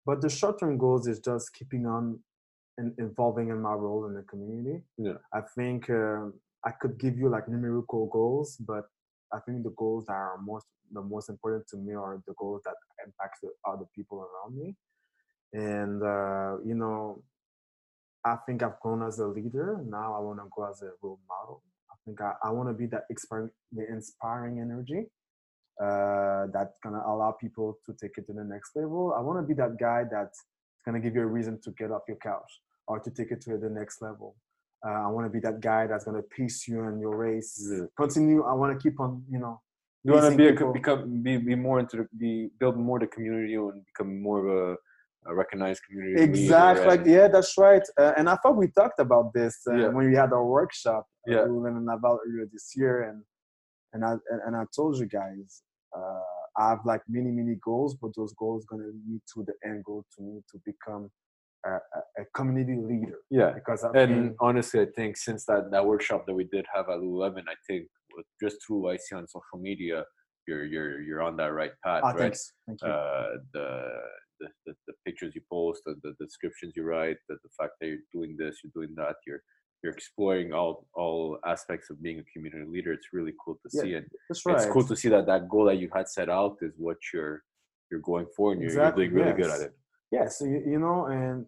but 0.06 0.20
the 0.22 0.30
short-term 0.30 0.80
goals 0.80 1.08
is 1.08 1.20
just 1.20 1.54
keeping 1.54 1.86
on 1.86 2.20
and 2.82 2.94
evolving 2.98 3.50
in 3.50 3.62
my 3.62 3.74
role 3.74 4.06
in 4.08 4.14
the 4.14 4.24
community. 4.24 4.84
Yeah. 4.98 5.20
I 5.34 5.42
think 5.56 5.90
um, 5.90 6.34
I 6.66 6.72
could 6.72 7.00
give 7.00 7.18
you 7.18 7.30
like 7.30 7.48
numerical 7.48 8.08
goals, 8.08 8.58
but 8.60 8.86
I 9.34 9.40
think 9.46 9.64
the 9.64 9.74
goals 9.78 10.06
that 10.08 10.14
are 10.14 10.40
most 10.44 10.66
the 10.94 11.02
most 11.02 11.30
important 11.30 11.68
to 11.70 11.78
me 11.78 11.94
are 11.94 12.22
the 12.28 12.34
goals 12.38 12.62
that 12.66 12.76
impact 13.06 13.38
the 13.42 13.50
other 13.66 13.86
people 13.96 14.28
around 14.28 14.58
me. 14.58 14.76
And 15.54 16.04
uh, 16.04 16.58
you 16.66 16.76
know, 16.76 17.24
I 18.26 18.36
think 18.46 18.64
I've 18.64 18.80
grown 18.82 19.04
as 19.04 19.20
a 19.20 19.28
leader. 19.28 19.80
Now 19.88 20.16
I 20.18 20.20
want 20.20 20.40
to 20.40 20.50
go 20.56 20.70
as 20.70 20.82
a 20.82 20.92
role 21.02 21.20
model. 21.30 21.64
I 21.92 21.96
think 22.04 22.20
I, 22.22 22.34
I 22.44 22.52
want 22.52 22.70
to 22.70 22.74
be 22.74 22.88
that 22.88 23.04
inspiring, 23.10 23.52
the 23.72 23.86
inspiring 23.88 24.60
energy 24.60 25.06
uh, 25.82 26.48
that's 26.54 26.76
gonna 26.84 27.04
allow 27.08 27.32
people 27.40 27.78
to 27.86 27.94
take 28.02 28.18
it 28.18 28.28
to 28.28 28.34
the 28.34 28.44
next 28.44 28.72
level. 28.76 29.14
I 29.18 29.22
want 29.22 29.40
to 29.40 29.48
be 29.48 29.54
that 29.56 29.80
guy 29.80 30.04
that's 30.12 30.40
gonna 30.86 31.00
give 31.00 31.16
you 31.16 31.22
a 31.22 31.32
reason 31.38 31.60
to 31.64 31.72
get 31.72 31.92
off 31.92 32.02
your 32.08 32.18
couch 32.18 32.52
or 32.88 33.00
to 33.00 33.10
take 33.12 33.32
it 33.32 33.42
to 33.42 33.58
the 33.58 33.70
next 33.70 34.02
level. 34.02 34.36
Uh, 34.86 35.04
I 35.06 35.08
want 35.08 35.26
to 35.28 35.30
be 35.30 35.40
that 35.42 35.62
guy 35.62 35.86
that's 35.88 36.06
gonna 36.06 36.24
pace 36.24 36.68
you 36.68 36.84
in 36.84 37.00
your 37.00 37.16
race. 37.16 37.70
Yeah. 37.72 37.86
Continue. 37.98 38.44
I 38.44 38.54
want 38.54 38.78
to 38.78 38.82
keep 38.82 39.00
on, 39.00 39.24
you 39.30 39.40
know. 39.40 39.62
You 40.04 40.14
want 40.14 40.32
to 40.32 40.36
be 40.36 40.48
a, 40.48 40.72
become 40.72 41.22
be, 41.22 41.38
be 41.38 41.54
more 41.54 41.80
into 41.80 41.98
the, 41.98 42.08
be 42.18 42.50
build 42.60 42.76
more 42.76 43.00
the 43.00 43.06
community 43.06 43.54
and 43.54 43.86
become 43.86 44.20
more 44.22 44.40
of 44.40 44.48
a, 44.48 45.30
a 45.30 45.36
recognized 45.36 45.82
community. 45.88 46.24
Exactly. 46.24 46.88
Like, 46.88 47.04
yeah, 47.06 47.28
that's 47.28 47.56
right. 47.60 47.84
Uh, 48.00 48.14
and 48.18 48.28
I 48.28 48.36
thought 48.38 48.58
we 48.58 48.68
talked 48.70 49.00
about 49.00 49.32
this 49.34 49.60
uh, 49.70 49.76
Yeah. 49.76 49.88
when 49.90 50.10
we 50.10 50.16
had 50.16 50.34
our 50.34 50.44
workshop. 50.46 51.06
uh, 51.30 51.32
Yeah. 51.32 51.44
we 51.46 51.58
were 51.60 51.68
in 51.70 52.50
this 52.52 52.74
year, 52.76 53.04
and 53.10 53.24
and 53.94 54.04
I 54.04 54.14
and, 54.32 54.42
and 54.46 54.56
I 54.56 54.64
told 54.76 54.98
you 54.98 55.06
guys, 55.06 55.62
uh, 55.96 56.24
I 56.58 56.70
have 56.72 56.80
like 56.86 57.04
many 57.08 57.30
many 57.30 57.56
goals, 57.64 57.96
but 58.02 58.12
those 58.16 58.34
goals 58.34 58.66
gonna 58.66 58.92
lead 59.08 59.22
to 59.34 59.44
the 59.44 59.54
end 59.70 59.84
goal 59.84 60.04
to 60.16 60.24
me 60.24 60.42
to 60.52 60.60
become 60.66 61.12
a, 61.66 62.22
a, 62.22 62.26
community 62.36 62.76
leader 62.80 63.20
yeah. 63.30 63.52
because 63.52 63.84
I've 63.84 63.96
And 63.96 64.12
been, 64.12 64.36
honestly, 64.40 64.82
I 64.82 64.88
think 64.96 65.18
since 65.18 65.46
that, 65.46 65.70
that 65.72 65.86
workshop 65.86 66.26
that 66.28 66.34
we 66.34 66.46
did 66.46 66.66
have 66.74 66.90
at 66.90 66.98
Lululemon, 67.00 67.44
I 67.48 67.56
think 67.68 67.88
just 68.42 68.58
through 68.66 68.84
what 68.84 68.94
I 68.94 68.98
see 68.98 69.16
on 69.16 69.28
social 69.28 69.60
media, 69.60 70.04
you're 70.48 70.66
you're 70.66 71.02
you're 71.02 71.22
on 71.22 71.38
that 71.38 71.54
right 71.54 71.72
path, 71.86 72.02
ah, 72.04 72.10
right? 72.10 72.18
thanks, 72.18 72.54
thank 72.68 72.82
you. 72.82 72.88
uh, 72.90 73.28
the, 73.54 73.86
the, 74.40 74.48
the 74.66 74.74
the 74.88 74.94
pictures 75.06 75.34
you 75.36 75.42
post, 75.52 75.84
the, 75.86 75.96
the 76.04 76.14
descriptions 76.20 76.74
you 76.76 76.84
write, 76.84 77.18
the, 77.30 77.36
the 77.44 77.50
fact 77.60 77.74
that 77.80 77.88
you're 77.88 77.98
doing 78.12 78.36
this, 78.38 78.58
you're 78.64 78.72
doing 78.76 78.96
that, 78.98 79.16
you're 79.28 79.42
you're 79.84 79.94
exploring 79.94 80.52
all 80.52 80.88
all 80.96 81.38
aspects 81.46 81.90
of 81.92 82.02
being 82.02 82.20
a 82.20 82.24
community 82.34 82.66
leader. 82.70 82.92
It's 82.92 83.10
really 83.14 83.34
cool 83.44 83.56
to 83.56 83.70
Yeah, 83.72 83.82
see, 83.84 83.94
and 83.94 84.06
that's 84.30 84.46
right. 84.46 84.58
it's 84.58 84.66
cool 84.66 84.84
to 84.84 84.96
see 84.96 85.10
that 85.10 85.28
that 85.28 85.48
goal 85.48 85.66
that 85.66 85.78
you 85.78 85.90
had 85.94 86.08
set 86.10 86.30
out 86.30 86.58
is 86.62 86.74
what 86.78 86.98
you're 87.14 87.44
you're 87.92 88.02
going 88.02 88.26
for, 88.36 88.52
and 88.54 88.62
you're, 88.62 88.70
Exactly, 88.72 89.04
you're 89.04 89.14
doing 89.14 89.26
really 89.26 89.42
good 89.42 89.52
at 89.52 89.62
it. 89.62 89.74
Yeah 90.12 90.28
so 90.28 90.46
you, 90.46 90.62
you 90.66 90.80
know 90.80 91.06
and 91.06 91.46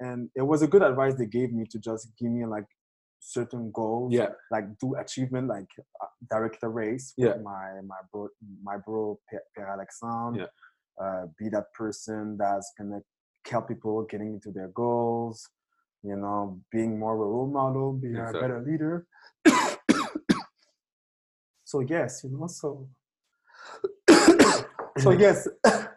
and 0.00 0.28
it 0.34 0.42
was 0.42 0.62
a 0.62 0.66
good 0.66 0.82
advice 0.82 1.14
they 1.16 1.26
gave 1.26 1.52
me 1.52 1.64
to 1.70 1.78
just 1.78 2.08
give 2.18 2.30
me 2.30 2.44
like 2.46 2.66
certain 3.18 3.70
goals 3.72 4.12
Yeah, 4.12 4.28
like 4.50 4.64
do 4.78 4.94
achievement 4.96 5.48
like 5.48 5.68
uh, 6.02 6.06
direct 6.30 6.62
a 6.62 6.68
race 6.68 7.12
Yeah. 7.16 7.34
with 7.34 7.42
my 7.42 7.80
my 7.86 8.00
bro 8.12 8.28
my 8.62 8.76
bro 8.76 9.18
Pierre 9.28 9.42
Pierre 9.54 9.70
Alexandre 9.70 10.40
Yeah. 10.42 11.04
uh, 11.04 11.26
be 11.38 11.48
that 11.48 11.72
person 11.72 12.36
that's 12.38 12.72
gonna 12.78 13.00
help 13.50 13.68
people 13.68 14.04
getting 14.10 14.34
into 14.34 14.50
their 14.50 14.68
goals 14.68 15.48
you 16.02 16.16
know 16.16 16.60
being 16.70 16.98
more 16.98 17.14
of 17.14 17.20
a 17.20 17.24
role 17.24 17.48
model 17.50 17.92
being 17.94 18.16
Exactly. 18.16 18.38
a 18.38 18.42
better 18.42 18.60
leader 18.62 19.06
so 21.64 21.80
yes 21.80 22.22
you 22.24 22.30
know 22.30 22.46
so 22.46 22.88
so 24.98 25.10
yes 25.24 25.48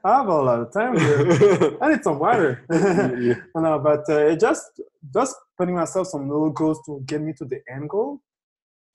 I 0.04 0.18
have 0.18 0.28
a 0.28 0.42
lot 0.42 0.60
of 0.60 0.72
time 0.72 0.98
here 0.98 1.78
I 1.82 1.90
need 1.90 2.04
some 2.04 2.20
water 2.20 2.64
Yeah. 2.70 3.36
no, 3.56 3.80
but 3.80 4.10
uh, 4.10 4.36
just 4.36 4.66
just 5.14 5.36
putting 5.58 5.76
myself 5.76 6.08
some 6.08 6.30
little 6.30 6.52
goals 6.52 6.80
to 6.86 7.02
get 7.06 7.22
me 7.22 7.34
to 7.34 7.46
the 7.46 7.60
end 7.70 7.90
goal. 7.90 8.22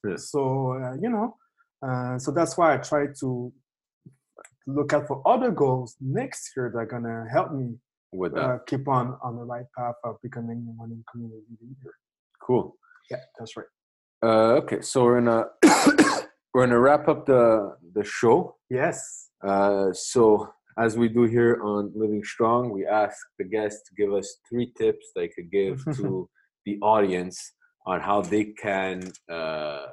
Yeah. 0.07 0.17
So 0.17 0.73
uh, 0.83 0.95
you 1.01 1.11
know, 1.11 1.37
uh, 1.87 2.19
so 2.19 2.31
that's 2.31 2.57
why 2.57 2.75
I 2.75 2.77
try 2.79 3.07
to 3.21 3.53
look 4.67 4.93
out 4.93 5.07
for 5.07 5.23
other 5.27 5.51
goals 5.51 5.97
next 6.01 6.51
year 6.57 6.71
that 6.73 6.79
are 6.79 6.87
gonna 6.87 7.27
help 7.31 7.53
me 7.53 7.77
with 8.13 8.35
that. 8.35 8.41
uh, 8.41 8.59
keep 8.67 8.89
on 8.89 9.19
on 9.23 9.37
the 9.37 9.45
right 9.45 9.67
path 9.77 9.97
of 10.05 10.17
becoming 10.23 10.67
a 10.69 10.83
running 10.83 11.05
community 11.11 11.57
leader. 11.61 11.95
cool. 12.41 12.77
Yeah, 13.11 13.19
that's 13.39 13.57
right. 13.57 13.67
Uh, 14.25 14.55
okay, 14.63 14.81
so 14.81 15.05
we're 15.05 15.21
gonna 15.21 15.45
we're 16.55 16.67
gonna 16.67 16.81
wrap 16.81 17.09
up 17.09 17.27
the 17.27 17.77
the 17.95 18.05
show. 18.05 18.57
Yes. 18.71 19.29
Uh, 19.47 19.93
so 19.93 20.49
as 20.77 20.97
we 20.97 21.09
do 21.09 21.25
here 21.25 21.61
on 21.63 21.93
Living 21.95 22.25
Strong, 22.25 22.71
we 22.71 22.87
ask 22.87 23.17
the 23.39 23.45
guests 23.45 23.89
to 23.89 23.95
give 23.95 24.13
us 24.13 24.39
three 24.49 24.73
tips 24.77 25.11
they 25.15 25.29
could 25.29 25.51
give 25.51 25.85
to 25.97 26.29
the 26.67 26.79
audience 26.81 27.53
on 27.87 28.01
how 28.01 28.23
they 28.23 28.45
can 28.45 29.13
uh, 29.31 29.87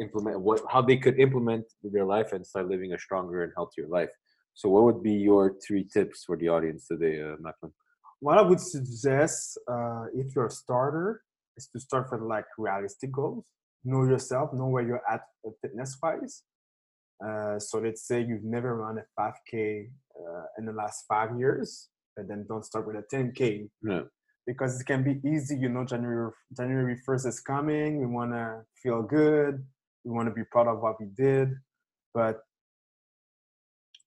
implement 0.00 0.40
what 0.40 0.60
how 0.70 0.80
they 0.80 0.96
could 0.96 1.18
implement 1.18 1.64
their 1.82 2.04
life 2.04 2.32
and 2.32 2.46
start 2.46 2.68
living 2.68 2.92
a 2.92 2.98
stronger 2.98 3.42
and 3.42 3.52
healthier 3.56 3.86
life. 3.88 4.10
So, 4.54 4.68
what 4.68 4.84
would 4.84 5.02
be 5.02 5.14
your 5.14 5.54
three 5.66 5.84
tips 5.84 6.24
for 6.24 6.36
the 6.36 6.48
audience 6.48 6.86
today, 6.86 7.20
uh, 7.20 7.36
Macklin? 7.40 7.72
What 8.20 8.38
I 8.38 8.42
would 8.42 8.60
suggest 8.60 9.58
uh, 9.70 10.04
if 10.14 10.34
you're 10.34 10.46
a 10.46 10.50
starter 10.50 11.22
is 11.56 11.68
to 11.72 11.80
start 11.80 12.08
with 12.12 12.22
like 12.22 12.46
realistic 12.56 13.12
goals. 13.12 13.46
Know 13.84 14.04
yourself, 14.04 14.52
know 14.52 14.68
where 14.68 14.86
you're 14.86 15.02
at 15.10 15.22
fitness 15.60 15.98
wise. 16.00 16.44
Uh, 17.24 17.58
so 17.58 17.78
let's 17.78 18.06
say 18.06 18.20
you've 18.20 18.44
never 18.44 18.76
run 18.76 18.98
a 18.98 19.04
5K 19.20 19.88
uh, 20.20 20.44
in 20.58 20.66
the 20.66 20.72
last 20.72 21.04
five 21.08 21.38
years, 21.38 21.88
and 22.16 22.28
then 22.28 22.44
don't 22.48 22.64
start 22.64 22.86
with 22.86 22.96
a 22.96 23.04
10K 23.14 23.68
Yeah. 23.82 24.02
because 24.46 24.80
it 24.80 24.84
can 24.86 25.02
be 25.04 25.20
easy. 25.28 25.56
You 25.56 25.68
know, 25.68 25.84
January 25.84 26.32
January 26.56 26.96
1st 27.06 27.26
is 27.26 27.40
coming. 27.40 28.00
We 28.00 28.06
want 28.06 28.32
to 28.32 28.62
feel 28.82 29.02
good. 29.02 29.64
We 30.04 30.10
want 30.10 30.28
to 30.28 30.34
be 30.34 30.44
proud 30.50 30.66
of 30.66 30.80
what 30.80 31.00
we 31.00 31.06
did, 31.06 31.48
but 32.12 32.40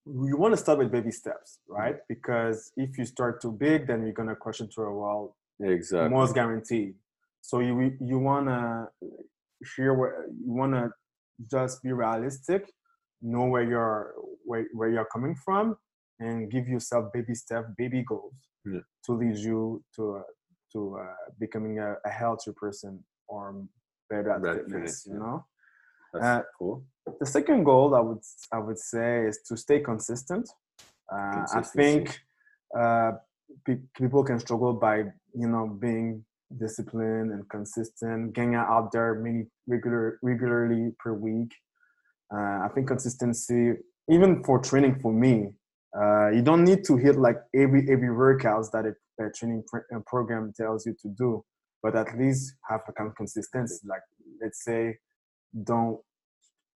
we 0.05 0.33
want 0.33 0.53
to 0.53 0.57
start 0.57 0.77
with 0.79 0.91
baby 0.91 1.11
steps, 1.11 1.59
right? 1.67 1.97
Because 2.07 2.71
if 2.77 2.97
you 2.97 3.05
start 3.05 3.41
too 3.41 3.51
big, 3.51 3.87
then 3.87 4.03
you're 4.03 4.13
gonna 4.13 4.35
crush 4.35 4.59
into 4.61 4.81
a 4.81 4.93
wall 4.93 5.35
Exactly. 5.59 6.09
most 6.09 6.35
guaranteed. 6.35 6.95
So 7.41 7.59
you 7.59 7.97
you 8.01 8.19
wanna 8.19 8.89
hear 9.75 9.93
where 9.93 10.27
you 10.27 10.51
wanna 10.61 10.91
just 11.49 11.81
be 11.81 11.91
realistic, 11.91 12.71
know 13.21 13.45
where 13.45 13.63
you're 13.63 14.13
where, 14.45 14.65
where 14.73 14.89
you're 14.89 15.09
coming 15.11 15.35
from, 15.35 15.75
and 16.19 16.51
give 16.51 16.67
yourself 16.67 17.11
baby 17.13 17.35
step, 17.35 17.65
baby 17.77 18.03
goals 18.07 18.35
Yeah. 18.65 18.81
to 19.05 19.11
lead 19.13 19.37
you 19.37 19.83
to 19.95 20.17
uh, 20.17 20.23
to 20.73 20.97
uh, 20.99 21.15
becoming 21.39 21.79
a, 21.79 21.95
a 22.05 22.09
healthier 22.09 22.53
person 22.53 23.03
or 23.27 23.63
better 24.09 24.31
at 24.31 24.41
Better 24.41 24.63
fitness. 24.63 25.05
You 25.07 25.19
know. 25.19 25.45
That's 26.13 26.25
uh, 26.25 26.41
cool. 26.57 26.83
The 27.19 27.25
second 27.25 27.63
goal 27.65 27.95
I 27.95 27.99
would 27.99 28.23
I 28.51 28.59
would 28.59 28.79
say 28.79 29.25
is 29.27 29.39
to 29.47 29.57
stay 29.57 29.79
consistent. 29.79 30.49
Uh, 31.11 31.45
I 31.53 31.61
think 31.61 32.19
uh, 32.77 33.11
pe- 33.65 33.87
people 33.97 34.23
can 34.23 34.39
struggle 34.39 34.73
by 34.73 34.97
you 35.33 35.47
know 35.53 35.67
being 35.67 36.25
disciplined 36.57 37.31
and 37.33 37.47
consistent, 37.49 38.33
getting 38.33 38.55
out 38.55 38.91
there 38.91 39.15
many 39.15 39.45
regular 39.67 40.19
regularly 40.21 40.93
per 40.99 41.13
week. 41.13 41.51
Uh, 42.33 42.65
I 42.65 42.69
think 42.73 42.87
consistency, 42.87 43.73
even 44.09 44.43
for 44.43 44.59
training, 44.59 44.99
for 44.99 45.13
me, 45.13 45.51
uh, 45.97 46.29
you 46.29 46.41
don't 46.41 46.63
need 46.63 46.83
to 46.85 46.97
hit 46.97 47.17
like 47.17 47.37
every 47.55 47.81
every 47.89 48.09
workouts 48.09 48.71
that 48.71 48.85
a, 48.85 49.23
a 49.23 49.31
training 49.31 49.63
pr- 49.67 49.99
program 50.05 50.53
tells 50.55 50.85
you 50.85 50.95
to 51.01 51.07
do, 51.09 51.43
but 51.81 51.95
at 51.95 52.17
least 52.17 52.55
have 52.69 52.81
a 52.87 52.91
kind 52.93 53.09
of 53.09 53.15
consistency. 53.15 53.87
Like 53.87 54.01
let's 54.41 54.63
say, 54.63 54.97
don't 55.63 55.99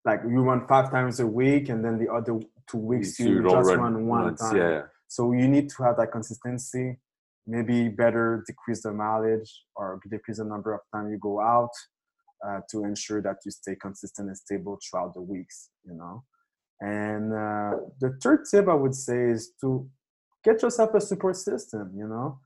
like 0.05 0.21
you 0.23 0.41
run 0.41 0.67
five 0.67 0.91
times 0.91 1.19
a 1.19 1.27
week, 1.27 1.69
and 1.69 1.83
then 1.83 1.97
the 1.99 2.11
other 2.11 2.39
two 2.69 2.77
weeks 2.77 3.19
you 3.19 3.41
don't 3.41 3.51
just 3.51 3.75
run, 3.75 4.07
one 4.07 4.23
once, 4.23 4.41
time. 4.41 4.55
Yeah. 4.55 4.81
So 5.07 5.33
you 5.33 5.47
need 5.47 5.69
to 5.71 5.83
have 5.83 5.97
that 5.97 6.11
consistency 6.11 6.97
maybe 7.49 7.89
better 7.89 8.43
decrease 8.45 8.83
the 8.83 8.93
mileage 8.93 9.63
or 9.75 9.99
decrease 10.09 10.37
the 10.37 10.45
number 10.45 10.73
of 10.73 10.81
time 10.93 11.09
you 11.09 11.17
go 11.17 11.41
out 11.41 11.71
uh, 12.47 12.59
to 12.69 12.83
ensure 12.83 13.21
that 13.21 13.37
you 13.45 13.51
stay 13.51 13.75
consistent 13.75 14.27
and 14.27 14.37
stable 14.37 14.77
throughout 14.81 15.13
the 15.13 15.21
weeks 15.21 15.69
you 15.85 15.93
know? 15.93 16.23
And 16.81 17.33
uh, 17.33 17.71
the 17.99 18.17
third 18.21 18.45
tip 18.49 18.67
i 18.67 18.73
would 18.73 18.95
say 18.95 19.29
is 19.29 19.51
to 19.61 19.89
get 20.43 20.61
yourself 20.61 20.93
a 20.93 21.01
support 21.01 21.35
system 21.35 21.91
you 21.95 22.07
know? 22.07 22.39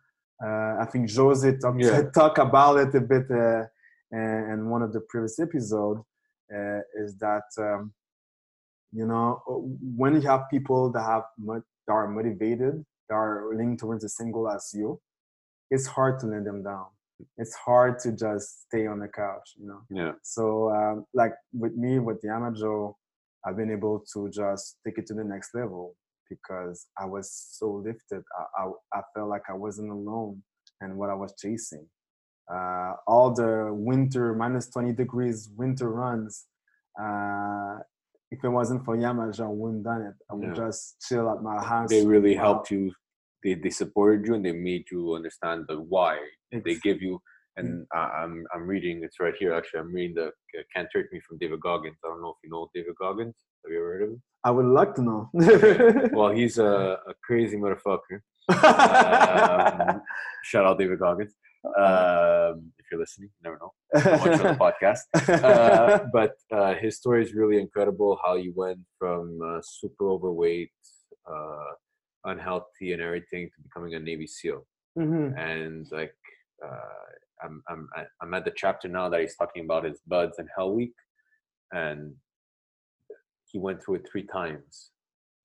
Uh, 0.44 0.78
i 0.82 0.86
think 0.92 1.10
jose 1.12 1.58
talked 1.58 1.82
Yeah. 1.82 2.10
talk 2.16 2.38
about 2.38 2.78
it 2.78 2.96
a 2.96 3.02
bit 3.02 3.30
uh, 3.32 3.66
in 4.12 4.70
one 4.70 4.82
of 4.82 4.94
the 4.94 5.02
previous 5.10 5.40
episodes 5.40 6.02
uh, 6.56 6.82
is 7.04 7.18
that 7.18 7.48
um, 7.58 7.94
you 8.92 9.06
know 9.06 9.42
when 9.98 10.14
you 10.16 10.22
have 10.22 10.50
people 10.50 10.92
that 10.92 11.04
have 11.04 11.24
that 11.48 11.64
are 11.90 12.08
motivated 12.08 12.86
that 13.10 13.16
are 13.16 13.50
leaning 13.56 13.78
towards 13.78 14.04
the 14.04 14.10
same 14.10 14.32
goal 14.32 14.50
as 14.50 14.72
you 14.74 15.00
it's 15.72 15.88
hard 15.88 16.20
to 16.20 16.28
let 16.28 16.44
them 16.46 16.64
down 16.64 16.86
it's 17.38 17.56
hard 17.56 18.00
to 18.00 18.12
just 18.12 18.64
stay 18.68 18.86
on 18.88 19.00
the 19.00 19.08
couch 19.08 19.48
you 19.60 19.68
know 19.68 19.82
Yeah. 19.90 20.14
so 20.24 20.70
um, 20.72 21.06
like 21.14 21.34
with 21.54 21.76
me 21.76 22.00
with 22.00 22.20
the 22.22 22.28
Yamajo, 22.30 22.96
I've 23.46 23.58
been 23.58 23.72
able 23.72 24.04
to 24.14 24.30
just 24.30 24.78
take 24.86 24.98
it 24.98 25.06
to 25.08 25.14
the 25.14 25.24
next 25.24 25.50
level 25.54 25.96
because 26.30 26.88
I 26.98 27.06
was 27.06 27.28
so 27.60 27.68
lifted. 27.86 28.24
I, 28.40 28.64
I, 28.64 28.72
I 29.00 29.02
felt 29.14 29.30
like 29.30 29.44
I 29.50 29.54
wasn't 29.54 29.92
alone 29.92 30.42
and 30.82 30.98
what 30.98 31.10
I 31.10 31.14
was 31.14 31.34
chasing. 31.40 31.86
Uh, 32.52 32.94
all 33.06 33.32
the 33.34 33.70
winter 33.72 34.34
minus 34.34 34.70
20 34.70 34.94
degrees 34.94 35.50
winter 35.56 35.90
runs, 35.92 36.46
uh, 37.02 37.76
if 38.32 38.44
it 38.44 38.50
wasn't 38.50 38.84
for 38.86 38.98
Yamajo, 38.98 39.42
I 39.46 39.48
wouldn't 39.50 39.84
done 39.84 40.02
it. 40.04 40.16
I 40.32 40.34
would 40.36 40.50
Yeah. 40.58 40.64
just 40.66 41.02
chill 41.08 41.30
at 41.30 41.44
my 41.44 41.62
house. 41.64 41.90
They 41.90 42.06
really 42.06 42.34
helped 42.34 42.72
you. 42.72 42.92
They, 43.44 43.56
they 43.56 43.70
supported 43.70 44.26
you 44.26 44.36
and 44.36 44.46
they 44.46 44.52
made 44.52 44.86
you 44.92 45.16
understand 45.16 45.66
the 45.68 45.80
why. 45.80 46.18
They 46.52 46.72
Ex- 46.72 46.80
give 46.82 47.02
you, 47.02 47.22
and 47.58 47.86
I, 47.94 48.24
I'm 48.24 48.46
I'm 48.54 48.68
reading. 48.68 49.02
It's 49.04 49.20
right 49.20 49.34
here. 49.38 49.54
Actually, 49.54 49.82
I'm 49.82 49.94
reading 49.94 50.16
the 50.16 50.28
uh, 50.28 50.64
"Can't 50.76 50.88
Hurt 50.94 51.08
Me" 51.12 51.20
from 51.28 51.38
David 51.40 51.62
Goggins. 51.62 51.98
I 52.04 52.10
don't 52.10 52.22
know 52.22 52.30
if 52.30 52.38
you 52.44 52.50
know 52.50 52.70
David 52.74 52.96
Goggins. 53.00 53.36
Have 53.66 53.72
you 53.72 53.80
ever 53.80 53.94
heard 53.94 54.04
of 54.04 54.10
him? 54.10 54.22
I 54.44 54.52
would 54.52 54.66
like 54.66 54.94
to 54.96 55.02
know. 55.02 55.30
Well, 56.14 56.32
he's 56.36 56.58
a, 56.58 57.00
a 57.08 57.14
crazy 57.24 57.58
motherfucker. 57.58 58.20
Um, 58.50 60.02
shout 60.44 60.66
out 60.66 60.78
David 60.78 61.00
Goggins. 61.00 61.34
Um, 61.66 62.72
if 62.78 62.86
you're 62.92 63.00
listening, 63.00 63.30
you 63.30 63.50
never 63.50 63.58
know. 63.58 63.72
Watch 63.94 64.40
on 64.40 64.54
the 64.54 64.60
podcast. 64.60 65.00
Uh, 65.44 66.06
but 66.12 66.34
uh, 66.52 66.74
his 66.76 66.98
story 66.98 67.24
is 67.24 67.34
really 67.34 67.60
incredible. 67.60 68.20
How 68.24 68.36
he 68.36 68.52
went 68.56 68.80
from 69.00 69.40
uh, 69.44 69.60
super 69.64 70.10
overweight, 70.10 70.72
uh, 71.30 71.72
unhealthy, 72.26 72.94
and 72.94 73.02
everything 73.02 73.50
to 73.50 73.62
becoming 73.62 73.96
a 73.96 74.00
Navy 74.00 74.28
SEAL. 74.28 74.66
Mhm. 74.98 75.38
And 75.38 75.88
like, 75.92 76.16
uh, 76.66 77.06
I'm 77.44 77.64
I'm 77.68 77.90
I'm 78.22 78.34
at 78.34 78.46
the 78.46 78.52
chapter 78.56 78.88
now 78.88 79.10
that 79.10 79.20
he's 79.22 79.36
talking 79.36 79.66
about 79.66 79.84
his 79.86 80.00
BUD/S 80.08 80.40
and 80.40 80.50
Hell 80.56 80.74
Week, 80.74 80.94
and 81.74 82.16
he 83.46 83.58
went 83.60 83.84
through 83.84 83.96
it 83.96 84.08
three 84.10 84.24
times 84.24 84.92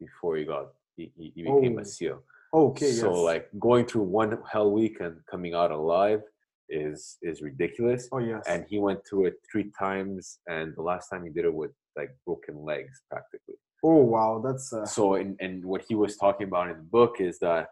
before 0.01 0.37
he 0.37 0.45
got 0.45 0.69
he, 0.97 1.13
he 1.17 1.33
he 1.35 1.43
became 1.43 1.77
Oh. 1.79 1.81
a 1.81 1.85
SEAL. 1.85 2.23
Okay. 2.55 2.93
so 2.93 3.11
yes. 3.15 3.25
like 3.25 3.51
going 3.59 3.85
through 3.87 4.05
one 4.05 4.41
Hell 4.51 4.71
Week 4.73 5.01
and 5.01 5.21
coming 5.31 5.55
out 5.55 5.71
alive 5.71 6.23
is 6.71 7.17
is 7.23 7.43
ridiculous 7.43 8.09
Oh 8.13 8.19
yes. 8.19 8.45
and 8.47 8.65
he 8.69 8.79
went 8.79 9.01
through 9.07 9.27
it 9.27 9.35
three 9.51 9.71
times 9.79 10.39
and 10.49 10.75
the 10.77 10.83
last 10.83 11.09
time 11.09 11.25
he 11.25 11.31
did 11.31 11.45
it 11.47 11.53
with 11.53 11.73
like 11.97 12.11
broken 12.27 12.63
legs 12.65 13.03
practically 13.11 13.57
oh 13.85 14.03
wow, 14.03 14.43
that's 14.45 14.73
uh, 14.73 14.85
so 14.85 15.15
and, 15.15 15.37
and 15.41 15.65
what 15.65 15.83
he 15.89 15.95
was 15.95 16.17
talking 16.17 16.47
about 16.49 16.71
in 16.71 16.77
the 16.77 16.83
book 16.83 17.17
is 17.21 17.39
that 17.39 17.69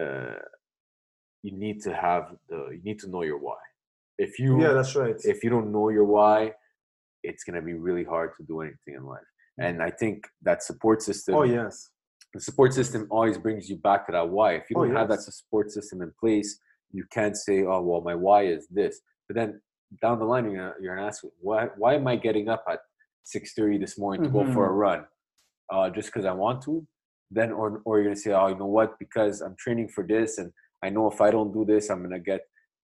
uh, 0.00 0.38
you 1.42 1.52
need 1.52 1.80
to 1.82 1.94
have 1.94 2.34
the 2.48 2.68
you 2.72 2.80
need 2.82 2.98
to 2.98 3.08
know 3.08 3.22
your 3.22 3.38
why 3.38 3.56
if 4.18 4.38
you 4.38 4.60
yeah, 4.60 4.72
that's 4.72 4.96
right. 4.96 5.16
if 5.24 5.44
you 5.44 5.50
don't 5.50 5.70
know 5.70 5.88
your 5.90 6.04
why 6.04 6.52
it's 7.22 7.44
going 7.44 7.54
to 7.54 7.62
be 7.62 7.74
really 7.74 8.04
hard 8.04 8.30
to 8.36 8.42
do 8.44 8.60
anything 8.60 8.94
in 8.96 9.04
life 9.04 9.22
and 9.58 9.82
i 9.82 9.90
think 9.90 10.24
that 10.42 10.62
support 10.62 11.02
system 11.02 11.34
oh 11.34 11.42
yes. 11.42 11.90
the 12.32 12.40
support 12.40 12.72
system 12.72 13.06
always 13.10 13.38
brings 13.38 13.68
you 13.68 13.76
back 13.76 14.06
to 14.06 14.12
that 14.12 14.28
why. 14.28 14.54
If 14.54 14.64
you 14.68 14.76
Oh, 14.76 14.84
don't 14.84 14.96
have 14.96 15.08
that 15.08 15.20
support 15.20 15.70
system 15.70 16.02
in 16.02 16.12
place, 16.18 16.58
you 16.90 17.04
can't 17.12 17.36
say, 17.36 17.62
"Oh, 17.64 17.80
well, 17.82 18.00
my 18.00 18.16
why 18.26 18.46
is 18.46 18.66
this." 18.68 19.00
But 19.28 19.36
then 19.36 19.60
down 20.02 20.18
the 20.18 20.24
line, 20.24 20.44
you're 20.46 20.56
gonna, 20.56 20.74
you're 20.80 20.96
gonna 20.96 21.06
ask, 21.06 21.22
"Why? 21.40 21.68
Why 21.76 21.94
am 21.94 22.06
I 22.08 22.16
getting 22.16 22.48
up 22.48 22.64
at 22.68 22.80
6:30 23.24 23.78
this 23.80 23.98
morning 23.98 24.22
to 24.24 24.30
go 24.30 24.44
for 24.44 24.66
a 24.68 24.72
Mm-hmm. 24.72 24.78
run? 24.84 25.06
Uh, 25.72 25.90
just 25.90 26.08
because 26.08 26.24
I 26.26 26.32
want 26.32 26.62
to?" 26.64 26.86
Then, 27.30 27.52
or 27.52 27.82
or 27.84 27.98
you're 27.98 28.04
gonna 28.04 28.16
say, 28.16 28.32
"Oh, 28.32 28.48
you 28.48 28.56
know 28.56 28.66
what? 28.66 28.98
Because 28.98 29.40
I'm 29.40 29.56
training 29.58 29.88
for 29.88 30.04
this, 30.06 30.38
and 30.38 30.52
I 30.82 30.90
know 30.90 31.10
if 31.10 31.20
I 31.20 31.30
don't 31.30 31.52
do 31.52 31.64
this, 31.64 31.90
I'm 31.90 32.02
gonna 32.02 32.18
get, 32.20 32.42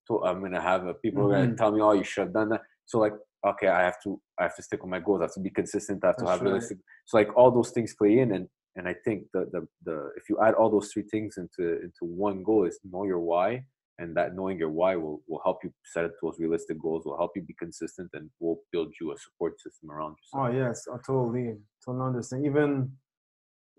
to, 0.09 0.25
I'm 0.25 0.41
gonna 0.41 0.61
have 0.61 0.87
uh, 0.87 0.95
people 1.03 1.25
are 1.27 1.31
gonna 1.37 1.53
Mhm. 1.53 1.57
tell 1.57 1.73
me, 1.73 1.81
"Oh, 1.81 1.93
you 1.93 2.05
should 2.05 2.25
have 2.25 2.33
done 2.35 2.49
that." 2.51 2.63
So 2.87 2.99
like, 2.99 3.13
okay, 3.47 3.69
I 3.69 3.83
have 3.83 4.01
to, 4.05 4.21
I 4.39 4.45
have 4.45 4.57
to 4.57 4.63
stick 4.63 4.83
with 4.83 4.91
my 4.91 5.01
goals. 5.01 5.21
I 5.21 5.25
have 5.25 5.35
to 5.35 5.41
be 5.41 5.51
consistent. 5.51 6.03
I 6.05 6.09
have 6.09 6.19
to 6.19 6.27
That's 6.27 6.31
have 6.31 6.41
right. 6.41 6.49
realistic. 6.49 6.79
So 7.07 7.19
like 7.19 7.37
all 7.37 7.51
those 7.51 7.71
things 7.71 7.95
play 7.95 8.19
in, 8.19 8.33
and 8.35 8.49
and 8.77 8.89
I 8.89 8.95
think 9.05 9.25
the 9.35 9.43
the 9.53 9.69
the 9.85 10.11
if 10.17 10.29
you 10.31 10.39
add 10.43 10.55
all 10.55 10.71
those 10.71 10.91
three 10.93 11.05
things 11.11 11.37
into 11.37 11.81
into 11.83 12.03
one 12.03 12.43
goal 12.43 12.65
is 12.65 12.81
know 12.85 13.05
your 13.05 13.21
why, 13.21 13.65
and 14.01 14.17
that 14.17 14.35
knowing 14.35 14.59
your 14.59 14.71
why 14.71 14.93
will 14.97 15.19
will 15.29 15.43
help 15.45 15.59
you 15.65 15.71
set 15.85 16.11
those 16.23 16.37
realistic 16.39 16.79
goals. 16.81 17.05
Will 17.05 17.17
help 17.25 17.33
you 17.37 17.43
be 17.43 17.55
consistent, 17.65 18.11
and 18.15 18.31
will 18.41 18.59
build 18.73 18.91
you 19.01 19.13
a 19.13 19.17
support 19.19 19.61
system 19.61 19.91
around 19.91 20.17
yourself. 20.21 20.39
Oh 20.49 20.51
yes, 20.63 20.87
I 20.93 20.97
totally, 21.07 21.57
totally 21.85 22.07
understand. 22.07 22.47
Even 22.47 22.93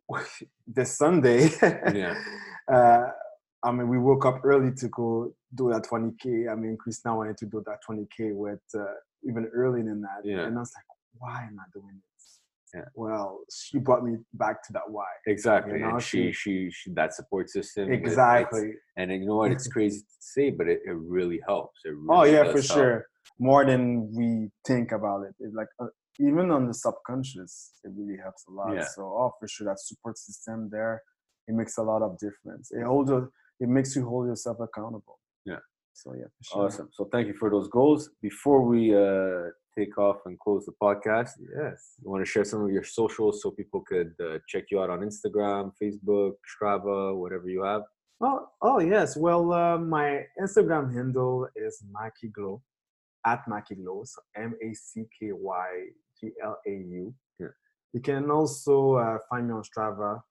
this 0.68 0.98
Sunday, 0.98 1.50
Yeah. 2.02 2.16
uh, 2.72 3.06
I 3.64 3.72
mean, 3.72 3.88
we 3.90 4.00
woke 4.00 4.26
up 4.26 4.44
early 4.44 4.72
to 4.82 4.88
go 4.90 5.34
do 5.54 5.70
that 5.72 5.84
20k. 5.84 6.52
I 6.52 6.56
mean, 6.56 6.78
Chris 6.78 7.02
now 7.06 7.18
wanted 7.18 7.38
to 7.38 7.46
do 7.46 7.64
that 7.66 7.80
20k 7.88 8.34
with 8.34 8.60
uh, 8.76 8.86
even 9.28 9.46
earlier 9.54 9.84
than 9.84 10.02
that, 10.02 10.22
Yeah. 10.24 10.46
and 10.48 10.58
I 10.58 10.60
was 10.62 10.72
like, 10.76 10.86
why 11.20 11.44
am 11.44 11.58
I 11.60 11.66
doing 11.74 11.96
this? 11.96 12.11
Yeah. 12.74 12.86
Well, 12.96 13.40
she 13.52 13.80
brought 13.80 14.04
me 14.04 14.18
back 14.34 14.64
to 14.68 14.74
that 14.74 14.90
why. 14.90 15.06
Exactly, 15.28 15.74
You 15.74 15.80
know, 15.86 15.90
and 15.96 16.02
she, 16.02 16.32
she- 16.32 16.72
she 16.72 16.92
that 16.94 17.14
support 17.14 17.50
system. 17.50 17.92
it- 17.92 17.96
Exactly. 18.00 18.74
and 18.98 19.12
you 19.12 19.26
know 19.28 19.36
what? 19.38 19.52
It's 19.52 19.68
crazy 19.76 20.00
to 20.00 20.06
say, 20.20 20.52
but 20.52 20.68
it, 20.68 20.80
it 20.86 20.96
really 20.96 21.42
helps. 21.46 21.82
It 21.84 21.94
Oh 22.10 22.24
yeah, 22.24 22.44
for 22.46 22.62
help. 22.62 22.64
sure. 22.66 23.06
More 23.40 23.66
than 23.66 24.12
we 24.16 24.50
think 24.66 24.92
about 24.92 25.24
it. 25.28 25.34
It's 25.40 25.54
like 25.56 25.68
uh, 25.82 25.88
even 26.20 26.50
on 26.52 26.68
the 26.68 26.74
subconscious, 26.74 27.72
it 27.84 27.92
really 27.98 28.18
helps 28.22 28.46
a 28.48 28.52
lot. 28.52 28.74
Yeah. 28.76 28.86
So 28.96 29.02
oh, 29.04 29.32
for 29.40 29.48
sure, 29.48 29.68
that 29.68 29.80
support 29.80 30.18
system 30.18 30.70
there, 30.72 31.02
it 31.48 31.54
makes 31.56 31.78
a 31.78 31.84
lot 31.84 32.02
of 32.02 32.18
difference. 32.20 32.72
It 32.72 32.84
holds, 32.84 33.12
it 33.12 33.70
makes 33.78 33.96
you 33.96 34.08
hold 34.08 34.28
yourself 34.28 34.58
accountable. 34.62 35.20
Yeah. 35.46 35.60
So 35.94 36.14
yeah, 36.14 36.26
for 36.38 36.44
sure. 36.44 36.66
Awesome. 36.68 36.90
So 36.94 37.10
thank 37.12 37.28
you 37.28 37.34
for 37.34 37.50
those 37.50 37.68
goals. 37.68 38.10
Before 38.22 38.62
we 38.64 38.96
uh, 38.96 39.50
take 39.78 39.98
off 39.98 40.18
and 40.26 40.40
close 40.40 40.66
the 40.66 40.74
podcast, 40.82 41.32
Yes. 41.56 41.96
you 42.02 42.10
want 42.10 42.24
to 42.26 42.30
share 42.30 42.44
some 42.44 42.62
of 42.64 42.72
your 42.72 42.84
socials 42.84 43.42
so 43.42 43.52
people 43.52 43.82
could 43.82 44.14
uh, 44.24 44.38
check 44.48 44.66
you 44.72 44.82
out 44.82 44.90
on 44.90 45.00
Instagram, 45.00 45.72
Facebook, 45.82 46.34
Strava, 46.52 47.18
whatever 47.18 47.50
you 47.50 47.64
have. 47.64 47.84
Oh, 48.22 48.48
oh 48.62 48.80
yes. 48.80 49.18
Well, 49.18 49.52
uh, 49.52 49.78
my 49.78 50.26
Instagram 50.40 50.94
handle 50.94 51.48
is 51.56 51.84
Macky 51.92 52.30
Glau 52.30 52.62
at 53.26 53.48
Macky 53.48 53.76
Glau. 53.76 54.06
So 54.06 54.22
M 54.36 54.54
A 54.62 54.74
C 54.74 55.06
K 55.20 55.32
Y 55.32 55.68
G 56.20 56.32
L 56.44 56.58
A 56.68 56.70
U. 56.70 57.14
Yeah. 57.40 57.48
You 57.94 58.00
can 58.02 58.30
also 58.30 58.96
uh, 58.96 59.18
find 59.30 59.48
me 59.48 59.54
on 59.54 59.64
Strava 59.64 60.22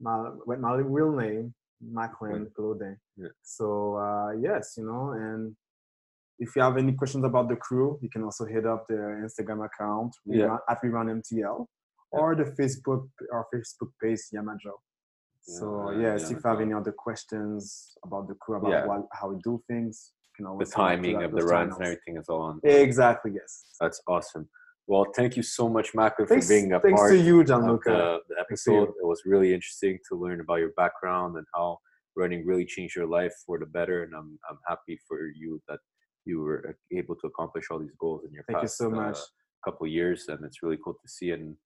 my, 0.00 0.30
with 0.46 0.58
my 0.58 0.74
real 0.76 1.12
name, 1.12 1.54
Macklin 1.82 2.48
Clothing. 2.56 2.96
Yeah. 3.16 3.28
So 3.42 3.96
uh, 3.96 4.32
yes, 4.40 4.74
you 4.78 4.86
know, 4.86 5.10
and 5.12 5.54
if 6.38 6.56
you 6.56 6.62
have 6.62 6.76
any 6.76 6.92
questions 6.92 7.24
about 7.24 7.48
the 7.48 7.56
crew, 7.56 7.98
you 8.02 8.08
can 8.10 8.22
also 8.24 8.44
hit 8.44 8.66
up 8.66 8.86
the 8.88 8.94
Instagram 9.26 9.64
account 9.64 10.14
Yeah. 10.26 10.56
at 10.68 10.78
We 10.82 10.88
Run 10.88 11.08
MTL 11.08 11.66
or 12.10 12.34
the 12.34 12.44
Facebook 12.44 13.08
our 13.32 13.46
Facebook 13.54 13.90
page 14.02 14.20
Yamajo. 14.34 14.74
So 15.42 15.90
Yeah, 15.90 16.00
yes, 16.14 16.30
if 16.30 16.38
you 16.42 16.42
have 16.50 16.60
any 16.60 16.72
other 16.72 16.92
questions 16.92 17.96
about 18.04 18.28
the 18.28 18.34
crew, 18.34 18.56
about 18.56 18.70
Yeah. 18.70 18.86
what, 18.86 19.06
how 19.12 19.28
we 19.32 19.36
do 19.44 19.62
things, 19.68 20.12
you 20.24 20.30
can 20.36 20.44
The 20.44 20.50
always 20.50 20.70
to 20.70 20.74
timing 20.76 21.22
of 21.22 21.32
the 21.32 21.44
runs 21.44 21.74
and 21.76 21.84
everything 21.84 22.16
is 22.16 22.28
all 22.28 22.42
on. 22.42 22.60
Exactly. 22.64 23.32
Yes. 23.34 23.52
That's 23.80 24.00
awesome. 24.08 24.48
Well, 24.86 25.06
thank 25.16 25.36
you 25.36 25.42
so 25.42 25.68
much, 25.68 25.94
Macklin, 25.94 26.26
for 26.28 26.38
being 26.46 26.72
a 26.72 26.80
thanks 26.80 27.00
part 27.00 27.12
to 27.12 27.18
you, 27.18 27.40
of 27.40 27.46
Gianluca. 27.46 27.90
the, 27.90 28.18
the 28.34 28.40
episode. 28.40 28.88
It 29.00 29.06
was 29.12 29.22
really 29.24 29.54
interesting 29.54 29.98
to 30.08 30.14
learn 30.14 30.40
about 30.40 30.56
your 30.56 30.72
background 30.76 31.36
and 31.38 31.46
how 31.54 31.78
running 32.16 32.44
really 32.46 32.66
changed 32.66 32.94
your 32.94 33.06
life 33.06 33.34
for 33.46 33.58
the 33.58 33.66
better. 33.66 34.02
And 34.04 34.14
I'm 34.14 34.38
I'm 34.48 34.58
happy 34.68 34.98
for 35.08 35.18
you 35.26 35.60
that 35.68 35.80
you 36.26 36.40
were 36.40 36.76
able 36.92 37.16
to 37.16 37.26
accomplish 37.26 37.66
all 37.70 37.78
these 37.78 37.94
goals 37.98 38.22
in 38.26 38.32
your 38.32 38.44
Thank 38.44 38.58
you 38.58 38.62
past 38.62 38.78
so 38.78 38.86
uh, 38.86 38.90
much. 38.90 39.18
couple 39.64 39.86
years, 39.86 40.26
and 40.28 40.44
it's 40.44 40.62
really 40.62 40.78
cool 40.82 40.94
to 40.94 41.08
see. 41.08 41.30
And 41.30 41.56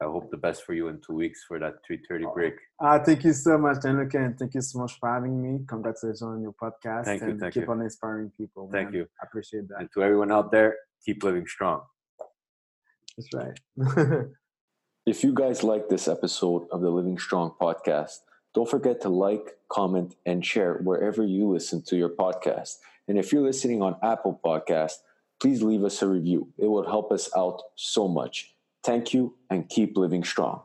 I 0.00 0.06
hope 0.06 0.30
the 0.30 0.36
best 0.36 0.64
for 0.64 0.74
you 0.74 0.88
in 0.88 1.00
two 1.06 1.14
weeks 1.14 1.44
for 1.46 1.58
that 1.58 1.74
3:30 1.88 2.24
Oh, 2.26 2.34
break. 2.34 2.54
Uh, 2.82 2.98
thank 2.98 3.24
you 3.24 3.32
so 3.32 3.56
much, 3.58 3.82
Gianluca, 3.82 4.18
and 4.18 4.38
thank 4.38 4.54
you 4.54 4.60
so 4.62 4.78
much 4.80 4.98
for 4.98 5.08
having 5.12 5.34
me. 5.40 5.64
Congratulations 5.68 6.22
on 6.22 6.42
your 6.42 6.54
podcast. 6.54 7.04
Thank 7.04 7.22
you, 7.22 7.28
and 7.30 7.40
thank 7.40 7.54
keep 7.54 7.64
you. 7.64 7.70
on 7.70 7.80
inspiring 7.82 8.30
people. 8.36 8.68
Thank 8.72 8.90
man. 8.90 8.94
you. 8.94 9.06
I 9.20 9.26
appreciate 9.26 9.68
that. 9.68 9.78
And 9.80 9.88
to 9.94 10.02
everyone 10.02 10.32
out 10.32 10.50
there, 10.50 10.76
keep 11.04 11.22
living 11.22 11.46
strong. 11.46 11.82
That's 13.16 13.28
right. 13.34 13.58
If 15.04 15.24
you 15.24 15.34
guys 15.34 15.64
like 15.64 15.88
this 15.88 16.06
episode 16.06 16.68
of 16.70 16.80
the 16.80 16.90
Living 16.90 17.18
Strong 17.18 17.54
podcast, 17.60 18.18
Don't 18.54 18.68
forget 18.68 19.00
to 19.00 19.08
like, 19.08 19.56
comment, 19.68 20.14
and 20.26 20.44
share 20.44 20.74
wherever 20.84 21.24
you 21.24 21.48
listen 21.48 21.82
to 21.88 21.96
your 21.96 22.10
podcast. 22.10 22.76
And 23.08 23.18
if 23.18 23.32
you're 23.32 23.42
listening 23.42 23.82
on 23.82 23.96
Apple 24.02 24.40
Podcast, 24.44 24.94
please 25.40 25.62
leave 25.62 25.84
us 25.84 26.02
a 26.02 26.08
review. 26.08 26.48
It 26.58 26.66
will 26.66 26.86
help 26.86 27.10
us 27.12 27.28
out 27.36 27.62
so 27.76 28.08
much. 28.08 28.54
Thank 28.84 29.12
you 29.12 29.34
and 29.50 29.68
keep 29.68 29.96
living 29.96 30.24
strong. 30.24 30.62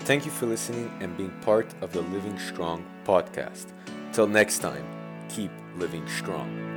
Thank 0.00 0.24
you 0.24 0.32
for 0.32 0.46
listening 0.46 0.90
and 1.00 1.16
being 1.16 1.32
part 1.42 1.72
of 1.80 1.92
the 1.92 2.02
Living 2.02 2.36
Strong 2.36 2.84
podcast. 3.04 3.72
Till 4.12 4.26
next 4.26 4.58
time, 4.58 4.84
keep 5.28 5.52
living 5.76 6.06
strong. 6.08 6.71